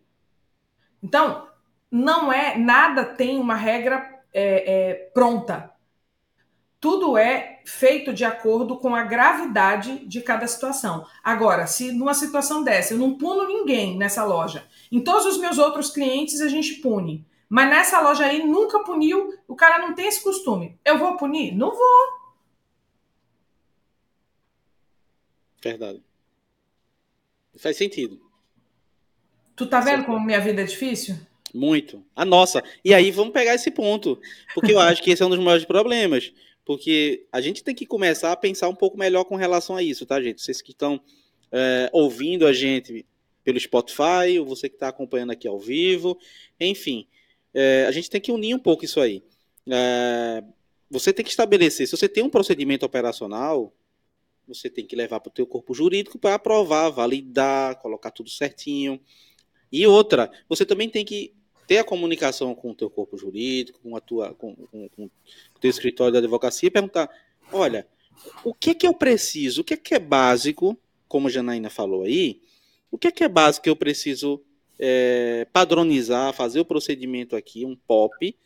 Então, 1.01 1.47
não 1.89 2.33
é 2.33 2.59
nada 2.59 3.05
tem 3.05 3.39
uma 3.39 3.55
regra 3.55 4.21
é, 4.33 4.91
é, 4.91 4.95
pronta 5.15 5.71
tudo 6.81 7.19
é 7.19 7.60
feito 7.71 8.13
de 8.13 8.25
acordo 8.25 8.77
com 8.77 8.95
a 8.95 9.05
gravidade 9.05 10.05
de 10.07 10.21
cada 10.21 10.47
situação. 10.47 11.07
Agora, 11.23 11.67
se 11.67 11.93
numa 11.93 12.15
situação 12.15 12.63
dessa 12.63 12.95
eu 12.95 12.99
não 12.99 13.17
puno 13.17 13.47
ninguém 13.47 13.97
nessa 13.97 14.25
loja, 14.25 14.67
em 14.91 15.01
todos 15.01 15.25
os 15.27 15.39
meus 15.39 15.57
outros 15.57 15.91
clientes 15.91 16.41
a 16.41 16.49
gente 16.49 16.75
pune, 16.77 17.25
mas 17.49 17.71
nessa 17.71 18.01
loja 18.01 18.25
aí 18.25 18.45
nunca 18.45 18.81
puniu, 18.81 19.39
o 19.47 19.55
cara 19.55 19.79
não 19.79 19.95
tem 19.95 20.07
esse 20.09 20.23
costume. 20.23 20.79
Eu 20.85 20.99
vou 20.99 21.17
punir? 21.17 21.53
Não 21.53 21.71
vou. 21.71 22.21
Verdade. 25.63 26.03
Faz 27.57 27.77
sentido. 27.77 28.21
Tu 29.55 29.67
tá 29.67 29.81
vendo 29.81 30.05
como 30.05 30.25
minha 30.25 30.41
vida 30.41 30.63
é 30.63 30.65
difícil? 30.65 31.17
Muito. 31.53 32.05
A 32.15 32.25
nossa. 32.25 32.63
E 32.85 32.95
aí 32.95 33.11
vamos 33.11 33.33
pegar 33.33 33.55
esse 33.55 33.71
ponto, 33.71 34.21
porque 34.55 34.73
eu 34.73 34.81
acho 34.81 35.03
que 35.03 35.11
esse 35.11 35.23
é 35.23 35.27
um 35.27 35.31
dos 35.31 35.39
maiores 35.39 35.65
problemas 35.65 36.33
porque 36.65 37.27
a 37.33 37.41
gente 37.41 37.65
tem 37.65 37.75
que 37.75 37.87
começar 37.87 38.33
a 38.33 38.37
pensar 38.37 38.69
um 38.69 38.75
pouco 38.75 38.99
melhor 38.99 39.25
com 39.25 39.37
relação 39.37 39.77
a 39.77 39.83
isso, 39.83 40.07
tá, 40.07 40.21
gente? 40.21 40.43
Vocês 40.43 40.63
que 40.63 40.73
estão 40.73 41.01
é, 41.51 41.91
ouvindo 41.93 42.47
a 42.47 42.53
gente 42.53 43.07
pelo 43.43 43.59
Spotify, 43.59 44.39
ou 44.39 44.47
você 44.47 44.69
que 44.69 44.77
está 44.77 44.89
acompanhando 44.89 45.33
aqui 45.33 45.49
ao 45.49 45.59
vivo, 45.59 46.19
enfim, 46.59 47.07
é, 47.55 47.87
a 47.87 47.91
gente 47.91 48.11
tem 48.11 48.21
que 48.21 48.31
unir 48.31 48.55
um 48.55 48.59
pouco 48.59 48.85
isso 48.85 49.01
aí. 49.01 49.23
É, 49.69 50.45
você 50.91 51.13
tem 51.13 51.25
que 51.25 51.31
estabelecer, 51.31 51.87
se 51.87 51.97
você 51.97 52.09
tem 52.09 52.23
um 52.23 52.31
procedimento 52.31 52.85
operacional, 52.85 53.73
você 54.47 54.69
tem 54.69 54.85
que 54.85 54.97
levar 54.97 55.21
para 55.21 55.31
o 55.31 55.33
teu 55.33 55.47
corpo 55.47 55.73
jurídico 55.73 56.19
para 56.19 56.35
aprovar, 56.35 56.91
validar, 56.91 57.77
colocar 57.77 58.11
tudo 58.11 58.29
certinho. 58.29 59.01
E 59.71 59.87
outra, 59.87 60.31
você 60.49 60.67
também 60.67 60.89
tem 60.89 61.05
que 61.05 61.33
ter 61.71 61.79
a 61.79 61.85
comunicação 61.85 62.53
com 62.53 62.73
o 62.73 62.75
teu 62.75 62.91
corpo 62.91 63.17
jurídico, 63.17 63.79
com 63.79 63.97
a 63.97 64.01
tua, 64.01 64.35
com, 64.35 64.57
com, 64.57 64.89
com 64.89 65.05
o 65.05 65.59
teu 65.61 65.71
escritório 65.71 66.11
de 66.11 66.19
advocacia 66.19 66.67
e 66.67 66.71
perguntar, 66.71 67.09
olha, 67.53 67.87
o 68.43 68.53
que 68.53 68.75
que 68.75 68.85
eu 68.85 68.93
preciso, 68.93 69.61
o 69.61 69.65
que 69.65 69.77
que 69.77 69.95
é 69.95 70.01
básico, 70.01 70.77
como 71.07 71.29
a 71.29 71.31
Janaína 71.31 71.71
falou 71.71 72.03
aí, 72.03 72.43
o 72.91 72.99
que 72.99 73.13
que 73.13 73.23
é 73.23 73.29
básico 73.29 73.63
que 73.63 73.71
eu 73.71 73.77
preciso 73.77 74.43
é, 74.81 75.47
padronizar, 75.53 76.33
fazer 76.33 76.59
o 76.59 76.65
procedimento 76.65 77.37
aqui, 77.37 77.65
um 77.65 77.77
POP, 77.77 78.37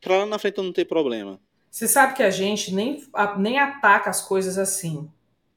para 0.00 0.16
lá 0.16 0.24
na 0.24 0.38
frente 0.38 0.56
eu 0.56 0.64
não 0.64 0.72
ter 0.72 0.86
problema. 0.86 1.38
Você 1.70 1.86
sabe 1.86 2.14
que 2.14 2.22
a 2.22 2.30
gente 2.30 2.74
nem, 2.74 3.04
nem 3.36 3.58
ataca 3.58 4.08
as 4.08 4.22
coisas 4.22 4.56
assim, 4.56 5.10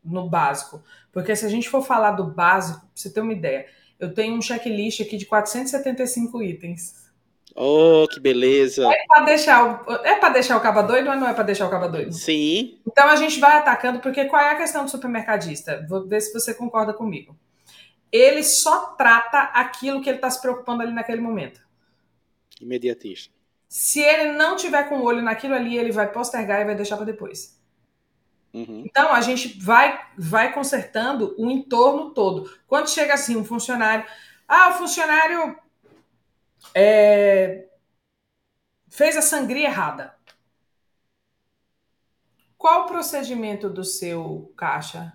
no 0.04 0.30
básico. 0.30 0.84
Porque 1.14 1.34
se 1.34 1.46
a 1.46 1.50
gente 1.50 1.70
for 1.70 1.82
falar 1.82 2.12
do 2.12 2.26
básico, 2.26 2.82
pra 2.82 2.90
você 2.94 3.10
ter 3.10 3.22
uma 3.22 3.32
ideia, 3.32 3.68
eu 4.00 4.14
tenho 4.14 4.36
um 4.36 4.42
checklist 4.42 5.02
aqui 5.02 5.18
de 5.18 5.26
475 5.26 6.42
itens. 6.42 7.10
Oh, 7.56 8.08
que 8.10 8.20
beleza! 8.20 8.90
É 8.90 9.06
para 9.06 9.26
deixar, 9.26 9.86
o, 9.86 9.92
é 10.06 10.16
pra 10.16 10.30
deixar 10.30 10.56
o 10.56 10.62
caba 10.62 10.82
doido 10.82 11.10
ou 11.10 11.16
não 11.18 11.28
é 11.28 11.34
para 11.34 11.44
deixar 11.44 11.68
o 11.68 11.70
caba 11.70 11.90
doido? 11.90 12.14
Sim. 12.14 12.80
Então 12.88 13.10
a 13.10 13.16
gente 13.18 13.40
vai 13.40 13.58
atacando, 13.58 14.00
porque 14.00 14.26
qual 14.26 14.42
é 14.42 14.52
a 14.52 14.56
questão 14.58 14.86
do 14.86 14.92
supermercadista? 14.92 15.86
Vou 15.90 16.08
ver 16.08 16.22
se 16.22 16.32
você 16.32 16.54
concorda 16.54 16.94
comigo. 16.94 17.38
Ele 18.12 18.44
só 18.44 18.94
trata 18.98 19.40
aquilo 19.54 20.02
que 20.02 20.10
ele 20.10 20.18
está 20.18 20.30
se 20.30 20.42
preocupando 20.42 20.84
ali 20.84 20.94
naquele 20.94 21.22
momento. 21.22 21.62
Imediatista. 22.62 23.34
Se 23.68 24.00
ele 24.00 24.32
não 24.32 24.56
tiver 24.56 24.88
com 24.88 25.00
o 25.00 25.04
olho 25.04 25.22
naquilo 25.22 25.54
ali, 25.54 25.78
ele 25.78 25.92
vai 25.92 26.12
postergar 26.12 26.62
e 26.62 26.66
vai 26.66 26.76
deixar 26.76 26.96
para 26.96 27.06
depois. 27.06 27.59
Uhum. 28.54 28.84
Então 28.86 29.14
a 29.14 29.22
gente 29.22 29.60
vai 29.60 30.08
vai 30.18 30.54
consertando 30.54 31.36
o 31.38 31.50
entorno 31.50 32.12
todo. 32.12 32.52
Quando 32.68 32.90
chega 32.90 33.14
assim 33.14 33.36
um 33.36 33.46
funcionário, 33.46 34.06
ah, 34.48 34.70
o 34.70 34.74
funcionário 34.74 35.56
é, 36.74 37.68
fez 38.90 39.16
a 39.16 39.22
sangria 39.22 39.68
errada. 39.68 40.16
Qual 42.58 42.84
o 42.84 42.88
procedimento 42.88 43.70
do 43.70 43.84
seu 43.86 44.52
caixa? 44.58 45.14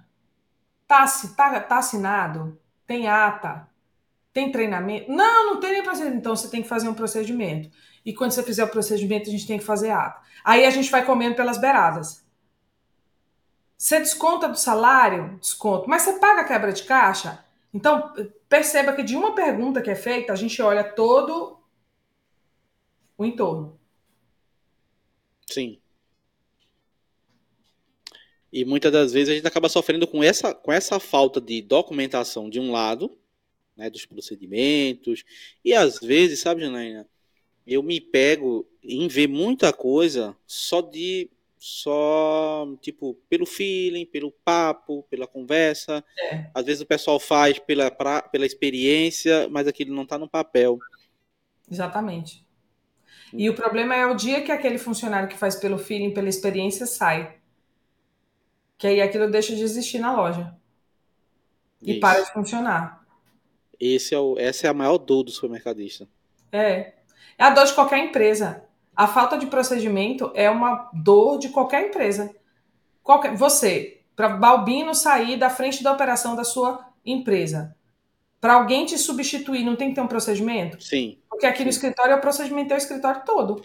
Tá, 0.86 1.04
tá, 1.36 1.60
tá 1.60 1.78
assinado? 1.78 2.58
Tem 2.86 3.06
ata? 3.08 3.68
Tem 4.32 4.50
treinamento? 4.50 5.12
Não, 5.12 5.52
não 5.52 5.60
tem 5.60 5.72
nem 5.72 5.82
procedimento. 5.82 6.18
Então 6.18 6.34
você 6.34 6.48
tem 6.48 6.62
que 6.62 6.68
fazer 6.68 6.88
um 6.88 6.94
procedimento. 6.94 7.70
E 8.04 8.14
quando 8.14 8.32
você 8.32 8.42
fizer 8.42 8.64
o 8.64 8.68
procedimento, 8.68 9.28
a 9.28 9.32
gente 9.32 9.46
tem 9.46 9.58
que 9.58 9.64
fazer 9.64 9.90
ata. 9.90 10.20
Aí 10.44 10.64
a 10.64 10.70
gente 10.70 10.90
vai 10.90 11.04
comendo 11.04 11.36
pelas 11.36 11.58
beiradas. 11.58 12.23
Você 13.84 13.98
desconta 13.98 14.48
do 14.48 14.56
salário? 14.56 15.36
Desconto. 15.38 15.90
Mas 15.90 16.00
você 16.00 16.18
paga 16.18 16.40
a 16.40 16.44
quebra 16.44 16.72
de 16.72 16.84
caixa? 16.84 17.44
Então, 17.72 18.14
perceba 18.48 18.94
que 18.94 19.02
de 19.02 19.14
uma 19.14 19.34
pergunta 19.34 19.82
que 19.82 19.90
é 19.90 19.94
feita, 19.94 20.32
a 20.32 20.36
gente 20.36 20.62
olha 20.62 20.82
todo 20.82 21.58
o 23.18 23.26
entorno. 23.26 23.78
Sim. 25.46 25.78
E 28.50 28.64
muitas 28.64 28.90
das 28.90 29.12
vezes 29.12 29.28
a 29.28 29.34
gente 29.34 29.46
acaba 29.46 29.68
sofrendo 29.68 30.06
com 30.06 30.24
essa, 30.24 30.54
com 30.54 30.72
essa 30.72 30.98
falta 30.98 31.38
de 31.38 31.60
documentação 31.60 32.48
de 32.48 32.58
um 32.58 32.72
lado, 32.72 33.18
né, 33.76 33.90
dos 33.90 34.06
procedimentos, 34.06 35.24
e 35.62 35.74
às 35.74 35.98
vezes, 35.98 36.40
sabe, 36.40 36.62
Janaína, 36.62 37.06
eu 37.66 37.82
me 37.82 38.00
pego 38.00 38.66
em 38.82 39.06
ver 39.08 39.28
muita 39.28 39.74
coisa 39.74 40.34
só 40.46 40.80
de 40.80 41.28
só 41.66 42.68
tipo 42.82 43.14
pelo 43.26 43.46
feeling, 43.46 44.04
pelo 44.04 44.30
papo, 44.30 45.02
pela 45.04 45.26
conversa. 45.26 46.04
É. 46.18 46.50
Às 46.52 46.66
vezes 46.66 46.82
o 46.82 46.86
pessoal 46.86 47.18
faz 47.18 47.58
pela, 47.58 47.90
pra, 47.90 48.20
pela 48.20 48.44
experiência, 48.44 49.48
mas 49.48 49.66
aquilo 49.66 49.94
não 49.94 50.02
está 50.02 50.18
no 50.18 50.28
papel. 50.28 50.78
Exatamente. 51.70 52.46
E 53.32 53.48
o 53.48 53.54
problema 53.54 53.94
é 53.94 54.04
o 54.04 54.14
dia 54.14 54.42
que 54.42 54.52
aquele 54.52 54.76
funcionário 54.76 55.26
que 55.26 55.38
faz 55.38 55.56
pelo 55.56 55.78
feeling, 55.78 56.12
pela 56.12 56.28
experiência, 56.28 56.84
sai. 56.84 57.38
Que 58.76 58.86
aí 58.86 59.00
aquilo 59.00 59.30
deixa 59.30 59.56
de 59.56 59.62
existir 59.62 59.98
na 59.98 60.14
loja. 60.14 60.54
E 61.80 61.92
Isso. 61.92 62.00
para 62.00 62.20
de 62.20 62.30
funcionar. 62.30 63.06
Esse 63.80 64.14
é 64.14 64.18
o, 64.18 64.38
essa 64.38 64.66
é 64.66 64.70
a 64.70 64.74
maior 64.74 64.98
dor 64.98 65.22
do 65.22 65.30
supermercadista. 65.30 66.06
É. 66.52 66.92
É 67.38 67.44
a 67.44 67.50
dor 67.50 67.64
de 67.64 67.72
qualquer 67.72 68.00
empresa. 68.00 68.62
A 68.96 69.06
falta 69.06 69.36
de 69.36 69.46
procedimento 69.46 70.30
é 70.34 70.48
uma 70.48 70.90
dor 70.92 71.38
de 71.38 71.48
qualquer 71.48 71.88
empresa. 71.88 72.34
Qualquer, 73.02 73.34
você, 73.36 74.00
para 74.14 74.28
Balbino 74.28 74.94
sair 74.94 75.36
da 75.36 75.50
frente 75.50 75.82
da 75.82 75.92
operação 75.92 76.36
da 76.36 76.44
sua 76.44 76.86
empresa, 77.04 77.76
para 78.40 78.54
alguém 78.54 78.86
te 78.86 78.96
substituir, 78.98 79.64
não 79.64 79.74
tem 79.74 79.88
que 79.88 79.94
ter 79.94 80.00
um 80.00 80.06
procedimento? 80.06 80.82
Sim. 80.82 81.18
Porque 81.28 81.46
aqui 81.46 81.58
sim. 81.58 81.64
no 81.64 81.70
escritório 81.70 82.12
é 82.12 82.16
o 82.16 82.20
procedimento 82.20 82.72
é 82.72 82.76
o 82.76 82.78
escritório 82.78 83.22
todo. 83.24 83.62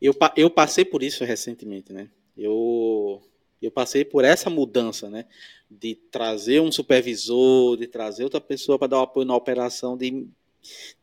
Eu, 0.00 0.14
eu 0.36 0.50
passei 0.50 0.84
por 0.84 1.02
isso 1.02 1.24
recentemente, 1.24 1.92
né? 1.92 2.08
Eu, 2.36 3.22
eu 3.60 3.70
passei 3.70 4.04
por 4.04 4.24
essa 4.24 4.50
mudança, 4.50 5.08
né? 5.08 5.26
De 5.70 5.94
trazer 5.94 6.60
um 6.60 6.72
supervisor, 6.72 7.76
de 7.76 7.86
trazer 7.86 8.24
outra 8.24 8.40
pessoa 8.40 8.78
para 8.78 8.88
dar 8.88 8.98
o 8.98 9.02
apoio 9.02 9.26
na 9.26 9.36
operação, 9.36 9.96
de, 9.96 10.26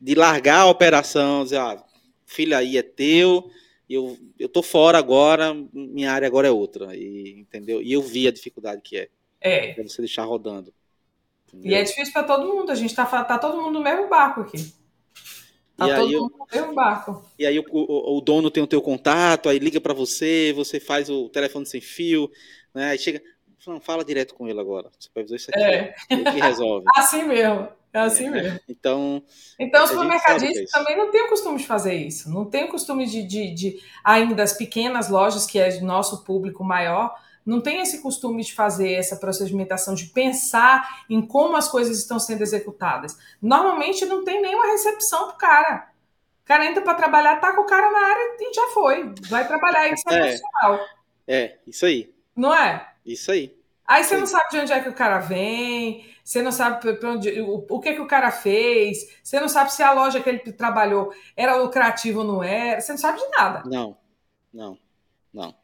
de 0.01 0.15
largar 0.15 0.61
a 0.61 0.69
operação, 0.69 1.43
dizer, 1.43 1.59
ah, 1.59 1.81
filho 2.25 2.57
aí 2.57 2.77
é 2.77 2.83
teu, 2.83 3.49
eu, 3.89 4.17
eu 4.37 4.47
tô 4.47 4.61
fora 4.61 4.97
agora, 4.97 5.53
minha 5.73 6.11
área 6.11 6.27
agora 6.27 6.47
é 6.47 6.51
outra, 6.51 6.95
e, 6.95 7.39
entendeu? 7.39 7.81
E 7.81 7.91
eu 7.91 8.01
vi 8.01 8.27
a 8.27 8.31
dificuldade 8.31 8.81
que 8.81 8.97
é. 8.97 9.09
É. 9.41 9.73
Pra 9.73 9.83
você 9.83 10.01
deixar 10.01 10.23
rodando. 10.25 10.73
Entendeu? 11.47 11.71
E 11.71 11.73
é 11.73 11.83
difícil 11.83 12.13
para 12.13 12.23
todo 12.23 12.47
mundo, 12.47 12.71
a 12.71 12.75
gente 12.75 12.93
tá, 12.93 13.05
tá 13.05 13.39
todo 13.39 13.57
mundo 13.57 13.79
no 13.79 13.83
mesmo 13.83 14.07
barco 14.07 14.41
aqui. 14.41 14.57
Tá 15.75 15.87
e 15.87 15.95
todo 15.95 16.07
aí, 16.07 16.15
mundo 16.17 16.35
no 16.37 16.47
mesmo 16.51 16.73
barco. 16.73 17.25
E 17.39 17.45
aí 17.45 17.57
o, 17.57 17.65
o, 17.71 18.17
o 18.17 18.21
dono 18.21 18.51
tem 18.51 18.61
o 18.61 18.67
teu 18.67 18.81
contato, 18.81 19.49
aí 19.49 19.57
liga 19.57 19.81
para 19.81 19.93
você, 19.93 20.53
você 20.55 20.79
faz 20.79 21.09
o 21.09 21.29
telefone 21.29 21.65
sem 21.65 21.81
fio, 21.81 22.29
né? 22.73 22.91
Aí 22.91 22.99
chega, 22.99 23.21
não, 23.65 23.79
fala 23.79 24.05
direto 24.05 24.35
com 24.35 24.47
ele 24.47 24.59
agora. 24.59 24.89
Você 24.99 25.09
vai 25.13 25.23
fazer 25.23 25.35
isso 25.35 25.51
aqui, 25.51 25.63
é. 25.63 25.95
ele 26.09 26.23
que 26.23 26.39
resolve. 26.39 26.85
assim 26.95 27.23
mesmo. 27.23 27.69
É 27.91 27.99
assim 27.99 28.27
é, 28.27 28.29
mesmo. 28.29 28.59
Então, 28.67 29.23
então 29.57 29.83
os 29.83 29.89
supermercadistas 29.89 30.69
também 30.69 30.95
não 30.95 31.09
têm 31.11 31.25
o 31.25 31.29
costume 31.29 31.57
de 31.57 31.65
fazer 31.65 31.95
isso. 31.95 32.29
Não 32.29 32.45
tem 32.45 32.65
o 32.65 32.69
costume 32.69 33.05
de, 33.05 33.23
de, 33.23 33.53
de, 33.53 33.79
ainda 34.03 34.35
das 34.35 34.53
pequenas 34.53 35.09
lojas, 35.09 35.45
que 35.45 35.57
é 35.57 35.81
nosso 35.81 36.23
público 36.23 36.63
maior, 36.63 37.15
não 37.45 37.59
tem 37.59 37.81
esse 37.81 38.01
costume 38.01 38.43
de 38.43 38.53
fazer 38.53 38.93
essa 38.93 39.15
procedimentação, 39.15 39.95
de 39.95 40.05
pensar 40.05 41.03
em 41.09 41.19
como 41.19 41.57
as 41.57 41.67
coisas 41.67 41.97
estão 41.97 42.19
sendo 42.19 42.43
executadas. 42.43 43.17
Normalmente 43.41 44.05
não 44.05 44.23
tem 44.23 44.39
nenhuma 44.39 44.67
recepção 44.67 45.29
pro 45.29 45.37
cara. 45.37 45.89
O 46.43 46.45
cara 46.45 46.65
entra 46.65 46.81
para 46.83 46.93
trabalhar, 46.93 47.39
tá 47.39 47.55
com 47.55 47.61
o 47.61 47.65
cara 47.65 47.89
na 47.89 47.99
área 47.99 48.37
e 48.39 48.53
já 48.53 48.67
foi. 48.67 49.13
Vai 49.29 49.47
trabalhar, 49.47 49.87
isso 49.91 50.03
é, 50.09 50.13
é 50.13 50.19
profissional. 50.19 50.87
É, 51.27 51.57
isso 51.65 51.85
aí. 51.85 52.13
Não 52.35 52.53
é? 52.53 52.87
Isso 53.03 53.31
aí. 53.31 53.58
Aí 53.89 54.03
você 54.03 54.15
não 54.15 54.27
sabe 54.27 54.51
de 54.51 54.57
onde 54.59 54.71
é 54.71 54.83
que 54.83 54.89
o 54.89 54.93
cara 54.93 55.17
vem, 55.17 56.05
você 56.23 56.43
não 56.43 56.51
sabe 56.51 56.87
onde, 57.03 57.41
o, 57.41 57.65
o 57.67 57.79
que, 57.79 57.93
que 57.93 57.99
o 57.99 58.05
cara 58.05 58.29
fez, 58.29 59.17
você 59.23 59.39
não 59.39 59.49
sabe 59.49 59.73
se 59.73 59.81
a 59.81 59.91
loja 59.91 60.21
que 60.21 60.29
ele 60.29 60.37
trabalhou 60.53 61.11
era 61.35 61.55
lucrativa 61.55 62.19
ou 62.19 62.23
não 62.23 62.43
era, 62.43 62.79
você 62.79 62.91
não 62.91 62.99
sabe 62.99 63.17
de 63.17 63.27
nada. 63.29 63.67
Não, 63.67 63.97
não, 64.53 64.77
não. 65.33 65.55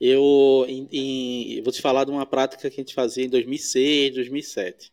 Eu 0.00 0.64
em, 0.68 0.88
em, 0.92 1.62
vou 1.64 1.72
te 1.72 1.82
falar 1.82 2.04
de 2.04 2.12
uma 2.12 2.24
prática 2.24 2.70
que 2.70 2.80
a 2.80 2.82
gente 2.84 2.94
fazia 2.94 3.24
em 3.24 3.28
2006, 3.28 4.14
2007. 4.14 4.92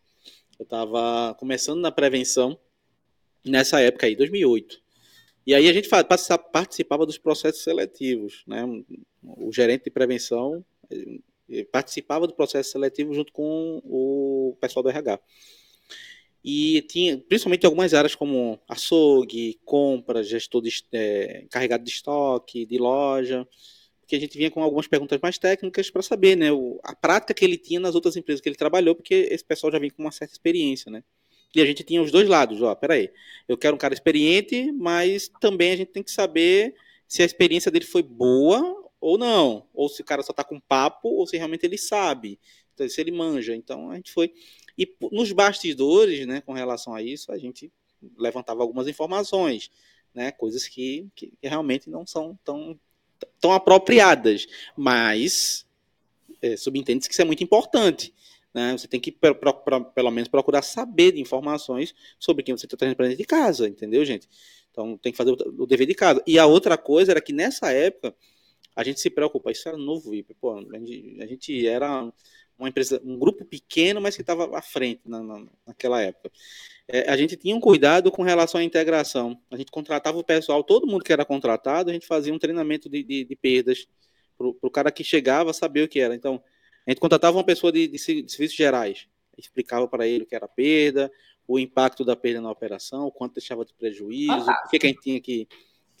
Eu 0.58 0.64
estava 0.64 1.32
começando 1.38 1.80
na 1.80 1.92
prevenção 1.92 2.58
nessa 3.44 3.80
época 3.80 4.06
aí, 4.06 4.16
2008. 4.16 4.82
E 5.46 5.54
aí 5.54 5.68
a 5.68 5.72
gente 5.72 5.88
participava 5.88 7.06
dos 7.06 7.18
processos 7.18 7.62
seletivos, 7.62 8.42
né? 8.48 8.64
O 9.22 9.52
gerente 9.52 9.84
de 9.84 9.90
prevenção 9.90 10.64
participava 11.72 12.26
do 12.26 12.34
processo 12.34 12.72
seletivo 12.72 13.14
junto 13.14 13.32
com 13.32 13.80
o 13.84 14.56
pessoal 14.60 14.82
do 14.82 14.88
RH. 14.88 15.20
E 16.42 16.82
tinha, 16.82 17.18
principalmente 17.18 17.66
algumas 17.66 17.92
áreas 17.92 18.14
como 18.14 18.58
açougue, 18.66 19.60
compra, 19.64 20.22
gestor 20.22 20.62
de, 20.62 20.84
é, 20.92 21.42
encarregado 21.44 21.84
de 21.84 21.90
estoque, 21.90 22.64
de 22.64 22.78
loja, 22.78 23.46
que 24.06 24.16
a 24.16 24.20
gente 24.20 24.36
vinha 24.36 24.50
com 24.50 24.62
algumas 24.62 24.88
perguntas 24.88 25.20
mais 25.22 25.38
técnicas 25.38 25.90
para 25.90 26.02
saber, 26.02 26.36
né, 26.36 26.50
o, 26.50 26.80
a 26.82 26.96
prática 26.96 27.34
que 27.34 27.44
ele 27.44 27.58
tinha 27.58 27.78
nas 27.78 27.94
outras 27.94 28.16
empresas 28.16 28.40
que 28.40 28.48
ele 28.48 28.56
trabalhou, 28.56 28.94
porque 28.94 29.28
esse 29.30 29.44
pessoal 29.44 29.70
já 29.70 29.78
vinha 29.78 29.92
com 29.92 30.02
uma 30.02 30.10
certa 30.10 30.32
experiência, 30.32 30.90
né. 30.90 31.04
E 31.54 31.60
a 31.60 31.66
gente 31.66 31.84
tinha 31.84 32.00
os 32.00 32.10
dois 32.10 32.28
lados, 32.28 32.62
ó, 32.62 32.74
peraí, 32.74 33.10
eu 33.48 33.58
quero 33.58 33.74
um 33.74 33.78
cara 33.78 33.92
experiente, 33.92 34.72
mas 34.72 35.30
também 35.40 35.72
a 35.72 35.76
gente 35.76 35.88
tem 35.88 36.02
que 36.02 36.10
saber 36.10 36.74
se 37.06 37.22
a 37.22 37.26
experiência 37.26 37.70
dele 37.70 37.84
foi 37.84 38.02
boa 38.02 38.89
ou 39.00 39.16
não, 39.16 39.66
ou 39.72 39.88
se 39.88 40.02
o 40.02 40.04
cara 40.04 40.22
só 40.22 40.32
tá 40.32 40.44
com 40.44 40.60
papo, 40.60 41.08
ou 41.08 41.26
se 41.26 41.36
realmente 41.36 41.64
ele 41.64 41.78
sabe, 41.78 42.38
então, 42.74 42.88
se 42.88 43.00
ele 43.00 43.12
manja. 43.12 43.54
Então 43.54 43.90
a 43.90 43.96
gente 43.96 44.12
foi. 44.12 44.32
E 44.76 44.90
nos 45.12 45.32
bastidores, 45.32 46.26
né, 46.26 46.40
com 46.40 46.52
relação 46.52 46.94
a 46.94 47.02
isso, 47.02 47.32
a 47.32 47.38
gente 47.38 47.72
levantava 48.16 48.62
algumas 48.62 48.88
informações, 48.88 49.70
né, 50.14 50.30
coisas 50.32 50.66
que, 50.66 51.06
que 51.14 51.32
realmente 51.42 51.90
não 51.90 52.06
são 52.06 52.38
tão, 52.42 52.78
tão 53.40 53.52
apropriadas, 53.52 54.46
mas 54.76 55.66
é, 56.40 56.56
subentende-se 56.56 57.08
que 57.08 57.12
isso 57.12 57.22
é 57.22 57.26
muito 57.26 57.44
importante. 57.44 58.14
Né? 58.54 58.76
Você 58.76 58.88
tem 58.88 58.98
que, 58.98 59.12
pra, 59.12 59.34
pra, 59.34 59.80
pelo 59.80 60.10
menos, 60.10 60.28
procurar 60.28 60.62
saber 60.62 61.12
de 61.12 61.20
informações 61.20 61.94
sobre 62.18 62.42
quem 62.42 62.56
você 62.56 62.66
está 62.66 62.76
trazendo 62.76 62.96
para 62.96 63.06
dentro 63.06 63.18
de 63.18 63.26
casa, 63.26 63.68
entendeu, 63.68 64.04
gente? 64.04 64.28
Então 64.70 64.96
tem 64.96 65.12
que 65.12 65.18
fazer 65.18 65.30
o 65.32 65.66
dever 65.66 65.86
de 65.86 65.94
casa. 65.94 66.22
E 66.26 66.38
a 66.38 66.46
outra 66.46 66.78
coisa 66.78 67.12
era 67.12 67.20
que 67.20 67.32
nessa 67.32 67.70
época 67.72 68.14
a 68.74 68.84
gente 68.84 69.00
se 69.00 69.10
preocupa, 69.10 69.50
isso 69.50 69.68
era 69.68 69.76
novo 69.76 70.14
IP, 70.14 70.34
pô, 70.34 70.56
a 70.58 70.78
gente, 70.78 71.18
a 71.20 71.26
gente 71.26 71.66
era 71.66 72.12
uma 72.58 72.68
empresa, 72.68 73.00
um 73.04 73.18
grupo 73.18 73.44
pequeno, 73.44 74.00
mas 74.00 74.14
que 74.14 74.20
estava 74.20 74.56
à 74.56 74.62
frente 74.62 75.00
na, 75.04 75.22
na, 75.22 75.46
naquela 75.66 76.00
época. 76.02 76.30
É, 76.86 77.10
a 77.10 77.16
gente 77.16 77.36
tinha 77.36 77.56
um 77.56 77.60
cuidado 77.60 78.10
com 78.10 78.22
relação 78.22 78.60
à 78.60 78.64
integração. 78.64 79.40
A 79.50 79.56
gente 79.56 79.70
contratava 79.70 80.18
o 80.18 80.24
pessoal, 80.24 80.62
todo 80.62 80.86
mundo 80.86 81.02
que 81.02 81.12
era 81.12 81.24
contratado, 81.24 81.88
a 81.88 81.92
gente 81.92 82.06
fazia 82.06 82.34
um 82.34 82.38
treinamento 82.38 82.88
de, 82.88 83.02
de, 83.02 83.24
de 83.24 83.36
perdas 83.36 83.88
para 84.36 84.46
o 84.46 84.70
cara 84.70 84.90
que 84.90 85.02
chegava 85.02 85.52
saber 85.52 85.84
o 85.84 85.88
que 85.88 86.00
era. 86.00 86.14
Então, 86.14 86.42
a 86.86 86.90
gente 86.90 87.00
contratava 87.00 87.36
uma 87.36 87.44
pessoa 87.44 87.72
de, 87.72 87.88
de, 87.88 87.96
de 87.96 88.32
serviços 88.32 88.56
gerais, 88.56 89.06
explicava 89.38 89.88
para 89.88 90.06
ele 90.06 90.24
o 90.24 90.26
que 90.26 90.34
era 90.34 90.48
perda, 90.48 91.10
o 91.46 91.58
impacto 91.58 92.04
da 92.04 92.14
perda 92.14 92.40
na 92.40 92.50
operação, 92.50 93.06
o 93.06 93.12
quanto 93.12 93.34
deixava 93.34 93.64
de 93.64 93.74
prejuízo, 93.74 94.32
ah, 94.32 94.62
o 94.66 94.68
que, 94.68 94.78
que 94.78 94.86
a 94.86 94.90
gente 94.90 95.00
tinha 95.00 95.20
que, 95.20 95.48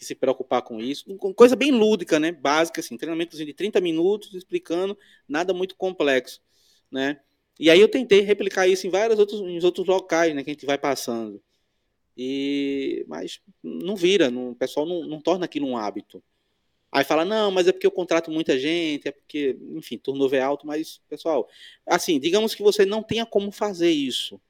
que, 0.00 0.04
se 0.06 0.14
preocupar 0.14 0.62
com 0.62 0.80
isso. 0.80 1.04
Coisa 1.36 1.54
bem 1.54 1.70
lúdica, 1.70 2.18
né? 2.18 2.32
Básica, 2.32 2.80
assim, 2.80 2.96
treinamento 2.96 3.36
de 3.36 3.54
30 3.54 3.80
minutos 3.80 4.34
explicando, 4.34 4.98
nada 5.28 5.52
muito 5.54 5.76
complexo, 5.76 6.40
né? 6.90 7.20
E 7.58 7.70
aí 7.70 7.80
eu 7.80 7.88
tentei 7.88 8.20
replicar 8.20 8.66
isso 8.66 8.86
em 8.86 8.90
vários 8.90 9.18
outros, 9.18 9.40
em 9.42 9.62
outros 9.64 9.86
locais, 9.86 10.34
né, 10.34 10.42
que 10.42 10.50
a 10.50 10.54
gente 10.54 10.66
vai 10.66 10.78
passando. 10.78 11.42
E 12.16 13.04
mas 13.08 13.40
não 13.62 13.96
vira, 13.96 14.30
não, 14.30 14.50
o 14.50 14.54
pessoal 14.54 14.86
não, 14.86 15.04
não 15.06 15.20
torna 15.20 15.44
aquilo 15.44 15.66
um 15.68 15.76
hábito. 15.76 16.22
Aí 16.92 17.04
fala, 17.04 17.24
não, 17.24 17.50
mas 17.52 17.68
é 17.68 17.72
porque 17.72 17.86
eu 17.86 17.90
contrato 17.90 18.30
muita 18.30 18.58
gente, 18.58 19.08
é 19.08 19.12
porque, 19.12 19.56
enfim, 19.76 19.96
turnover 19.98 20.40
é 20.40 20.42
alto, 20.42 20.66
mas, 20.66 21.00
pessoal, 21.08 21.48
assim, 21.86 22.18
digamos 22.18 22.54
que 22.54 22.62
você 22.62 22.84
não 22.84 23.02
tenha 23.02 23.24
como 23.24 23.52
fazer 23.52 23.90
isso. 23.90 24.40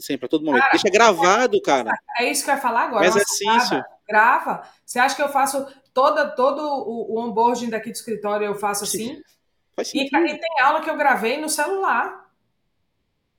Sempre, 0.00 0.26
a 0.26 0.28
todo 0.28 0.44
momento. 0.44 0.62
Cara, 0.62 0.72
Deixa 0.72 0.90
gravado, 0.90 1.60
cara. 1.62 1.92
É 2.18 2.30
isso 2.30 2.44
que 2.44 2.50
eu 2.50 2.54
ia 2.54 2.60
falar 2.60 2.82
agora. 2.82 3.06
Exercício. 3.06 3.84
Grava. 4.08 4.62
Você 4.84 4.98
acha 4.98 5.14
que 5.14 5.22
eu 5.22 5.28
faço 5.28 5.66
toda, 5.94 6.26
todo 6.26 6.60
o, 6.60 7.14
o 7.14 7.18
onboarding 7.20 7.70
daqui 7.70 7.90
do 7.90 7.94
escritório, 7.94 8.46
eu 8.46 8.54
faço 8.54 8.84
assim? 8.84 9.22
Faz 9.76 9.92
e, 9.94 10.04
e 10.04 10.10
tem 10.10 10.60
aula 10.62 10.80
que 10.80 10.90
eu 10.90 10.96
gravei 10.96 11.40
no 11.40 11.48
celular. 11.48 12.28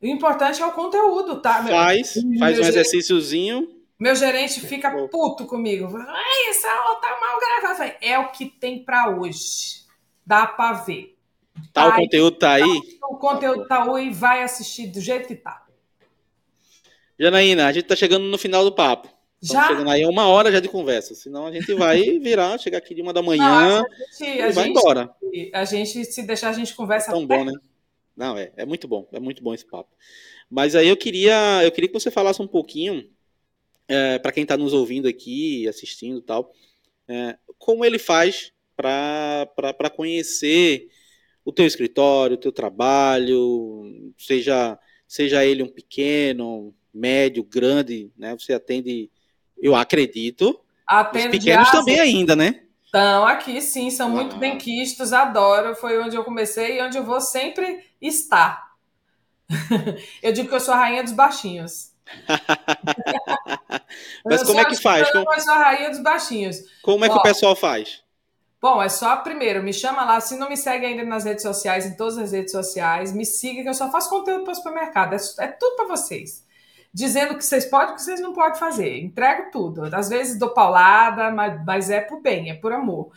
O 0.01 0.05
importante 0.07 0.61
é 0.61 0.65
o 0.65 0.72
conteúdo, 0.72 1.41
tá? 1.41 1.63
Faz, 1.63 2.15
meu, 2.15 2.39
faz 2.39 2.57
um 2.57 2.63
exercíciozinho 2.63 3.82
meu 4.01 4.15
gerente 4.15 4.59
fica 4.61 4.89
puto 5.09 5.45
comigo. 5.45 5.95
Ai, 5.95 6.49
essa 6.49 6.67
aula 6.67 6.99
tá 6.99 7.19
mal 7.22 7.39
gravada. 7.39 7.95
É 8.01 8.17
o 8.17 8.32
que 8.32 8.47
tem 8.47 8.84
para 8.84 9.11
hoje. 9.11 9.84
Dá 10.26 10.47
para 10.47 10.74
ver. 10.74 11.15
Tá, 11.72 11.88
o 11.88 11.95
conteúdo 11.95 12.36
tá 12.36 12.53
aí? 12.53 12.82
O 13.03 13.17
conteúdo 13.17 13.67
tá 13.67 13.84
aí, 13.84 14.09
vai 14.09 14.41
assistir 14.41 14.88
do 14.88 14.99
jeito 14.99 15.28
que 15.28 15.36
tá. 15.36 15.61
Janaína, 17.22 17.67
a 17.67 17.72
gente 17.72 17.86
tá 17.86 17.95
chegando 17.95 18.26
no 18.26 18.38
final 18.39 18.63
do 18.63 18.72
papo. 18.72 19.07
Estamos 19.39 19.63
já? 19.63 19.69
chegando 19.69 19.91
aí 19.91 20.03
uma 20.05 20.28
hora 20.28 20.51
já 20.51 20.59
de 20.59 20.67
conversa. 20.67 21.13
Senão 21.13 21.45
a 21.45 21.51
gente 21.51 21.72
vai 21.76 22.01
virar, 22.17 22.57
chegar 22.57 22.80
aqui 22.80 22.95
de 22.95 23.01
uma 23.03 23.13
da 23.13 23.22
manhã 23.22 23.84
Não, 23.84 23.86
gente, 24.17 24.39
e 24.39 24.51
vai 24.51 24.65
gente, 24.65 24.69
embora. 24.69 25.15
A 25.53 25.63
gente, 25.63 26.03
se 26.03 26.24
deixar, 26.24 26.49
a 26.49 26.53
gente 26.53 26.74
conversa 26.74 27.11
Tão 27.11 27.24
até... 27.24 27.38
bom, 27.38 27.45
né? 27.45 27.53
Não, 28.17 28.36
é, 28.36 28.51
é 28.57 28.65
muito 28.65 28.88
bom. 28.88 29.07
É 29.11 29.19
muito 29.19 29.43
bom 29.43 29.53
esse 29.53 29.65
papo. 29.65 29.91
Mas 30.49 30.76
aí 30.76 30.88
eu 30.88 30.97
queria, 30.97 31.61
eu 31.63 31.72
queria 31.72 31.88
que 31.88 31.93
você 31.93 32.09
falasse 32.09 32.41
um 32.41 32.47
pouquinho 32.47 33.07
é, 33.88 34.17
para 34.17 34.32
quem 34.32 34.41
está 34.41 34.57
nos 34.57 34.74
ouvindo 34.74 35.07
aqui, 35.07 35.67
assistindo 35.67 36.17
e 36.17 36.24
tal, 36.24 36.51
é, 37.07 37.38
como 37.59 37.86
ele 37.86 37.99
faz 37.99 38.51
para 38.76 39.91
conhecer 39.95 40.88
o 41.45 41.51
teu 41.51 41.67
escritório, 41.67 42.36
o 42.36 42.39
teu 42.39 42.51
trabalho, 42.51 44.11
seja, 44.17 44.80
seja 45.07 45.45
ele 45.45 45.61
um 45.61 45.69
pequeno, 45.69 46.74
médio, 46.93 47.43
grande, 47.43 48.11
né? 48.17 48.35
Você 48.37 48.53
atende, 48.53 49.09
eu 49.61 49.75
acredito, 49.75 50.59
Atendo 50.91 51.27
os 51.27 51.31
pequenos 51.31 51.71
também 51.71 51.99
ainda, 51.99 52.35
né? 52.35 52.61
Estão 52.83 53.25
aqui, 53.25 53.61
sim, 53.61 53.89
são 53.89 54.07
ah. 54.07 54.11
muito 54.11 54.35
bem 54.35 54.57
quistos, 54.57 55.13
adoro. 55.13 55.73
Foi 55.75 55.97
onde 55.97 56.17
eu 56.17 56.25
comecei 56.25 56.77
e 56.77 56.81
onde 56.81 56.97
eu 56.97 57.05
vou 57.05 57.21
sempre 57.21 57.85
estar. 58.01 58.71
eu 60.21 60.33
digo 60.33 60.49
que 60.49 60.55
eu 60.55 60.59
sou 60.59 60.73
a 60.73 60.77
rainha 60.77 61.01
dos 61.01 61.13
baixinhos. 61.13 61.93
Mas 64.25 64.43
como 64.43 64.59
é 64.59 64.65
que 64.65 64.75
faz? 64.75 65.09
Como... 65.11 65.29
a 65.29 65.57
rainha 65.57 65.91
dos 65.91 66.03
baixinhos. 66.03 66.57
Como 66.81 67.05
é 67.05 67.09
que 67.09 67.15
o 67.15 67.21
pessoal 67.21 67.55
faz? 67.55 68.03
Bom, 68.61 68.83
é 68.83 68.89
só 68.89 69.15
primeiro, 69.17 69.63
me 69.63 69.71
chama 69.71 70.03
lá. 70.03 70.19
Se 70.19 70.37
não 70.37 70.49
me 70.49 70.57
segue 70.57 70.85
ainda 70.85 71.05
nas 71.05 71.23
redes 71.23 71.43
sociais, 71.43 71.85
em 71.85 71.95
todas 71.95 72.17
as 72.17 72.33
redes 72.33 72.51
sociais, 72.51 73.13
me 73.13 73.25
siga 73.25 73.63
que 73.63 73.69
eu 73.69 73.73
só 73.73 73.89
faço 73.89 74.09
conteúdo 74.09 74.43
para 74.43 74.51
o 74.51 74.55
supermercado. 74.55 75.13
É, 75.13 75.45
é 75.45 75.47
tudo 75.47 75.77
para 75.77 75.87
vocês. 75.87 76.45
Dizendo 76.93 77.37
que 77.37 77.45
vocês 77.45 77.65
podem 77.65 77.93
e 77.93 77.95
que 77.95 78.01
vocês 78.01 78.19
não 78.19 78.33
podem 78.33 78.59
fazer. 78.59 78.99
Entrego 78.99 79.49
tudo. 79.51 79.83
Às 79.95 80.09
vezes 80.09 80.37
dou 80.37 80.49
paulada, 80.49 81.31
mas, 81.31 81.65
mas 81.65 81.89
é 81.89 82.01
por 82.01 82.21
bem, 82.21 82.49
é 82.49 82.53
por 82.53 82.73
amor. 82.73 83.11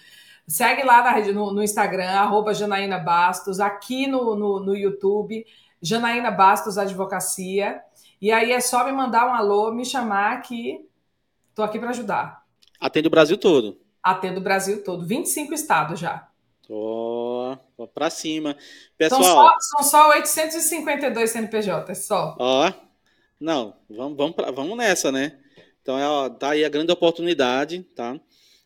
Segue 0.47 0.83
lá 0.83 1.03
na, 1.03 1.33
no, 1.33 1.53
no 1.53 1.63
Instagram, 1.63 2.11
arroba 2.11 2.55
Janaína 2.55 2.99
Bastos, 2.99 3.61
aqui 3.61 4.07
no, 4.07 4.37
no, 4.37 4.61
no 4.61 4.77
YouTube, 4.77 5.45
Janaína 5.81 6.31
Bastos 6.31 6.79
Advocacia. 6.79 7.81
E 8.21 8.31
aí 8.31 8.53
é 8.53 8.61
só 8.61 8.85
me 8.85 8.93
mandar 8.93 9.27
um 9.27 9.35
alô, 9.35 9.73
me 9.73 9.85
chamar 9.85 10.43
que 10.43 10.87
estou 11.51 11.65
aqui 11.65 11.79
para 11.79 11.91
ajudar. 11.91 12.45
Atende 12.79 13.09
o 13.09 13.11
Brasil 13.11 13.39
todo. 13.39 13.81
Atendo 14.03 14.39
o 14.39 14.43
Brasil 14.43 14.85
todo, 14.85 15.07
25 15.07 15.55
estados 15.55 15.99
já. 15.99 16.29
Ó, 16.69 17.57
oh, 17.77 17.87
para 17.87 18.11
cima. 18.11 18.57
Pessoal, 18.97 19.23
são 19.23 19.35
só, 19.35 19.57
são 19.61 19.83
só 19.83 20.11
852 20.11 21.31
CNPJ, 21.31 21.95
só. 21.95 22.37
Ó, 22.39 22.73
não, 23.45 23.77
vamos, 23.89 24.17
vamos, 24.17 24.35
pra, 24.35 24.51
vamos 24.51 24.77
nessa, 24.77 25.13
né? 25.13 25.39
Então, 25.83 25.99
é, 25.99 26.31
tá 26.31 26.51
aí 26.51 26.65
a 26.65 26.69
grande 26.69 26.93
oportunidade, 26.93 27.83
tá? 27.95 28.19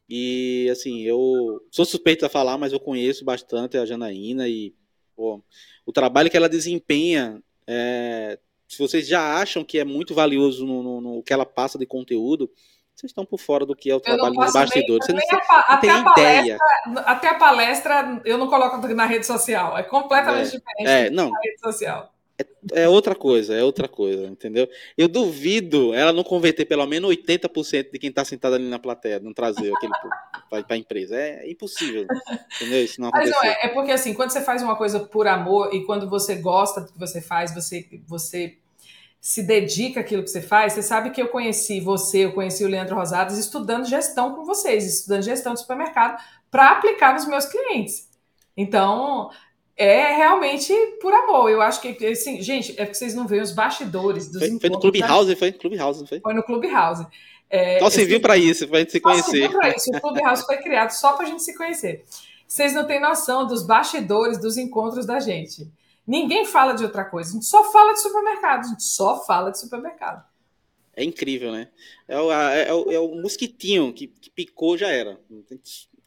E, 0.09 0.69
assim, 0.71 1.03
eu 1.03 1.61
sou 1.71 1.85
suspeito 1.85 2.25
a 2.25 2.29
falar, 2.29 2.57
mas 2.57 2.73
eu 2.73 2.81
conheço 2.81 3.25
bastante 3.25 3.77
a 3.77 3.85
Janaína 3.85 4.49
e, 4.49 4.75
pô, 5.15 5.43
o 5.85 5.93
trabalho 5.93 6.31
que 6.31 6.37
ela 6.37 6.49
desempenha 6.49 7.43
é, 7.67 8.39
se 8.69 8.79
vocês 8.79 9.09
já 9.09 9.41
acham 9.41 9.65
que 9.65 9.79
é 9.79 9.85
muito 9.85 10.15
valioso 10.15 10.67
no, 10.67 10.83
no, 10.83 11.01
no 11.01 11.23
que 11.23 11.33
ela 11.33 11.47
passa 11.47 11.79
de 11.79 11.87
conteúdo, 11.87 12.51
vocês 12.95 13.11
estão 13.11 13.25
por 13.25 13.39
fora 13.39 13.65
do 13.65 13.75
que 13.75 13.91
é 13.91 13.95
o 13.95 14.01
trabalho 14.01 14.35
dos 14.35 14.53
bastidores. 14.53 15.07
Você 15.07 15.13
não, 15.13 15.21
não 15.21 15.81
tem 15.81 15.91
ideia. 16.13 16.59
Até 17.05 17.29
a 17.29 17.35
palestra 17.35 18.21
eu 18.25 18.37
não 18.37 18.49
coloco 18.49 18.87
na 18.89 19.07
rede 19.07 19.25
social. 19.25 19.79
É 19.79 19.83
completamente 19.83 20.49
é, 20.49 20.51
diferente 20.51 20.89
é, 20.89 21.11
não, 21.11 21.31
na 21.31 21.39
rede 21.41 21.61
social. 21.61 22.13
É, 22.41 22.83
é, 22.85 22.89
outra 22.89 23.15
coisa, 23.15 23.55
é 23.55 23.65
outra 23.65 23.89
coisa, 23.89 24.27
entendeu? 24.27 24.69
Eu 24.97 25.09
duvido 25.09 25.93
ela 25.93 26.13
não 26.13 26.23
converter 26.23 26.65
pelo 26.67 26.87
menos 26.87 27.11
80% 27.11 27.91
de 27.91 27.99
quem 27.99 28.11
está 28.11 28.25
sentado 28.25 28.55
ali 28.55 28.69
na 28.69 28.79
plateia, 28.79 29.19
não 29.19 29.33
trazer 29.33 29.73
aquele 29.75 29.93
para 30.49 30.65
a 30.69 30.77
empresa. 30.77 31.17
É, 31.17 31.51
impossível, 31.51 32.07
entendeu? 32.57 32.85
Isso 32.85 33.01
não 33.01 33.11
Mas 33.11 33.31
não, 33.31 33.43
é, 33.43 33.59
é 33.65 33.69
porque 33.69 33.91
assim, 33.91 34.15
quando 34.15 34.31
você 34.31 34.41
faz 34.41 34.63
uma 34.63 34.77
coisa 34.77 35.01
por 35.01 35.27
amor 35.27 35.75
e 35.75 35.85
quando 35.85 36.09
você 36.09 36.37
gosta 36.37 36.83
do 36.83 36.93
que 36.93 36.99
você 36.99 37.21
faz, 37.21 37.53
você, 37.53 37.89
você 38.07 38.57
se 39.21 39.43
dedica 39.43 40.01
àquilo 40.01 40.23
que 40.23 40.31
você 40.31 40.41
faz, 40.41 40.75
você 40.75 40.83
sabe 40.83 41.11
que 41.11 41.21
eu 41.21 41.29
conheci 41.29 41.81
você, 41.81 42.25
eu 42.25 42.33
conheci 42.33 42.65
o 42.65 42.69
Leandro 42.69 42.95
Rosadas 42.95 43.37
estudando 43.37 43.85
gestão 43.85 44.35
com 44.35 44.45
vocês, 44.45 44.87
estudando 44.87 45.23
gestão 45.23 45.55
de 45.55 45.61
supermercado 45.61 46.23
para 46.51 46.71
aplicar 46.71 47.15
nos 47.15 47.27
meus 47.27 47.47
clientes. 47.47 48.09
Então, 48.57 49.31
é 49.79 50.17
realmente 50.17 50.75
por 51.01 51.15
amor. 51.15 51.49
Eu 51.49 51.63
acho 51.63 51.81
que, 51.81 52.05
assim, 52.05 52.43
gente, 52.43 52.73
é 52.73 52.85
porque 52.85 52.95
vocês 52.95 53.15
não 53.15 53.29
veem 53.29 53.41
os 53.41 53.53
bastidores 53.53 54.29
dos 54.29 54.41
Foi, 54.41 54.59
foi 54.59 54.71
no 54.71 54.81
Clubhouse, 54.81 55.37
foi? 55.37 55.53
Clubhouse, 55.53 56.01
não 56.01 56.07
foi? 56.07 56.21
Foi 56.21 56.35
no 56.35 56.43
Clubhouse. 56.43 57.07
É, 57.49 57.79
só 57.79 57.89
serviu 57.89 58.21
para 58.21 58.37
isso, 58.37 58.67
para 58.67 58.79
a 58.79 58.81
gente 58.81 58.93
se 58.93 59.01
conhecer. 59.01 59.51
Só 59.51 59.63
isso. 59.69 59.91
O 59.91 60.01
Clubhouse 60.01 60.45
foi 60.45 60.57
criado 60.59 60.91
só 60.91 61.13
para 61.13 61.27
a 61.27 61.29
gente 61.29 61.43
se 61.45 61.57
conhecer. 61.57 62.05
Vocês 62.47 62.75
não 62.75 62.87
têm 62.87 63.01
noção 63.01 63.47
dos 63.47 63.65
bastidores 63.65 64.39
dos 64.39 64.59
encontros 64.59 65.07
da 65.07 65.21
gente. 65.21 65.71
Ninguém 66.05 66.45
fala 66.45 66.73
de 66.73 66.83
outra 66.83 67.05
coisa. 67.05 67.31
A 67.31 67.33
gente 67.35 67.47
só 67.47 67.71
fala 67.71 67.93
de 67.93 68.01
supermercado. 68.01 68.65
A 68.65 68.69
gente 68.69 68.83
só 68.83 69.25
fala 69.25 69.51
de 69.51 69.61
supermercado. 69.61 70.25
É 70.97 71.05
incrível, 71.05 71.53
né? 71.53 71.69
É 72.09 72.19
o, 72.19 72.33
é 72.33 72.75
o, 72.75 72.91
é 72.91 72.99
o 72.99 73.15
mosquitinho 73.23 73.93
que, 73.93 74.09
que 74.09 74.31
picou, 74.31 74.77
já 74.77 74.89
era. 74.89 75.21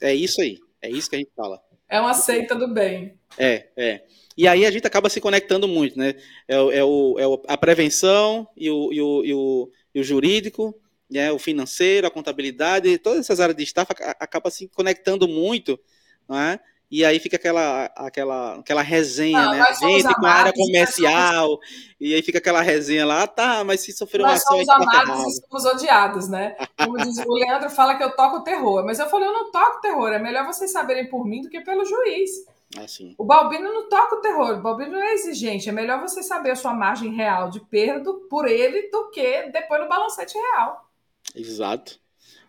É 0.02 0.14
isso 0.14 0.42
aí. 0.42 0.60
É 0.82 0.90
isso 0.90 1.10
que 1.10 1.16
a 1.16 1.20
gente 1.20 1.32
fala. 1.36 1.62
É 1.88 2.02
uma 2.02 2.14
seita 2.14 2.56
do 2.56 2.68
bem. 2.68 3.21
É, 3.38 3.68
é. 3.76 4.02
E 4.38 4.48
aí 4.48 4.66
a 4.66 4.72
gente 4.72 4.88
acaba 4.88 5.10
se 5.10 5.20
conectando 5.20 5.68
muito, 5.68 5.98
né? 5.98 6.16
É, 6.48 6.56
é, 6.56 6.84
o, 6.84 7.16
é 7.20 7.54
a 7.54 7.58
prevenção 7.58 8.48
e 8.56 8.70
o, 8.70 8.92
e 8.92 9.02
o, 9.02 9.26
e 9.26 9.34
o, 9.34 9.72
e 9.96 10.00
o 10.00 10.04
jurídico, 10.04 10.74
né? 11.10 11.32
o 11.32 11.40
financeiro, 11.40 12.08
a 12.08 12.12
contabilidade, 12.12 12.98
todas 12.98 13.20
essas 13.20 13.40
áreas 13.40 13.58
de 13.58 13.64
staff 13.64 13.92
acaba 14.20 14.50
se 14.50 14.68
conectando 14.70 15.28
muito, 15.28 15.80
não 16.28 16.40
é? 16.40 16.60
E 16.90 17.06
aí 17.06 17.20
fica 17.20 17.38
aquela, 17.38 17.86
aquela, 17.96 18.56
aquela 18.56 18.82
resenha, 18.82 19.42
não, 19.42 19.52
né? 19.52 19.62
A 19.62 19.72
gente 19.72 20.14
com 20.14 20.26
a 20.26 20.30
área 20.30 20.52
comercial, 20.52 21.58
e 21.98 22.14
aí 22.14 22.22
fica 22.22 22.38
aquela 22.38 22.62
resenha 22.62 23.06
lá, 23.06 23.24
ah, 23.24 23.28
tá, 23.28 23.64
mas 23.64 23.80
se 23.80 23.94
sofrer 23.94 24.22
uma 24.22 24.34
ação... 24.34 24.58
Nós 24.58 24.66
somos 24.66 24.88
amados 24.88 25.38
e 25.38 25.42
somos 25.48 25.66
odiados, 25.66 26.28
né? 26.28 26.54
Como 26.78 26.98
diz, 26.98 27.18
o 27.20 27.34
Leandro 27.34 27.70
fala 27.70 27.96
que 27.96 28.04
eu 28.04 28.14
toco 28.14 28.44
terror, 28.44 28.84
mas 28.86 29.00
eu 29.00 29.10
falei, 29.10 29.26
eu 29.26 29.34
não 29.34 29.52
toco 29.52 29.80
terror, 29.80 30.10
é 30.10 30.20
melhor 30.20 30.46
vocês 30.46 30.70
saberem 30.70 31.08
por 31.08 31.26
mim 31.26 31.42
do 31.42 31.50
que 31.50 31.62
pelo 31.62 31.86
juiz. 31.86 32.30
Assim. 32.78 33.16
O 33.18 33.26
Balbino 33.26 33.66
não 33.74 33.90
toca 33.90 34.16
o 34.16 34.22
terror, 34.22 34.58
o 34.58 34.62
Balbino 34.62 34.92
não 34.92 35.02
é 35.02 35.14
exigente, 35.14 35.68
é 35.68 35.72
melhor 35.72 36.00
você 36.00 36.24
saber 36.24 36.52
a 36.52 36.56
sua 36.56 36.74
margem 36.74 37.14
real 37.14 37.50
de 37.50 37.60
perda 37.60 38.14
por 38.30 38.48
ele 38.48 38.90
do 38.90 39.10
que 39.10 39.50
depois 39.52 39.82
no 39.82 39.90
balancete 39.90 40.38
real. 40.38 40.90
Exato. 41.36 42.00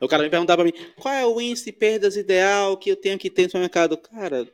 O 0.01 0.09
cara 0.09 0.23
me 0.23 0.31
perguntava 0.31 0.63
pra 0.63 0.73
mim, 0.73 0.93
qual 1.01 1.15
é 1.15 1.25
o 1.27 1.41
índice 1.41 1.67
de 1.67 1.73
perdas 1.73 2.17
ideal 2.17 2.77
que 2.77 2.91
eu 2.91 2.97
tenho 2.97 3.19
que 3.19 3.31
ter 3.31 3.51
no 3.53 3.61
mercado? 3.61 3.97
Cara, 3.97 4.49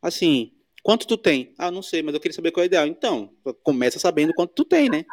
assim, 0.00 0.52
quanto 0.82 1.06
tu 1.06 1.16
tem? 1.16 1.54
Ah, 1.58 1.70
não 1.70 1.82
sei, 1.82 2.02
mas 2.02 2.14
eu 2.14 2.20
queria 2.20 2.34
saber 2.34 2.50
qual 2.50 2.62
é 2.62 2.66
o 2.66 2.68
ideal. 2.68 2.86
Então, 2.86 3.32
começa 3.62 3.98
sabendo 3.98 4.34
quanto 4.34 4.52
tu 4.52 4.64
tem, 4.64 4.90
né? 4.90 5.04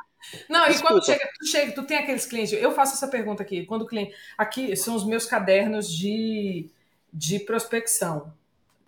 Não, 0.50 0.68
Desculpa. 0.68 0.96
e 0.96 0.96
quando 0.96 1.06
chega, 1.06 1.30
tu 1.40 1.48
chega, 1.48 1.72
tu 1.74 1.84
tem 1.84 1.98
aqueles 1.98 2.26
clientes. 2.26 2.52
Eu 2.54 2.72
faço 2.72 2.96
essa 2.96 3.08
pergunta 3.08 3.42
aqui. 3.44 3.66
Quando 3.66 3.84
o 3.84 3.88
cliente. 3.88 4.14
Aqui 4.38 4.76
são 4.76 4.96
os 4.96 5.06
meus 5.06 5.26
cadernos 5.26 5.90
de, 5.90 6.70
de 7.14 7.40
prospecção. 7.40 8.34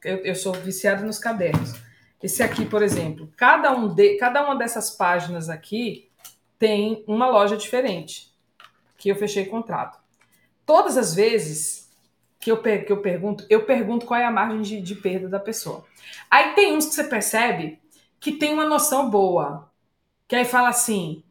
Eu, 0.03 0.17
eu 0.17 0.35
sou 0.35 0.53
viciado 0.53 1.05
nos 1.05 1.19
cadernos. 1.19 1.73
Esse 2.21 2.43
aqui, 2.43 2.65
por 2.65 2.83
exemplo, 2.83 3.31
cada, 3.37 3.71
um 3.71 3.93
de, 3.93 4.15
cada 4.17 4.43
uma 4.43 4.55
dessas 4.55 4.91
páginas 4.91 5.49
aqui 5.49 6.09
tem 6.57 7.03
uma 7.07 7.27
loja 7.27 7.55
diferente 7.55 8.29
que 8.97 9.09
eu 9.09 9.15
fechei 9.15 9.45
contrato. 9.45 9.97
Todas 10.65 10.97
as 10.97 11.15
vezes 11.15 11.89
que 12.39 12.51
eu, 12.51 12.61
que 12.61 12.91
eu 12.91 13.01
pergunto, 13.01 13.45
eu 13.49 13.65
pergunto 13.65 14.05
qual 14.05 14.19
é 14.19 14.25
a 14.25 14.31
margem 14.31 14.61
de, 14.61 14.81
de 14.81 14.95
perda 14.95 15.27
da 15.27 15.39
pessoa. 15.39 15.85
Aí 16.29 16.53
tem 16.53 16.75
uns 16.75 16.87
que 16.87 16.95
você 16.95 17.03
percebe 17.03 17.79
que 18.19 18.33
tem 18.33 18.53
uma 18.53 18.65
noção 18.65 19.09
boa. 19.09 19.69
Que 20.27 20.35
aí 20.35 20.45
fala 20.45 20.69
assim, 20.69 21.23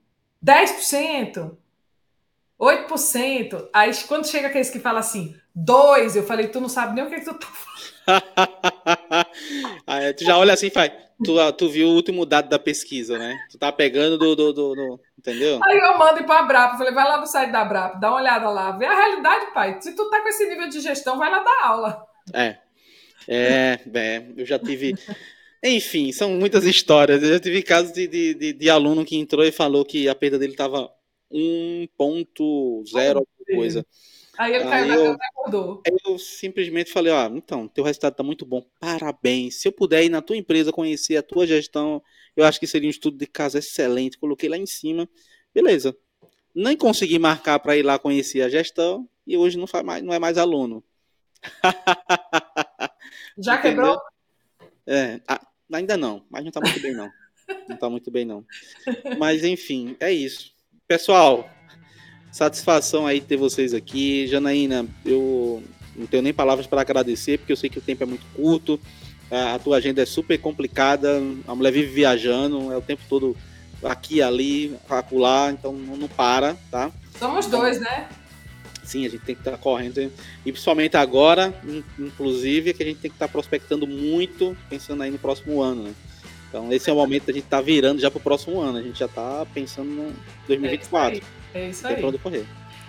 10%, 0.45 1.57
8%. 2.59 3.69
Aí 3.73 3.91
quando 4.09 4.27
chega 4.27 4.49
aqueles 4.49 4.71
que 4.71 4.81
fala 4.81 5.01
assim, 5.01 5.37
2, 5.55 6.17
eu 6.17 6.23
falei, 6.25 6.49
tu 6.49 6.61
não 6.61 6.69
sabe 6.69 6.95
nem 6.95 7.05
o 7.05 7.09
que, 7.09 7.17
é 7.17 7.21
que 7.21 7.25
tu 7.27 7.35
tá 7.35 7.47
falando. 7.47 7.98
aí, 9.87 10.13
tu 10.15 10.25
já 10.25 10.39
olha 10.39 10.55
assim 10.55 10.67
e 10.67 10.71
faz. 10.71 10.93
Tu, 11.25 11.53
tu 11.55 11.69
viu 11.69 11.89
o 11.89 11.95
último 11.95 12.25
dado 12.25 12.49
da 12.49 12.59
pesquisa, 12.59 13.19
né? 13.19 13.37
Tu 13.51 13.59
tá 13.59 13.73
pegando 13.73 14.17
do. 14.17 14.37
do, 14.37 14.53
do, 14.53 14.75
do 14.75 15.01
entendeu? 15.19 15.59
Aí 15.65 15.77
eu 15.77 15.99
mando 15.99 16.21
ir 16.21 16.27
pra 16.27 16.43
Brap, 16.43 16.79
falei, 16.79 16.93
vai 16.93 17.05
lá 17.09 17.21
no 17.21 17.27
site 17.27 17.51
da 17.51 17.65
Brap, 17.65 17.99
dá 17.99 18.11
uma 18.11 18.21
olhada 18.21 18.49
lá, 18.49 18.71
vê 18.73 18.87
a 18.87 18.95
realidade, 18.95 19.53
pai. 19.53 19.79
Se 19.81 19.95
tu 19.97 20.09
tá 20.11 20.21
com 20.21 20.29
esse 20.29 20.49
nível 20.49 20.69
de 20.69 20.81
gestão, 20.81 21.19
vai 21.19 21.31
lá 21.31 21.41
dar 21.41 21.67
aula. 21.67 22.07
É. 22.33 22.57
É, 23.27 23.79
é 23.95 24.25
eu 24.37 24.47
já 24.47 24.59
tive. 24.59 24.95
Enfim, 25.63 26.13
são 26.13 26.31
muitas 26.31 26.65
histórias. 26.65 27.23
Eu 27.23 27.31
já 27.31 27.41
tive 27.41 27.63
casos 27.63 27.93
de, 27.93 28.07
de, 28.07 28.35
de, 28.35 28.53
de 28.53 28.71
aluno 28.71 29.05
que 29.05 29.17
entrou 29.17 29.45
e 29.45 29.51
falou 29.51 29.85
que 29.85 30.09
a 30.09 30.15
perda 30.15 30.39
dele 30.39 30.53
estava 30.53 30.89
1.0 31.33 33.23
coisa. 33.55 33.85
Aí 34.39 34.55
ele 34.55 34.65
caiu 34.65 34.95
eu, 34.95 35.19
na 35.19 35.27
acordou. 35.27 35.83
Eu 35.85 36.17
simplesmente 36.17 36.93
falei, 36.93 37.13
ó, 37.13 37.27
então, 37.27 37.67
teu 37.67 37.83
resultado 37.83 38.15
tá 38.15 38.23
muito 38.23 38.47
bom, 38.47 38.65
parabéns. 38.79 39.61
Se 39.61 39.67
eu 39.67 39.73
puder 39.73 40.05
ir 40.05 40.09
na 40.09 40.23
tua 40.23 40.37
empresa 40.37 40.71
conhecer 40.71 41.17
a 41.17 41.23
tua 41.23 41.45
gestão, 41.45 42.01
eu 42.37 42.45
acho 42.45 42.61
que 42.61 42.67
seria 42.67 42.87
um 42.87 42.91
estudo 42.91 43.19
de 43.19 43.27
caso 43.27 43.59
excelente. 43.59 44.17
Coloquei 44.17 44.49
lá 44.49 44.57
em 44.57 44.65
cima, 44.65 45.09
beleza. 45.53 45.97
Nem 46.55 46.77
consegui 46.77 47.19
marcar 47.19 47.59
para 47.59 47.77
ir 47.77 47.83
lá 47.83 47.99
conhecer 47.99 48.43
a 48.43 48.49
gestão 48.49 49.09
e 49.27 49.37
hoje 49.37 49.59
não, 49.59 49.67
faz 49.67 49.85
mais, 49.85 50.05
não 50.05 50.15
é 50.15 50.21
mais 50.21 50.39
aluno. 50.39 50.85
Já 53.37 53.59
quebrou? 53.59 54.01
É, 54.87 55.21
ainda 55.73 55.97
não, 55.97 56.25
mas 56.31 56.45
não 56.45 56.53
tá 56.53 56.61
muito 56.61 56.81
bem 56.81 56.95
não. 56.95 57.11
Não 57.69 57.77
tá 57.77 57.91
muito 57.91 58.11
bem 58.11 58.25
não. 58.25 58.45
Mas 59.19 59.43
enfim, 59.43 59.97
é 59.99 60.13
isso. 60.13 60.53
Pessoal, 60.87 61.49
satisfação 62.39 63.05
aí 63.05 63.21
ter 63.21 63.37
vocês 63.37 63.75
aqui. 63.75 64.29
Janaína, 64.29 64.87
eu 65.05 65.61
não 65.97 66.07
tenho 66.07 66.23
nem 66.23 66.33
palavras 66.33 66.69
para 66.69 66.81
agradecer, 66.81 67.37
porque 67.37 67.53
eu 67.53 67.57
sei 67.57 67.69
que 67.69 67.79
o 67.79 67.83
tempo 67.83 68.05
é 68.05 68.07
muito 68.07 68.25
curto. 68.33 68.81
A 69.29 69.59
tua 69.59 69.79
agenda 69.79 70.01
é 70.01 70.07
super 70.07 70.39
complicada. 70.39 71.21
A 71.49 71.55
mulher 71.55 71.73
vive 71.73 71.93
viajando, 71.93 72.73
é 72.73 72.77
o 72.77 72.81
tempo 72.81 73.03
todo 73.09 73.37
aqui, 73.83 74.23
ali, 74.23 74.77
acolá, 74.89 75.51
então 75.51 75.73
não 75.73 76.07
para, 76.07 76.57
tá? 76.71 76.93
Somos 77.19 77.47
dois, 77.47 77.81
né? 77.81 78.09
Sim, 78.85 79.05
a 79.05 79.11
gente 79.11 79.25
tem 79.25 79.35
que 79.35 79.41
estar 79.41 79.53
tá 79.53 79.59
correndo. 79.59 80.01
E 80.47 80.53
principalmente 80.53 80.97
agora, 80.97 81.53
inclusive, 81.99 82.73
que 82.73 82.85
a 82.85 82.87
gente 82.87 83.01
tem 83.01 83.11
que 83.11 83.17
estar 83.17 83.27
tá 83.27 83.33
prospectando 83.33 83.85
muito, 83.85 84.57
pensando 84.71 85.03
aí 85.03 85.11
no 85.11 85.19
próximo 85.19 85.61
ano, 85.61 85.83
né? 85.83 85.95
Então, 86.49 86.73
esse 86.73 86.89
é 86.89 86.93
o 86.93 86.97
momento 86.97 87.27
da 87.27 87.33
gente 87.33 87.45
estar 87.45 87.59
tá 87.59 87.63
virando 87.63 88.01
já 88.01 88.11
para 88.11 88.19
o 88.19 88.23
próximo 88.23 88.61
ano. 88.61 88.79
A 88.79 88.83
gente 88.83 88.99
já 88.99 89.07
está 89.07 89.45
pensando 89.53 89.91
no 89.91 90.15
2024. 90.47 91.19
É 91.19 91.38
isso 91.55 91.87
aí. 91.87 91.95
É 91.95 91.99
isso 91.99 92.07
aí. 92.07 92.19
correr. 92.19 92.47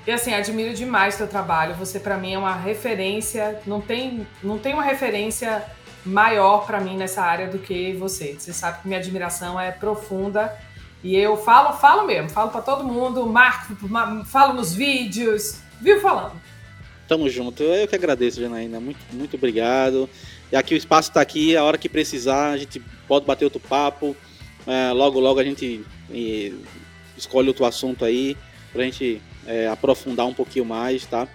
E 0.07 0.11
assim, 0.11 0.33
admiro 0.33 0.73
demais 0.73 1.17
teu 1.17 1.27
trabalho. 1.27 1.75
Você 1.75 1.99
para 1.99 2.17
mim 2.17 2.33
é 2.33 2.37
uma 2.37 2.55
referência, 2.55 3.61
não 3.65 3.79
tem, 3.79 4.25
não 4.41 4.57
tem 4.57 4.73
uma 4.73 4.83
referência 4.83 5.63
maior 6.05 6.65
para 6.65 6.79
mim 6.79 6.97
nessa 6.97 7.21
área 7.21 7.47
do 7.47 7.59
que 7.59 7.93
você. 7.93 8.35
Você 8.37 8.53
sabe 8.53 8.81
que 8.81 8.87
minha 8.87 8.99
admiração 8.99 9.59
é 9.59 9.71
profunda 9.71 10.57
e 11.03 11.15
eu 11.15 11.37
falo, 11.37 11.77
falo 11.77 12.07
mesmo, 12.07 12.29
falo 12.29 12.49
para 12.49 12.61
todo 12.61 12.83
mundo, 12.83 13.25
marco, 13.25 13.75
falo 14.25 14.53
nos 14.53 14.73
vídeos, 14.73 15.59
vivo 15.79 16.01
falando. 16.01 16.33
Tamo 17.07 17.29
junto. 17.29 17.63
Eu 17.63 17.87
que 17.87 17.95
agradeço, 17.95 18.41
Janaína. 18.41 18.79
Muito, 18.79 18.99
muito 19.13 19.35
obrigado. 19.35 20.09
E 20.51 20.55
aqui 20.55 20.73
o 20.73 20.77
espaço 20.77 21.09
está 21.09 21.21
aqui, 21.21 21.55
a 21.55 21.63
hora 21.63 21.77
que 21.77 21.89
precisar, 21.89 22.51
a 22.51 22.57
gente 22.57 22.79
pode 23.07 23.25
bater 23.25 23.45
outro 23.45 23.59
papo. 23.59 24.15
É, 24.67 24.91
logo, 24.91 25.19
logo 25.19 25.39
a 25.39 25.43
gente 25.43 25.83
e, 26.11 26.53
escolhe 27.17 27.47
outro 27.47 27.65
assunto 27.65 28.05
aí 28.05 28.37
pra 28.71 28.83
gente 28.83 29.21
é, 29.45 29.67
aprofundar 29.67 30.25
um 30.25 30.33
pouquinho 30.33 30.65
mais, 30.65 31.05
tá? 31.05 31.27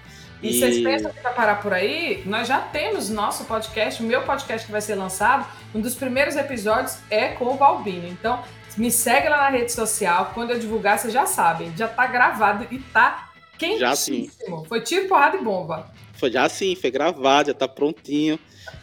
E, 0.43 0.51
e 0.51 0.59
vocês 0.59 0.82
pensam 0.82 1.11
que 1.12 1.20
vai 1.20 1.35
parar 1.35 1.62
por 1.62 1.72
aí? 1.72 2.22
Nós 2.26 2.47
já 2.47 2.61
temos 2.61 3.09
nosso 3.09 3.45
podcast, 3.45 4.03
o 4.03 4.07
meu 4.07 4.22
podcast 4.22 4.66
que 4.66 4.72
vai 4.72 4.80
ser 4.80 4.95
lançado. 4.95 5.47
Um 5.74 5.80
dos 5.80 5.95
primeiros 5.95 6.37
episódios 6.37 6.99
é 7.11 7.28
com 7.28 7.47
o 7.47 7.57
Balbino. 7.57 8.07
Então, 8.09 8.43
me 8.76 8.91
segue 8.91 9.28
lá 9.28 9.39
na 9.39 9.49
rede 9.49 9.72
social. 9.72 10.32
Quando 10.35 10.51
eu 10.51 10.59
divulgar, 10.59 10.99
vocês 10.99 11.12
já 11.12 11.24
sabem. 11.24 11.72
Já 11.76 11.89
tá 11.89 12.07
gravado 12.07 12.66
e 12.70 12.78
tá 12.78 13.30
quentíssimo. 13.57 13.80
Já 13.80 13.97
sim. 13.97 14.30
Foi 14.68 14.80
tiro, 14.82 15.09
porrada 15.09 15.37
e 15.37 15.43
bomba. 15.43 15.91
Foi 16.14 16.30
já 16.30 16.49
sim, 16.49 16.76
foi 16.76 16.91
gravado, 16.91 17.49
já 17.49 17.55
tá 17.55 17.66
prontinho, 17.66 18.39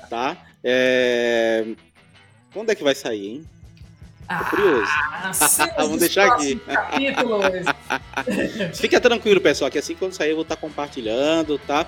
tá? 0.09 0.35
É... 0.63 1.65
Quando 2.53 2.69
é 2.71 2.75
que 2.75 2.83
vai 2.83 2.95
sair, 2.95 3.27
hein? 3.27 3.45
Ah, 4.27 4.43
curioso. 4.45 4.91
Vamos 5.77 5.99
deixar 5.99 6.27
aqui. 6.27 6.59
Fica 8.73 8.99
tranquilo, 8.99 9.41
pessoal, 9.41 9.69
que 9.69 9.77
assim 9.77 9.95
quando 9.95 10.13
sair 10.13 10.29
eu 10.29 10.35
vou 10.35 10.43
estar 10.43 10.55
compartilhando, 10.55 11.59
tá? 11.59 11.85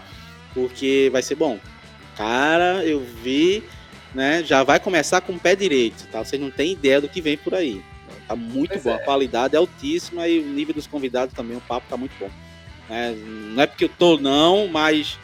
Porque 0.54 1.10
vai 1.12 1.22
ser 1.22 1.36
bom. 1.36 1.60
Cara, 2.16 2.84
eu 2.86 3.00
vi, 3.00 3.64
né? 4.14 4.44
Já 4.44 4.64
vai 4.64 4.80
começar 4.80 5.22
com 5.22 5.34
o 5.34 5.40
pé 5.40 5.56
direito, 5.56 6.08
tá? 6.08 6.24
Vocês 6.24 6.42
não 6.42 6.52
têm 6.52 6.74
ideia 6.74 7.02
do 7.02 7.10
que 7.10 7.22
vem 7.22 7.38
por 7.38 7.54
aí. 7.56 7.82
Tá 8.28 8.36
muito 8.36 8.72
pois 8.72 8.84
bom, 8.84 8.92
é. 8.92 8.96
a 8.96 9.00
qualidade 9.00 9.56
é 9.56 9.58
altíssima 9.58 10.28
e 10.28 10.40
o 10.40 10.46
nível 10.46 10.74
dos 10.74 10.88
convidados 10.88 11.34
também, 11.34 11.58
o 11.58 11.62
papo 11.62 11.88
tá 11.90 11.98
muito 11.98 12.14
bom. 12.20 12.30
É, 12.90 13.12
não 13.12 13.62
é 13.62 13.68
porque 13.68 13.86
eu 13.86 13.90
tô, 13.90 14.18
não, 14.18 14.68
mas 14.68 15.18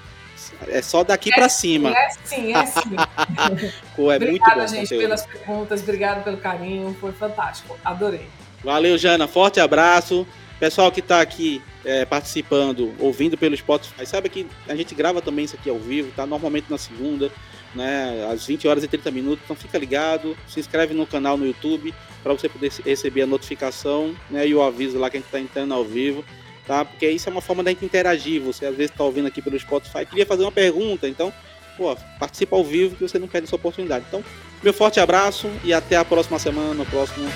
é 0.68 0.82
só 0.82 1.03
daqui 1.03 1.32
é 1.32 1.36
para 1.36 1.49
cima. 1.49 1.89
É 1.89 2.10
sim, 2.24 2.53
é 2.53 2.66
sim. 2.66 2.95
Pô, 3.95 4.12
é 4.12 4.18
Obrigada, 4.18 4.55
muito 4.55 4.55
bom. 4.55 4.68
gente, 4.68 4.82
conteúdo. 4.82 5.01
pelas 5.01 5.26
perguntas. 5.26 5.82
Obrigado 5.82 6.24
pelo 6.24 6.38
carinho. 6.38 6.95
Foi 6.99 7.12
fantástico. 7.12 7.78
Adorei. 7.84 8.28
Valeu, 8.64 8.97
Jana. 8.97 9.28
Forte 9.28 9.60
abraço. 9.60 10.28
Pessoal 10.60 10.91
que 10.91 10.99
está 10.99 11.22
aqui 11.22 11.62
é, 11.86 12.03
participando, 12.03 12.93
ouvindo 12.99 13.38
pelo 13.38 13.55
Spotify, 13.55 14.05
sabe 14.05 14.28
que 14.28 14.45
a 14.68 14.76
gente 14.76 14.93
grava 14.93 15.22
também 15.22 15.45
isso 15.45 15.55
aqui 15.55 15.70
ao 15.70 15.80
vivo, 15.80 16.12
tá? 16.14 16.26
Normalmente 16.26 16.66
na 16.70 16.78
segunda, 16.78 17.32
né? 17.74 18.28
Às 18.30 18.45
20 18.45 18.68
horas 18.68 18.84
e 18.84 18.88
30 18.88 19.10
minutos. 19.12 19.39
Então 19.45 19.55
fica 19.55 19.78
ligado, 19.78 20.36
se 20.47 20.60
inscreve 20.60 20.93
no 20.93 21.07
canal 21.07 21.38
no 21.38 21.45
YouTube 21.45 21.93
para 22.22 22.34
você 22.34 22.49
poder 22.49 22.72
receber 22.86 23.22
a 23.22 23.28
notificação 23.28 24.14
né, 24.30 24.45
e 24.45 24.53
o 24.53 24.62
aviso 24.62 24.99
lá 24.99 25.10
que 25.10 25.16
a 25.16 25.20
gente 25.20 25.28
está 25.28 25.39
entrando 25.39 25.74
ao 25.74 25.86
vivo 25.86 26.26
tá? 26.70 26.86
Porque 26.86 27.09
isso 27.09 27.28
é 27.28 27.32
uma 27.32 27.41
forma 27.41 27.63
da 27.63 27.72
gente 27.72 27.84
interagir. 27.84 28.39
Você 28.43 28.67
às 28.67 28.76
vezes 28.76 28.91
está 28.91 29.03
ouvindo 29.03 29.28
aqui 29.28 29.41
pelo 29.41 29.59
Spotify, 29.59 30.05
queria 30.05 30.26
fazer 30.26 30.43
uma 30.43 30.51
pergunta, 30.51 31.09
então, 31.09 31.34
pô, 31.76 31.97
participa 32.20 32.55
ao 32.55 32.63
vivo 32.63 32.95
que 32.95 33.01
você 33.01 33.17
não 33.17 33.28
perde 33.28 33.47
essa 33.47 33.55
oportunidade. 33.55 34.05
Então, 34.07 34.24
meu 34.61 34.72
forte 34.72 34.99
abraço 34.99 35.49
e 35.63 35.74
até 35.74 35.97
a 35.97 36.05
próxima 36.05 36.38
semana, 36.38 36.76
no 36.76 36.86
próximo 36.86 37.28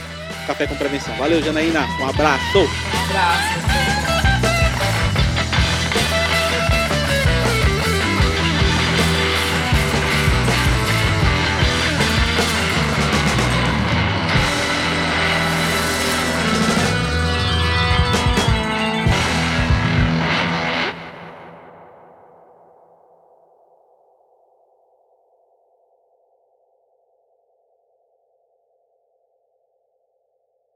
Café 0.45 0.67
com 0.67 0.75
Prevenção. 0.75 1.15
Valeu, 1.15 1.41
Janaína. 1.41 1.81
Um 1.99 2.09
abraço. 2.09 2.59
Um 2.59 3.09
abraço. 3.09 4.02